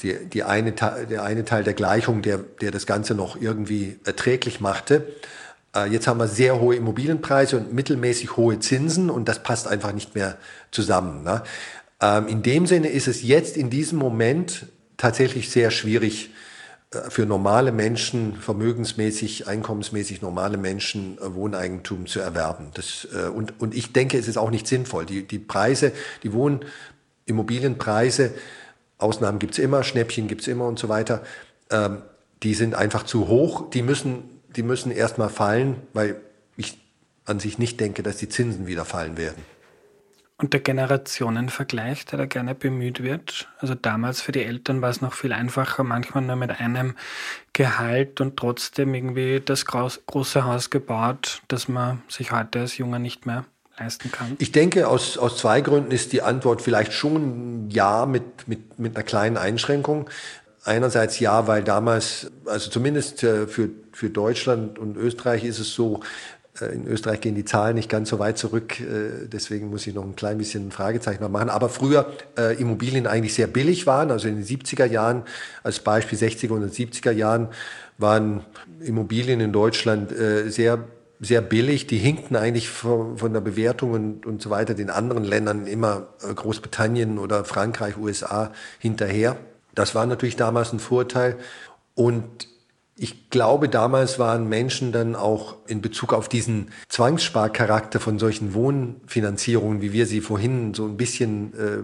die, 0.00 0.26
die 0.26 0.44
eine, 0.44 0.72
der 0.72 1.24
eine 1.24 1.44
Teil 1.44 1.64
der 1.64 1.74
Gleichung, 1.74 2.22
der, 2.22 2.38
der 2.38 2.70
das 2.70 2.86
Ganze 2.86 3.14
noch 3.14 3.40
irgendwie 3.40 3.98
erträglich 4.04 4.60
machte. 4.60 5.06
Äh, 5.74 5.90
jetzt 5.90 6.06
haben 6.06 6.18
wir 6.18 6.28
sehr 6.28 6.60
hohe 6.60 6.76
Immobilienpreise 6.76 7.56
und 7.56 7.72
mittelmäßig 7.72 8.36
hohe 8.36 8.58
Zinsen 8.58 9.10
und 9.10 9.28
das 9.28 9.42
passt 9.42 9.68
einfach 9.68 9.92
nicht 9.92 10.14
mehr 10.14 10.36
zusammen. 10.70 11.22
Ne? 11.22 11.42
Ähm, 12.00 12.28
in 12.28 12.42
dem 12.42 12.66
Sinne 12.66 12.88
ist 12.88 13.08
es 13.08 13.22
jetzt 13.22 13.56
in 13.56 13.70
diesem 13.70 13.98
Moment 13.98 14.66
tatsächlich 14.96 15.50
sehr 15.50 15.70
schwierig 15.70 16.30
äh, 16.92 17.10
für 17.10 17.26
normale 17.26 17.72
Menschen, 17.72 18.36
vermögensmäßig, 18.36 19.48
einkommensmäßig 19.48 20.22
normale 20.22 20.56
Menschen 20.56 21.18
äh, 21.18 21.34
Wohneigentum 21.34 22.06
zu 22.06 22.20
erwerben. 22.20 22.70
Das, 22.74 23.06
und, 23.34 23.60
und 23.60 23.74
ich 23.74 23.92
denke, 23.92 24.18
es 24.18 24.28
ist 24.28 24.36
auch 24.36 24.50
nicht 24.50 24.66
sinnvoll. 24.66 25.06
Die, 25.06 25.26
die 25.26 25.38
Preise, 25.38 25.92
die 26.22 26.32
Wohnimmobilienpreise 26.32 28.32
Ausnahmen 28.98 29.38
gibt's 29.38 29.58
immer, 29.58 29.84
Schnäppchen 29.84 30.26
gibt's 30.26 30.48
immer 30.48 30.66
und 30.66 30.78
so 30.78 30.88
weiter. 30.88 31.22
Ähm, 31.70 32.02
die 32.42 32.54
sind 32.54 32.74
einfach 32.74 33.04
zu 33.04 33.28
hoch. 33.28 33.70
Die 33.70 33.82
müssen, 33.82 34.37
die 34.56 34.62
müssen 34.62 34.90
erstmal 34.90 35.28
fallen, 35.28 35.76
weil 35.92 36.20
ich 36.56 36.78
an 37.24 37.40
sich 37.40 37.58
nicht 37.58 37.80
denke, 37.80 38.02
dass 38.02 38.16
die 38.16 38.28
Zinsen 38.28 38.66
wieder 38.66 38.84
fallen 38.84 39.16
werden. 39.16 39.42
Und 40.40 40.52
der 40.52 40.60
Generationenvergleich, 40.60 42.06
der 42.06 42.18
da 42.18 42.26
gerne 42.26 42.54
bemüht 42.54 43.02
wird. 43.02 43.48
Also 43.58 43.74
damals 43.74 44.20
für 44.20 44.30
die 44.30 44.44
Eltern 44.44 44.80
war 44.80 44.88
es 44.88 45.00
noch 45.00 45.12
viel 45.12 45.32
einfacher, 45.32 45.82
manchmal 45.82 46.22
nur 46.22 46.36
mit 46.36 46.60
einem 46.60 46.94
Gehalt 47.52 48.20
und 48.20 48.36
trotzdem 48.36 48.94
irgendwie 48.94 49.40
das 49.44 49.64
große 49.64 50.44
Haus 50.44 50.70
gebaut, 50.70 51.42
das 51.48 51.66
man 51.66 52.02
sich 52.08 52.30
heute 52.30 52.60
als 52.60 52.78
Junger 52.78 53.00
nicht 53.00 53.26
mehr 53.26 53.46
leisten 53.78 54.12
kann? 54.12 54.36
Ich 54.38 54.52
denke, 54.52 54.86
aus, 54.86 55.18
aus 55.18 55.38
zwei 55.38 55.60
Gründen 55.60 55.90
ist 55.90 56.12
die 56.12 56.22
Antwort 56.22 56.62
vielleicht 56.62 56.92
schon 56.92 57.68
ja 57.70 58.06
mit, 58.06 58.46
mit, 58.46 58.78
mit 58.78 58.96
einer 58.96 59.04
kleinen 59.04 59.36
Einschränkung. 59.36 60.08
Einerseits 60.64 61.20
ja, 61.20 61.46
weil 61.46 61.62
damals, 61.62 62.30
also 62.44 62.70
zumindest 62.70 63.22
äh, 63.22 63.46
für, 63.46 63.70
für 63.92 64.10
Deutschland 64.10 64.78
und 64.78 64.96
Österreich 64.96 65.44
ist 65.44 65.60
es 65.60 65.72
so, 65.72 66.00
äh, 66.60 66.66
in 66.66 66.86
Österreich 66.86 67.20
gehen 67.20 67.34
die 67.34 67.44
Zahlen 67.44 67.76
nicht 67.76 67.88
ganz 67.88 68.08
so 68.10 68.18
weit 68.18 68.38
zurück, 68.38 68.80
äh, 68.80 69.26
deswegen 69.26 69.70
muss 69.70 69.86
ich 69.86 69.94
noch 69.94 70.04
ein 70.04 70.16
klein 70.16 70.38
bisschen 70.38 70.68
ein 70.68 70.70
Fragezeichen 70.70 71.30
machen. 71.30 71.48
Aber 71.48 71.68
früher 71.68 72.12
äh, 72.36 72.60
Immobilien 72.60 73.06
eigentlich 73.06 73.34
sehr 73.34 73.46
billig 73.46 73.86
waren, 73.86 74.10
also 74.10 74.28
in 74.28 74.36
den 74.36 74.44
70er 74.44 74.86
Jahren, 74.86 75.22
als 75.62 75.80
Beispiel 75.80 76.18
60er 76.18 76.50
und 76.50 76.72
70er 76.72 77.12
Jahren, 77.12 77.48
waren 77.96 78.44
Immobilien 78.80 79.40
in 79.40 79.52
Deutschland 79.52 80.12
äh, 80.12 80.50
sehr 80.50 80.84
sehr 81.20 81.40
billig. 81.40 81.88
Die 81.88 81.98
hinkten 81.98 82.36
eigentlich 82.36 82.68
von, 82.68 83.18
von 83.18 83.32
der 83.32 83.40
Bewertung 83.40 83.90
und, 83.90 84.24
und 84.24 84.40
so 84.40 84.50
weiter 84.50 84.74
den 84.74 84.88
anderen 84.88 85.24
Ländern 85.24 85.66
immer 85.66 86.06
Großbritannien 86.20 87.18
oder 87.18 87.44
Frankreich, 87.44 87.96
USA 87.98 88.52
hinterher. 88.78 89.36
Das 89.78 89.94
war 89.94 90.06
natürlich 90.06 90.34
damals 90.34 90.72
ein 90.72 90.80
Vorteil. 90.80 91.36
Und 91.94 92.48
ich 92.96 93.30
glaube, 93.30 93.68
damals 93.68 94.18
waren 94.18 94.48
Menschen 94.48 94.90
dann 94.90 95.14
auch 95.14 95.54
in 95.68 95.80
Bezug 95.80 96.12
auf 96.12 96.28
diesen 96.28 96.72
Zwangssparcharakter 96.88 98.00
von 98.00 98.18
solchen 98.18 98.54
Wohnfinanzierungen, 98.54 99.80
wie 99.80 99.92
wir 99.92 100.06
sie 100.06 100.20
vorhin 100.20 100.74
so 100.74 100.84
ein 100.84 100.96
bisschen 100.96 101.54
äh, 101.54 101.82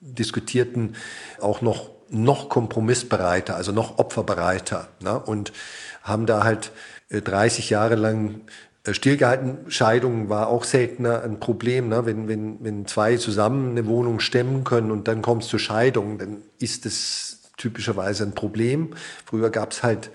diskutierten, 0.00 0.96
auch 1.40 1.62
noch, 1.62 1.88
noch 2.10 2.50
kompromissbereiter, 2.50 3.56
also 3.56 3.72
noch 3.72 3.98
opferbereiter. 3.98 4.88
Ne? 5.02 5.18
Und 5.18 5.54
haben 6.02 6.26
da 6.26 6.44
halt 6.44 6.72
30 7.08 7.70
äh, 7.70 7.72
Jahre 7.72 7.94
lang 7.94 8.42
äh, 8.84 8.94
stillgehalten. 8.94 9.70
Scheidung 9.70 10.28
war 10.28 10.48
auch 10.48 10.64
seltener 10.64 11.22
ein 11.22 11.38
Problem. 11.40 11.88
Ne? 11.88 12.06
Wenn, 12.06 12.28
wenn, 12.28 12.64
wenn 12.64 12.86
zwei 12.86 13.16
zusammen 13.16 13.70
eine 13.70 13.86
Wohnung 13.86 14.20
stemmen 14.20 14.64
können 14.64 14.90
und 14.90 15.06
dann 15.08 15.22
kommt 15.22 15.42
es 15.42 15.48
zur 15.48 15.58
Scheidung, 15.58 16.18
dann 16.18 16.38
ist 16.58 16.86
es 16.86 17.50
typischerweise 17.56 18.24
ein 18.24 18.34
Problem. 18.34 18.94
Früher 19.26 19.50
gab 19.50 19.72
es 19.72 19.82
halt, 19.82 20.10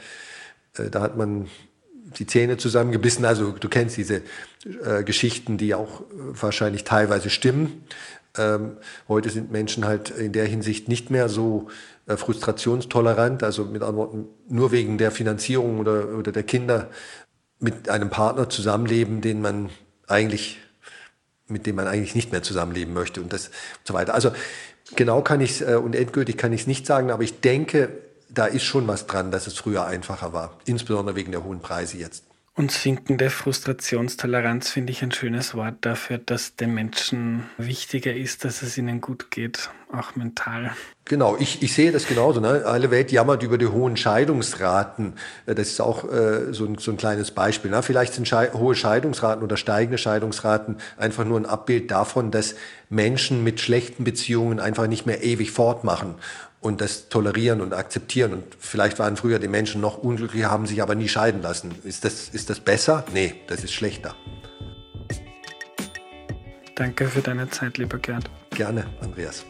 äh, 0.77 0.89
da 0.89 1.01
hat 1.01 1.15
man 1.15 1.47
die 2.17 2.25
Zähne 2.25 2.57
zusammengebissen. 2.57 3.25
Also 3.25 3.51
du 3.51 3.69
kennst 3.69 3.97
diese 3.97 4.21
äh, 4.83 5.03
Geschichten, 5.03 5.57
die 5.57 5.75
auch 5.75 6.01
äh, 6.01 6.03
wahrscheinlich 6.31 6.83
teilweise 6.83 7.29
stimmen. 7.29 7.83
Ähm, 8.37 8.77
heute 9.07 9.29
sind 9.29 9.51
Menschen 9.51 9.85
halt 9.85 10.09
in 10.09 10.33
der 10.33 10.45
Hinsicht 10.45 10.89
nicht 10.89 11.09
mehr 11.09 11.29
so 11.29 11.67
äh, 12.07 12.17
frustrationstolerant, 12.17 13.43
also 13.43 13.63
mit 13.65 13.81
anderen 13.81 13.97
Worten, 13.97 14.25
nur 14.49 14.71
wegen 14.71 14.97
der 14.97 15.11
Finanzierung 15.11 15.79
oder, 15.79 16.09
oder 16.17 16.31
der 16.31 16.43
Kinder 16.43 16.89
mit 17.59 17.89
einem 17.89 18.09
Partner 18.09 18.49
zusammenleben, 18.49 19.21
den 19.21 19.41
man 19.41 19.69
eigentlich, 20.07 20.59
mit 21.47 21.65
dem 21.65 21.75
man 21.75 21.87
eigentlich 21.87 22.15
nicht 22.15 22.31
mehr 22.31 22.43
zusammenleben 22.43 22.93
möchte 22.93 23.21
und 23.21 23.31
das 23.33 23.47
und 23.47 23.87
so 23.87 23.93
weiter. 23.93 24.13
Also 24.13 24.31
genau 24.95 25.21
kann 25.21 25.41
ich 25.41 25.61
äh, 25.61 25.75
und 25.75 25.95
endgültig 25.95 26.37
kann 26.37 26.53
ich 26.53 26.61
es 26.61 26.67
nicht 26.67 26.85
sagen, 26.85 27.11
aber 27.11 27.23
ich 27.23 27.39
denke, 27.41 27.89
da 28.29 28.45
ist 28.45 28.63
schon 28.63 28.87
was 28.87 29.07
dran, 29.07 29.31
dass 29.31 29.47
es 29.47 29.55
früher 29.55 29.85
einfacher 29.85 30.33
war, 30.33 30.59
insbesondere 30.65 31.15
wegen 31.15 31.31
der 31.31 31.43
hohen 31.43 31.61
Preise 31.61 31.97
jetzt. 31.97 32.23
Und 32.57 32.71
sinkende 32.71 33.29
Frustrationstoleranz 33.29 34.69
finde 34.69 34.91
ich 34.91 35.03
ein 35.03 35.11
schönes 35.11 35.55
Wort 35.55 35.75
dafür, 35.81 36.19
dass 36.19 36.55
den 36.55 36.73
Menschen 36.73 37.43
wichtiger 37.57 38.13
ist, 38.13 38.45
dass 38.45 38.61
es 38.61 38.77
ihnen 38.77 39.01
gut 39.01 39.29
geht, 39.29 39.69
auch 39.91 40.15
mental. 40.15 40.71
Genau, 41.03 41.35
ich, 41.37 41.61
ich 41.61 41.73
sehe 41.73 41.91
das 41.91 42.07
genauso. 42.07 42.39
Ne? 42.39 42.63
Alle 42.65 42.91
Welt 42.91 43.11
jammert 43.11 43.43
über 43.43 43.57
die 43.57 43.67
hohen 43.67 43.97
Scheidungsraten. 43.97 45.15
Das 45.45 45.67
ist 45.67 45.81
auch 45.81 46.09
äh, 46.09 46.53
so, 46.53 46.63
ein, 46.63 46.77
so 46.77 46.91
ein 46.91 46.97
kleines 46.97 47.31
Beispiel. 47.31 47.71
Ne? 47.71 47.83
Vielleicht 47.83 48.13
sind 48.13 48.25
Schei 48.25 48.47
hohe 48.53 48.73
Scheidungsraten 48.73 49.43
oder 49.43 49.57
steigende 49.57 49.97
Scheidungsraten 49.97 50.77
einfach 50.95 51.25
nur 51.25 51.37
ein 51.37 51.45
Abbild 51.45 51.91
davon, 51.91 52.31
dass 52.31 52.55
Menschen 52.89 53.43
mit 53.43 53.59
schlechten 53.59 54.05
Beziehungen 54.05 54.61
einfach 54.61 54.87
nicht 54.87 55.05
mehr 55.05 55.25
ewig 55.25 55.51
fortmachen 55.51 56.15
und 56.65 56.81
das 56.81 57.09
tolerieren 57.09 57.61
und 57.61 57.73
akzeptieren. 57.73 58.33
Und 58.33 58.43
vielleicht 58.59 58.97
waren 58.97 59.17
früher 59.17 59.37
die 59.37 59.47
Menschen 59.47 59.81
noch 59.81 59.99
unglücklicher, 59.99 60.49
haben 60.49 60.65
sich 60.65 60.81
aber 60.81 60.95
nie 60.95 61.07
scheiden 61.07 61.43
lassen. 61.43 61.75
Ist 61.83 62.03
das, 62.03 62.29
ist 62.29 62.49
das 62.49 62.59
besser? 62.59 63.05
Nee, 63.13 63.35
das 63.45 63.63
ist 63.63 63.71
schlechter. 63.71 64.15
Danke 66.73 67.07
für 67.07 67.21
deine 67.21 67.47
Zeit, 67.51 67.77
lieber 67.77 67.99
Gerd. 67.99 68.31
Gerne, 68.49 68.87
Andreas. 68.99 69.45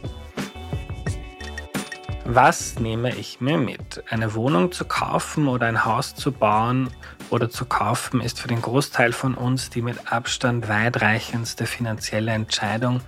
Was 2.26 2.80
nehme 2.80 3.16
ich 3.16 3.40
mir 3.40 3.58
mit? 3.58 4.04
Eine 4.10 4.36
Wohnung 4.36 4.74
zu 4.74 4.84
kaufen 4.84 5.48
oder 5.48 5.68
ein 5.68 5.86
Haus 5.86 6.16
zu 6.16 6.34
bauen 6.34 6.90
oder 7.30 7.50
zu 7.50 7.64
kaufen 7.66 8.20
ist 8.20 8.42
für 8.42 8.50
den 8.50 8.62
Großteil 8.62 9.14
von 9.14 9.36
uns 9.36 9.70
die 9.70 9.82
mit 9.82 10.12
Abstand 10.12 10.68
weitreichendste 10.68 11.66
finanzielle 11.66 12.32
Entscheidung, 12.32 13.00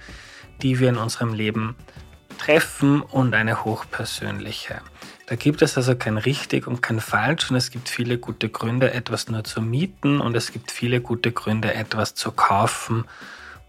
die 0.62 0.80
wir 0.80 0.90
in 0.90 0.98
unserem 0.98 1.34
Leben 1.34 1.76
treffen 2.38 3.02
und 3.02 3.34
eine 3.34 3.66
hochpersönliche. 3.66 4.82
Da 5.28 5.36
gibt 5.36 5.62
es 5.62 5.76
also 5.76 5.96
kein 5.96 6.18
richtig 6.18 6.68
und 6.68 6.82
kein 6.82 7.02
falsch 7.02 7.52
und 7.52 7.58
es 7.58 7.70
gibt 7.70 7.90
viele 7.90 8.18
gute 8.18 8.48
Gründe, 8.48 8.94
etwas 8.94 9.28
nur 9.28 9.44
zu 9.44 9.62
mieten 9.62 10.22
und 10.22 10.36
es 10.38 10.54
gibt 10.54 10.72
viele 10.72 11.02
gute 11.02 11.34
Gründe, 11.34 11.74
etwas 11.74 12.16
zu 12.16 12.32
kaufen 12.32 13.04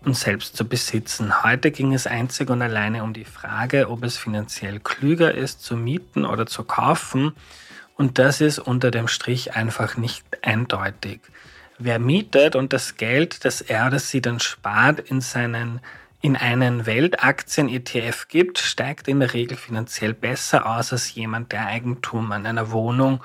und 0.04 0.16
selbst 0.16 0.56
zu 0.56 0.64
besitzen. 0.64 1.42
Heute 1.42 1.70
ging 1.70 1.92
es 1.94 2.06
einzig 2.06 2.50
und 2.50 2.62
alleine 2.62 3.02
um 3.02 3.12
die 3.12 3.24
Frage, 3.24 3.90
ob 3.90 4.04
es 4.04 4.16
finanziell 4.16 4.78
klüger 4.78 5.34
ist, 5.34 5.62
zu 5.62 5.76
mieten 5.76 6.24
oder 6.24 6.46
zu 6.46 6.62
kaufen. 6.62 7.32
Und 7.96 8.18
das 8.18 8.40
ist 8.40 8.60
unter 8.60 8.92
dem 8.92 9.08
Strich 9.08 9.56
einfach 9.56 9.96
nicht 9.96 10.24
eindeutig. 10.42 11.20
Wer 11.80 11.98
mietet 11.98 12.54
und 12.54 12.72
das 12.72 12.96
Geld, 12.96 13.44
das 13.44 13.60
er, 13.60 13.90
das 13.90 14.08
sie 14.08 14.20
dann 14.20 14.38
spart, 14.40 15.00
in 15.00 15.20
seinen 15.20 15.80
in 16.20 16.36
einen 16.36 16.86
Weltaktien-ETF 16.86 18.28
gibt, 18.28 18.58
steigt 18.58 19.06
in 19.08 19.20
der 19.20 19.34
Regel 19.34 19.56
finanziell 19.56 20.14
besser 20.14 20.66
aus 20.66 20.92
als 20.92 21.14
jemand, 21.14 21.52
der 21.52 21.66
Eigentum 21.66 22.32
an 22.32 22.46
einer 22.46 22.72
Wohnung 22.72 23.22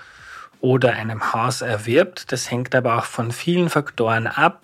oder 0.60 0.94
einem 0.94 1.34
Haus 1.34 1.62
erwirbt. 1.62 2.32
Das 2.32 2.52
hängt 2.52 2.76
aber 2.76 2.98
auch 2.98 3.06
von 3.06 3.32
vielen 3.32 3.70
Faktoren 3.70 4.28
ab 4.28 4.62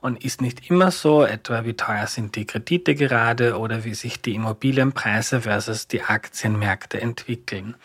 und 0.00 0.24
ist 0.24 0.40
nicht 0.40 0.70
immer 0.70 0.90
so, 0.90 1.24
etwa 1.24 1.64
wie 1.64 1.74
teuer 1.74 2.06
sind 2.06 2.36
die 2.36 2.46
Kredite 2.46 2.94
gerade 2.94 3.58
oder 3.58 3.84
wie 3.84 3.94
sich 3.94 4.22
die 4.22 4.34
Immobilienpreise 4.34 5.42
versus 5.42 5.88
die 5.88 6.02
Aktienmärkte 6.02 7.00
entwickeln. 7.00 7.76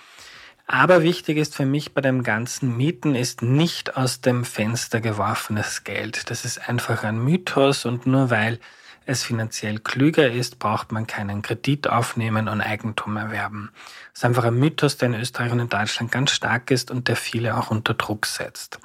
Aber 0.67 1.01
wichtig 1.01 1.37
ist 1.37 1.55
für 1.55 1.65
mich 1.65 1.93
bei 1.93 2.01
dem 2.01 2.23
ganzen 2.23 2.75
Mieten 2.75 3.15
ist 3.15 3.41
nicht 3.41 3.95
aus 3.95 4.21
dem 4.21 4.43
Fenster 4.43 4.99
geworfenes 4.99 5.85
Geld. 5.85 6.29
Das 6.29 6.43
ist 6.43 6.67
einfach 6.67 7.03
ein 7.03 7.23
Mythos 7.23 7.85
und 7.85 8.05
nur 8.05 8.29
weil 8.29 8.59
es 9.07 9.23
finanziell 9.23 9.79
klüger 9.79 10.29
ist, 10.29 10.59
braucht 10.59 10.91
man 10.91 11.07
keinen 11.07 11.41
Kredit 11.41 11.89
aufnehmen 11.89 12.49
und 12.49 12.59
Eigentum 12.59 13.15
erwerben. 13.15 13.71
Das 14.11 14.19
ist 14.19 14.25
einfach 14.25 14.43
ein 14.43 14.59
Mythos, 14.59 14.97
der 14.97 15.07
in 15.07 15.15
Österreich 15.15 15.51
und 15.51 15.59
in 15.59 15.69
Deutschland 15.69 16.11
ganz 16.11 16.31
stark 16.31 16.69
ist 16.71 16.91
und 16.91 17.07
der 17.07 17.15
viele 17.15 17.57
auch 17.57 17.71
unter 17.71 17.93
Druck 17.93 18.25
setzt. 18.25 18.79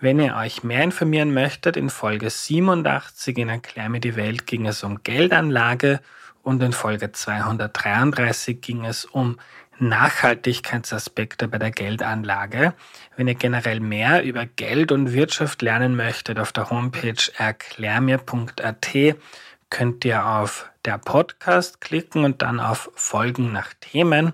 Wenn 0.00 0.20
ihr 0.20 0.36
euch 0.36 0.62
mehr 0.62 0.84
informieren 0.84 1.34
möchtet, 1.34 1.76
in 1.76 1.90
Folge 1.90 2.30
87 2.30 3.36
in 3.36 3.48
Erklär 3.48 3.88
mir 3.88 3.98
die 3.98 4.14
Welt 4.14 4.46
ging 4.46 4.64
es 4.64 4.84
um 4.84 5.02
Geldanlage 5.02 6.00
und 6.44 6.62
in 6.62 6.72
Folge 6.72 7.10
233 7.10 8.60
ging 8.60 8.84
es 8.84 9.04
um 9.04 9.38
Nachhaltigkeitsaspekte 9.80 11.48
bei 11.48 11.58
der 11.58 11.72
Geldanlage. 11.72 12.74
Wenn 13.16 13.28
ihr 13.28 13.34
generell 13.34 13.80
mehr 13.80 14.22
über 14.22 14.46
Geld 14.46 14.92
und 14.92 15.12
Wirtschaft 15.12 15.62
lernen 15.62 15.96
möchtet, 15.96 16.38
auf 16.38 16.52
der 16.52 16.70
Homepage 16.70 17.32
erklärmir.at 17.36 19.16
könnt 19.70 20.04
ihr 20.04 20.26
auf 20.26 20.70
der 20.84 20.98
Podcast 20.98 21.80
klicken 21.80 22.24
und 22.24 22.42
dann 22.42 22.60
auf 22.60 22.90
Folgen 22.94 23.52
nach 23.52 23.74
Themen. 23.80 24.32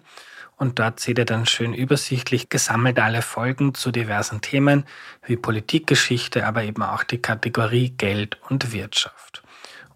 Und 0.56 0.78
dort 0.78 1.00
seht 1.00 1.18
ihr 1.18 1.24
dann 1.24 1.46
schön 1.46 1.74
übersichtlich 1.74 2.48
gesammelt 2.48 2.98
alle 2.98 3.22
Folgen 3.22 3.74
zu 3.74 3.90
diversen 3.90 4.40
Themen 4.40 4.84
wie 5.26 5.36
Politikgeschichte, 5.36 6.46
aber 6.46 6.62
eben 6.62 6.82
auch 6.82 7.02
die 7.02 7.20
Kategorie 7.20 7.90
Geld 7.90 8.38
und 8.48 8.72
Wirtschaft. 8.72 9.42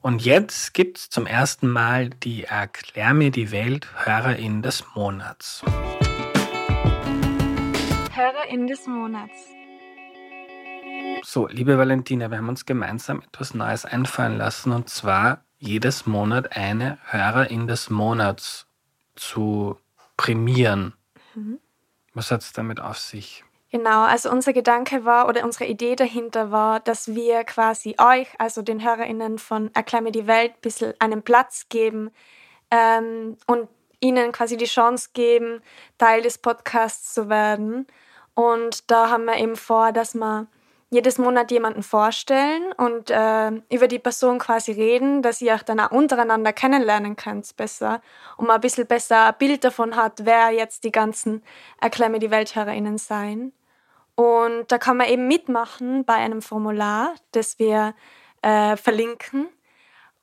Und 0.01 0.25
jetzt 0.25 0.75
gibt's 0.75 1.11
zum 1.11 1.27
ersten 1.27 1.69
Mal 1.69 2.11
die 2.11 2.45
Erklär 2.45 3.15
mir 3.15 3.31
die 3.31 3.51
Welt 3.51 3.89
Hörerin 4.05 4.63
des 4.63 4.85
Monats. 4.95 5.63
Hörerin 8.15 8.67
des 8.67 8.87
Monats. 8.87 9.58
So, 11.25 11.47
liebe 11.47 11.79
Valentina, 11.79 12.31
wir 12.31 12.39
haben 12.39 12.49
uns 12.49 12.67
gemeinsam 12.67 13.23
etwas 13.23 13.55
Neues 13.55 13.85
einfallen 13.85 14.39
lassen 14.39 14.73
und 14.73 14.89
zwar 14.89 15.45
jedes 15.59 16.07
Monat 16.07 16.57
eine 16.57 16.99
Hörerin 17.05 17.67
des 17.67 17.91
Monats 17.91 18.67
zu 19.17 19.77
prämieren. 20.17 20.95
Mhm. 21.35 21.59
Was 22.15 22.31
hat 22.31 22.43
es 22.43 22.53
damit 22.53 22.81
auf 22.81 22.99
sich? 22.99 23.45
Genau, 23.71 24.05
also 24.05 24.31
unser 24.31 24.53
Gedanke 24.55 25.05
war 25.05 25.29
oder 25.29 25.45
unsere 25.45 25.67
Idee 25.67 25.95
dahinter 25.95 26.51
war, 26.51 26.81
dass 26.81 27.15
wir 27.15 27.45
quasi 27.45 27.97
euch, 27.99 28.29
also 28.39 28.63
den 28.63 28.83
HörerInnen 28.83 29.39
von 29.39 29.71
Erklär 29.75 30.01
mir 30.01 30.13
die 30.13 30.27
Welt, 30.27 30.53
ein 30.53 30.61
bisschen 30.63 30.95
einen 31.01 31.23
Platz 31.23 31.67
geben 31.69 32.11
ähm, 32.71 33.37
und 33.47 33.69
ihnen 34.01 34.33
quasi 34.33 34.57
die 34.57 34.65
Chance 34.65 35.11
geben, 35.13 35.61
Teil 35.99 36.23
des 36.23 36.39
Podcasts 36.39 37.13
zu 37.13 37.29
werden. 37.29 37.87
Und 38.35 38.91
da 38.91 39.11
haben 39.11 39.25
wir 39.27 39.37
eben 39.37 39.57
vor, 39.57 39.93
dass 39.93 40.15
wir 40.15 40.47
jedes 40.91 41.19
Monat 41.19 41.51
jemanden 41.51 41.83
vorstellen 41.83 42.73
und 42.77 43.11
äh, 43.11 43.51
über 43.71 43.89
die 43.89 43.99
Person 43.99 44.39
quasi 44.39 44.73
reden, 44.73 45.23
dass 45.23 45.43
ihr 45.43 45.53
euch 45.53 45.63
dann 45.63 45.81
auch 45.81 45.91
untereinander 45.91 46.53
kennenlernen 46.53 47.17
könnt 47.17 47.55
besser 47.57 48.01
und 48.37 48.47
man 48.47 48.57
ein 48.57 48.61
bisschen 48.61 48.87
besser 48.87 49.27
ein 49.27 49.35
Bild 49.39 49.65
davon 49.65 49.97
hat, 49.97 50.25
wer 50.25 50.51
jetzt 50.51 50.85
die 50.85 50.93
ganzen 50.93 51.43
Erklär 51.81 52.09
mir 52.09 52.21
die 52.21 52.31
WelthörerInnen 52.31 52.97
sein. 52.97 53.53
Und 54.15 54.73
da 54.73 54.79
kann 54.79 54.97
man 54.97 55.09
eben 55.09 55.29
mitmachen 55.29 56.05
bei 56.05 56.15
einem 56.15 56.43
Formular, 56.43 57.15
das 57.33 57.59
wir 57.59 57.95
äh, 58.43 58.77
verlinken. 58.77 59.49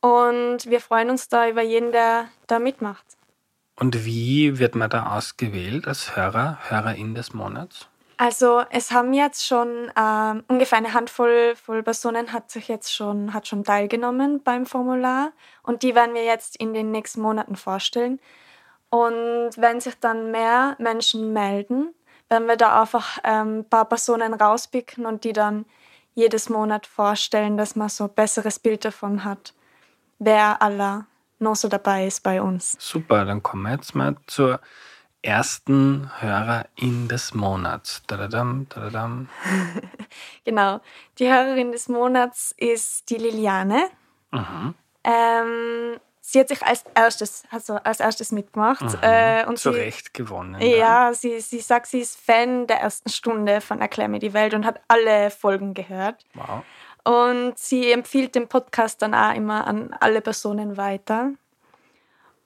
Und 0.02 0.66
wir 0.66 0.82
freuen 0.82 1.10
uns 1.12 1.30
da 1.30 1.48
über 1.48 1.62
jeden, 1.62 1.92
der 1.92 2.28
da 2.48 2.60
mitmacht. 2.60 3.06
Und 3.78 4.06
wie 4.06 4.60
wird 4.60 4.76
man 4.76 4.90
da 4.90 5.16
ausgewählt 5.16 5.88
als 5.88 6.16
Hörer, 6.16 6.58
Hörerin 6.70 7.16
des 7.16 7.34
Monats? 7.34 7.88
Also 8.18 8.64
es 8.70 8.92
haben 8.92 9.14
jetzt 9.14 9.46
schon 9.46 9.92
ähm, 9.98 10.44
ungefähr 10.48 10.78
eine 10.78 10.94
Handvoll 10.94 11.56
voll 11.56 11.84
Personen 11.84 12.32
hat 12.32 12.50
sich 12.50 12.68
jetzt 12.68 12.94
schon, 12.94 13.34
hat 13.34 13.48
schon 13.48 13.64
teilgenommen 13.64 14.42
beim 14.42 14.66
Formular 14.66 15.32
und 15.64 15.84
die 15.84 15.96
werden 15.96 16.16
wir 16.16 16.24
jetzt 16.24 16.56
in 16.56 16.74
den 16.74 16.92
nächsten 16.92 17.22
Monaten 17.22 17.56
vorstellen. 17.56 18.20
Und 18.90 19.52
wenn 19.58 19.82
sich 19.82 20.00
dann 20.00 20.32
mehr 20.32 20.76
Menschen 20.80 21.34
melden, 21.34 21.94
werden 22.30 22.48
wir 22.48 22.56
da 22.56 22.82
einfach 22.82 23.20
ähm, 23.24 23.60
ein 23.60 23.70
paar 23.70 23.86
Personen 23.86 24.34
rauspicken 24.34 25.06
und 25.06 25.24
die 25.24 25.34
dann 25.34 25.66
jedes 26.14 26.50
Monat 26.50 26.88
vorstellen, 26.88 27.58
dass 27.58 27.76
man 27.76 27.90
so 27.90 28.06
ein 28.06 28.14
besseres 28.14 28.60
Bild 28.60 28.86
davon 28.86 29.26
hat, 29.26 29.54
wer 30.20 30.62
aller 30.62 31.08
noch 31.40 31.56
so 31.56 31.68
dabei 31.68 32.08
ist 32.08 32.24
bei 32.24 32.42
uns. 32.42 32.78
Super, 32.80 33.26
dann 33.26 33.44
kommen 33.44 33.64
wir 33.64 33.74
jetzt 33.74 33.94
mal 33.94 34.16
zur 34.28 34.62
ersten 35.26 36.12
Hörerin 36.20 37.08
des 37.08 37.34
Monats. 37.34 38.04
Dadadam, 38.08 38.68
dadadam. 38.70 39.30
genau. 40.46 40.80
Die 41.20 41.28
Hörerin 41.28 41.72
des 41.72 41.90
Monats 41.90 42.54
ist 42.58 43.10
die 43.10 43.16
Liliane. 43.16 43.90
Mhm. 44.32 44.76
Ähm, 45.04 46.00
sie 46.22 46.40
hat 46.40 46.50
sich 46.50 46.62
als 46.64 46.84
erstes, 46.94 47.44
also 47.52 47.76
als 47.76 48.00
erstes 48.00 48.32
mitgemacht. 48.32 48.82
Mhm. 48.82 49.00
Äh, 49.02 49.46
und 49.46 49.58
Zu 49.58 49.72
sie, 49.72 49.80
Recht 49.80 50.14
gewonnen. 50.14 50.62
Ja, 50.62 51.14
sie, 51.14 51.40
sie 51.40 51.60
sagt, 51.60 51.88
sie 51.88 52.00
ist 52.00 52.20
Fan 52.20 52.68
der 52.68 52.82
ersten 52.82 53.10
Stunde 53.10 53.62
von 53.62 53.82
Erklär 53.82 54.08
mir 54.08 54.20
die 54.20 54.34
Welt 54.34 54.54
und 54.54 54.66
hat 54.66 54.80
alle 54.88 55.32
Folgen 55.32 55.74
gehört. 55.74 56.24
Wow. 56.34 56.64
Und 57.04 57.58
sie 57.58 57.92
empfiehlt 57.92 58.34
den 58.34 58.48
Podcast 58.48 59.02
dann 59.02 59.14
auch 59.14 59.36
immer 59.36 59.68
an 59.68 59.96
alle 60.00 60.22
Personen 60.22 60.76
weiter. 60.78 61.32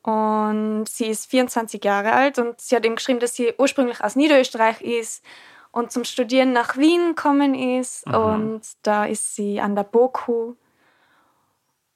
Und 0.02 0.86
sie 0.88 1.08
ist 1.08 1.30
24 1.30 1.84
Jahre 1.84 2.14
alt 2.14 2.40
und 2.40 2.60
sie 2.62 2.76
hat 2.76 2.86
ihm 2.86 2.96
geschrieben, 2.96 3.20
dass 3.20 3.36
sie 3.36 3.54
ursprünglich 3.58 4.02
aus 4.04 4.16
Niederösterreich 4.16 4.82
ist 4.82 5.24
und 5.72 5.92
zum 5.92 6.04
Studieren 6.04 6.54
nach 6.54 6.78
Wien 6.78 7.16
gekommen 7.16 7.54
ist. 7.54 8.08
Mhm. 8.08 8.16
Und 8.16 8.62
da 8.84 9.06
ist 9.06 9.36
sie 9.36 9.60
an 9.60 9.76
der 9.76 9.84
BOKU. 9.84 10.56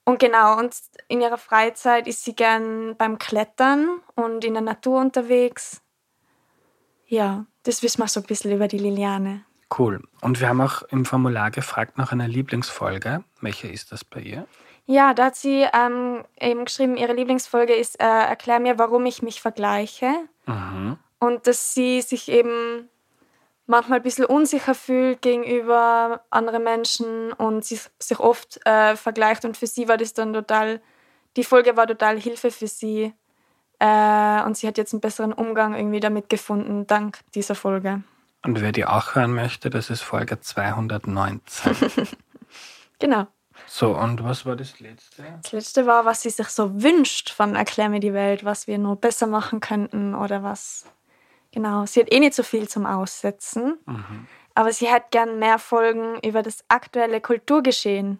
Und 0.05 0.19
genau, 0.19 0.59
und 0.59 0.75
in 1.07 1.21
ihrer 1.21 1.37
Freizeit 1.37 2.07
ist 2.07 2.25
sie 2.25 2.35
gern 2.35 2.95
beim 2.97 3.17
Klettern 3.19 4.01
und 4.15 4.43
in 4.43 4.53
der 4.53 4.63
Natur 4.63 4.99
unterwegs. 4.99 5.81
Ja, 7.07 7.45
das 7.63 7.83
wissen 7.83 8.01
wir 8.01 8.07
so 8.07 8.19
ein 8.19 8.25
bisschen 8.25 8.51
über 8.51 8.67
die 8.67 8.79
Liliane. 8.79 9.45
Cool. 9.77 10.03
Und 10.21 10.39
wir 10.41 10.49
haben 10.49 10.61
auch 10.61 10.83
im 10.83 11.05
Formular 11.05 11.51
gefragt 11.51 11.97
nach 11.97 12.11
einer 12.11 12.27
Lieblingsfolge. 12.27 13.23
Welche 13.39 13.69
ist 13.69 13.91
das 13.91 14.03
bei 14.03 14.19
ihr? 14.19 14.45
Ja, 14.85 15.13
da 15.13 15.25
hat 15.25 15.35
sie 15.35 15.65
ähm, 15.73 16.25
eben 16.39 16.65
geschrieben, 16.65 16.97
ihre 16.97 17.13
Lieblingsfolge 17.13 17.73
ist 17.73 18.01
äh, 18.01 18.05
Erklär 18.05 18.59
mir, 18.59 18.77
warum 18.77 19.05
ich 19.05 19.21
mich 19.21 19.41
vergleiche. 19.41 20.11
Mhm. 20.45 20.97
Und 21.19 21.47
dass 21.47 21.73
sie 21.73 22.01
sich 22.01 22.29
eben 22.29 22.89
manchmal 23.65 23.99
ein 23.99 24.03
bisschen 24.03 24.25
unsicher 24.25 24.75
fühlt 24.75 25.21
gegenüber 25.21 26.21
anderen 26.29 26.63
Menschen 26.63 27.31
und 27.31 27.63
sich, 27.63 27.81
sich 27.97 28.19
oft 28.19 28.59
äh, 28.65 28.95
vergleicht. 28.97 29.45
Und 29.45 29.55
für 29.55 29.67
sie 29.67 29.87
war 29.87 29.97
das 29.97 30.13
dann 30.13 30.33
total, 30.33 30.81
die 31.37 31.45
Folge 31.45 31.77
war 31.77 31.87
total 31.87 32.19
Hilfe 32.19 32.51
für 32.51 32.67
sie. 32.67 33.13
Äh, 33.79 34.43
und 34.43 34.57
sie 34.57 34.67
hat 34.67 34.77
jetzt 34.77 34.93
einen 34.93 35.01
besseren 35.01 35.33
Umgang 35.33 35.75
irgendwie 35.75 36.01
damit 36.01 36.29
gefunden, 36.29 36.87
dank 36.87 37.19
dieser 37.35 37.55
Folge. 37.55 38.03
Und 38.45 38.59
wer 38.61 38.73
die 38.73 38.85
auch 38.85 39.15
hören 39.15 39.33
möchte, 39.33 39.69
das 39.69 39.89
ist 39.89 40.01
Folge 40.01 40.41
219. 40.41 41.75
genau. 42.99 43.27
So, 43.67 43.97
und 43.97 44.23
was 44.23 44.45
war 44.45 44.55
das 44.55 44.79
letzte? 44.79 45.23
Das 45.41 45.51
letzte 45.51 45.85
war, 45.85 46.05
was 46.05 46.21
sie 46.21 46.29
sich 46.29 46.47
so 46.47 46.81
wünscht 46.81 47.29
von 47.29 47.55
Erklär 47.55 47.89
mir 47.89 47.99
die 47.99 48.13
Welt, 48.13 48.43
was 48.43 48.67
wir 48.67 48.77
noch 48.77 48.95
besser 48.95 49.27
machen 49.27 49.59
könnten 49.59 50.15
oder 50.15 50.43
was. 50.43 50.85
Genau, 51.51 51.85
sie 51.85 52.01
hat 52.01 52.11
eh 52.11 52.19
nicht 52.19 52.33
so 52.33 52.43
viel 52.43 52.67
zum 52.67 52.85
Aussetzen, 52.85 53.77
mhm. 53.85 54.27
aber 54.55 54.73
sie 54.73 54.89
hat 54.89 55.11
gern 55.11 55.37
mehr 55.39 55.59
Folgen 55.59 56.19
über 56.21 56.41
das 56.41 56.63
aktuelle 56.67 57.21
Kulturgeschehen 57.21 58.19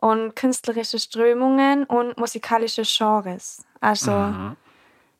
und 0.00 0.36
künstlerische 0.36 0.98
Strömungen 0.98 1.84
und 1.84 2.18
musikalische 2.18 2.82
Genres. 2.82 3.64
Also 3.80 4.10
mhm. 4.10 4.56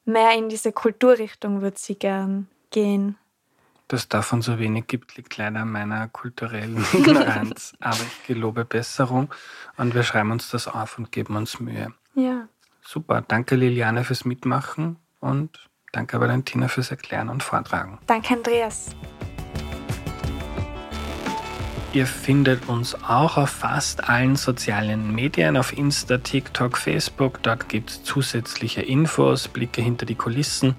mehr 0.05 0.33
in 0.33 0.51
diese 0.51 0.73
Kulturrichtung 0.73 1.62
würde 1.62 1.79
sie 1.79 1.95
gern 1.95 2.49
gehen 2.71 3.17
dass 3.89 4.09
davon 4.09 4.43
so 4.43 4.59
wenig 4.59 4.87
gibt, 4.87 5.16
liegt 5.16 5.37
leider 5.37 5.61
an 5.61 5.70
meiner 5.70 6.09
kulturellen 6.09 6.85
Ignoranz. 6.93 7.74
Aber 7.80 8.01
ich 8.01 8.26
gelobe 8.26 8.64
Besserung 8.64 9.32
und 9.76 9.95
wir 9.95 10.03
schreiben 10.03 10.30
uns 10.30 10.51
das 10.51 10.68
auf 10.68 10.99
und 10.99 11.12
geben 11.12 11.37
uns 11.37 11.61
Mühe. 11.61 11.93
Ja. 12.14 12.49
Super. 12.82 13.22
Danke 13.26 13.57
Liliane 13.57 14.05
fürs 14.05 14.24
Mitmachen 14.24 14.97
und 15.20 15.68
danke 15.93 16.20
Valentina 16.20 16.68
fürs 16.68 16.91
Erklären 16.91 17.28
und 17.28 17.43
Vortragen. 17.43 17.99
Danke 18.07 18.35
Andreas. 18.35 18.91
Ihr 21.95 22.09
findet 22.09 22.68
uns 22.68 22.97
auch 23.05 23.37
auf 23.37 23.51
fast 23.51 24.09
allen 24.09 24.35
sozialen 24.35 25.14
Medien, 25.14 25.57
auf 25.57 25.72
Insta, 25.72 26.18
TikTok, 26.18 26.76
Facebook. 26.76 27.41
Dort 27.45 27.68
gibt 27.68 27.91
es 27.91 28.03
zusätzliche 28.03 28.82
Infos, 28.82 29.47
Blicke 29.47 29.80
hinter 29.80 30.05
die 30.05 30.16
Kulissen. 30.16 30.74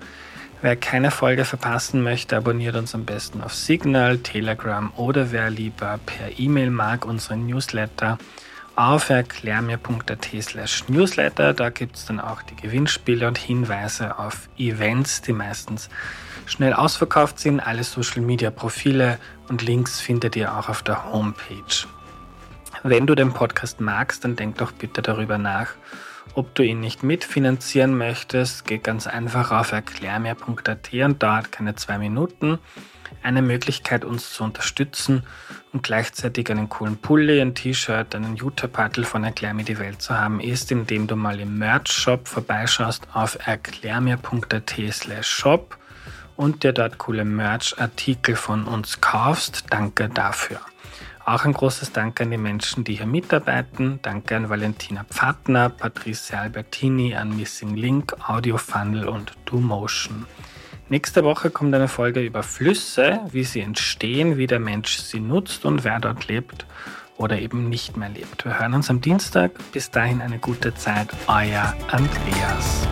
Wer 0.66 0.76
keine 0.76 1.12
Folge 1.12 1.46
verpassen 1.46 2.02
möchte, 2.02 2.36
abonniert 2.36 2.76
uns 2.76 2.96
am 2.96 3.06
besten 3.06 3.44
auf 3.44 3.54
Signal, 3.54 4.18
Telegram 4.18 4.92
oder 4.96 5.32
wer 5.32 5.52
lieber 5.52 6.00
per 6.08 6.40
E-Mail 6.40 6.72
mag, 6.72 7.06
unseren 7.06 7.46
Newsletter 7.46 8.18
auf 8.76 9.12
erklärmir.at 9.12 10.28
slash 10.42 10.90
newsletter. 10.90 11.54
Da 11.54 11.70
gibt 11.70 11.98
es 11.98 12.06
dann 12.08 12.20
auch 12.20 12.42
die 12.42 12.56
Gewinnspiele 12.56 13.28
und 13.28 13.38
Hinweise 13.38 14.18
auf 14.18 14.50
Events, 14.58 15.22
die 15.22 15.34
meistens 15.34 15.88
schnell 16.48 16.74
ausverkauft 16.74 17.38
sind. 17.38 17.60
Alle 17.60 17.84
Social 17.84 18.24
Media 18.24 18.50
Profile 18.50 19.20
und 19.50 19.62
Links 19.62 20.02
findet 20.02 20.36
ihr 20.36 20.58
auch 20.58 20.68
auf 20.68 20.82
der 20.82 21.14
Homepage. 21.14 21.86
Wenn 22.82 23.06
du 23.06 23.14
den 23.14 23.34
Podcast 23.34 23.82
magst, 23.82 24.24
dann 24.24 24.36
denk 24.36 24.58
doch 24.58 24.72
bitte 24.72 25.04
darüber 25.04 25.38
nach, 25.38 25.76
ob 26.36 26.54
du 26.54 26.64
ihn 26.64 26.82
nicht 26.82 27.02
mitfinanzieren 27.02 27.98
möchtest, 27.98 28.66
geh 28.66 28.78
ganz 28.78 29.08
einfach 29.08 29.52
auf 29.52 29.72
erklärmehr.at 29.72 30.94
und 30.94 31.24
dauert 31.24 31.52
keine 31.52 31.76
zwei 31.76 31.98
Minuten. 31.98 32.60
Eine 33.24 33.42
Möglichkeit, 33.42 34.06
uns 34.06 34.34
zu 34.34 34.44
unterstützen 34.44 35.24
und 35.74 35.84
gleichzeitig 35.84 36.52
einen 36.52 36.70
coolen 36.70 36.98
Pulli, 36.98 37.42
ein 37.42 37.56
T-Shirt, 37.56 38.14
einen 38.14 38.36
Jutta-Partel 38.36 39.04
von 39.04 39.24
Erklär 39.24 39.54
mir 39.54 39.64
die 39.64 39.80
Welt 39.80 40.02
zu 40.02 40.20
haben, 40.20 40.40
ist, 40.40 40.72
indem 40.72 41.08
du 41.08 41.16
mal 41.16 41.40
im 41.40 41.58
Merch-Shop 41.58 42.28
vorbeischaust 42.28 43.08
auf 43.14 43.38
erklärmir.at 43.48 44.76
slash 44.92 45.28
shop 45.28 45.78
und 46.36 46.64
dir 46.64 46.74
dort 46.74 46.98
coole 46.98 47.26
Merch-Artikel 47.26 48.36
von 48.36 48.66
uns 48.66 49.02
kaufst. 49.02 49.66
Danke 49.70 50.10
dafür. 50.10 50.60
Auch 51.26 51.44
ein 51.44 51.54
großes 51.54 51.92
Dank 51.92 52.22
an 52.22 52.30
die 52.30 52.38
Menschen, 52.38 52.84
die 52.84 52.98
hier 52.98 53.08
mitarbeiten. 53.08 53.98
Danke 54.04 54.36
an 54.36 54.48
Valentina 54.48 55.04
Pfadner, 55.06 55.70
Patrice 55.70 56.38
Albertini, 56.38 57.16
an 57.16 57.36
Missing 57.36 57.76
Link, 57.76 58.16
Audio 58.28 58.58
Funnel 58.58 59.08
und 59.08 59.34
Do 59.46 59.58
Motion. 59.58 60.28
Nächste 60.88 61.24
Woche 61.24 61.50
kommt 61.50 61.74
eine 61.74 61.88
Folge 61.88 62.22
über 62.22 62.44
Flüsse, 62.44 63.22
wie 63.32 63.44
sie 63.44 63.62
entstehen, 63.62 64.38
wie 64.38 64.46
der 64.46 64.60
Mensch 64.60 64.98
sie 64.98 65.20
nutzt 65.20 65.66
und 65.66 65.84
wer 65.84 66.00
dort 66.00 66.28
lebt 66.28 66.68
oder 67.18 67.40
eben 67.40 67.70
nicht 67.70 67.98
mehr 67.98 68.10
lebt. 68.10 68.46
Wir 68.46 68.60
hören 68.60 68.76
uns 68.76 68.92
am 68.92 69.02
Dienstag. 69.02 69.52
Bis 69.72 69.90
dahin 69.90 70.22
eine 70.22 70.38
gute 70.38 70.76
Zeit. 70.76 71.10
Euer 71.26 71.74
Andreas. 71.88 72.88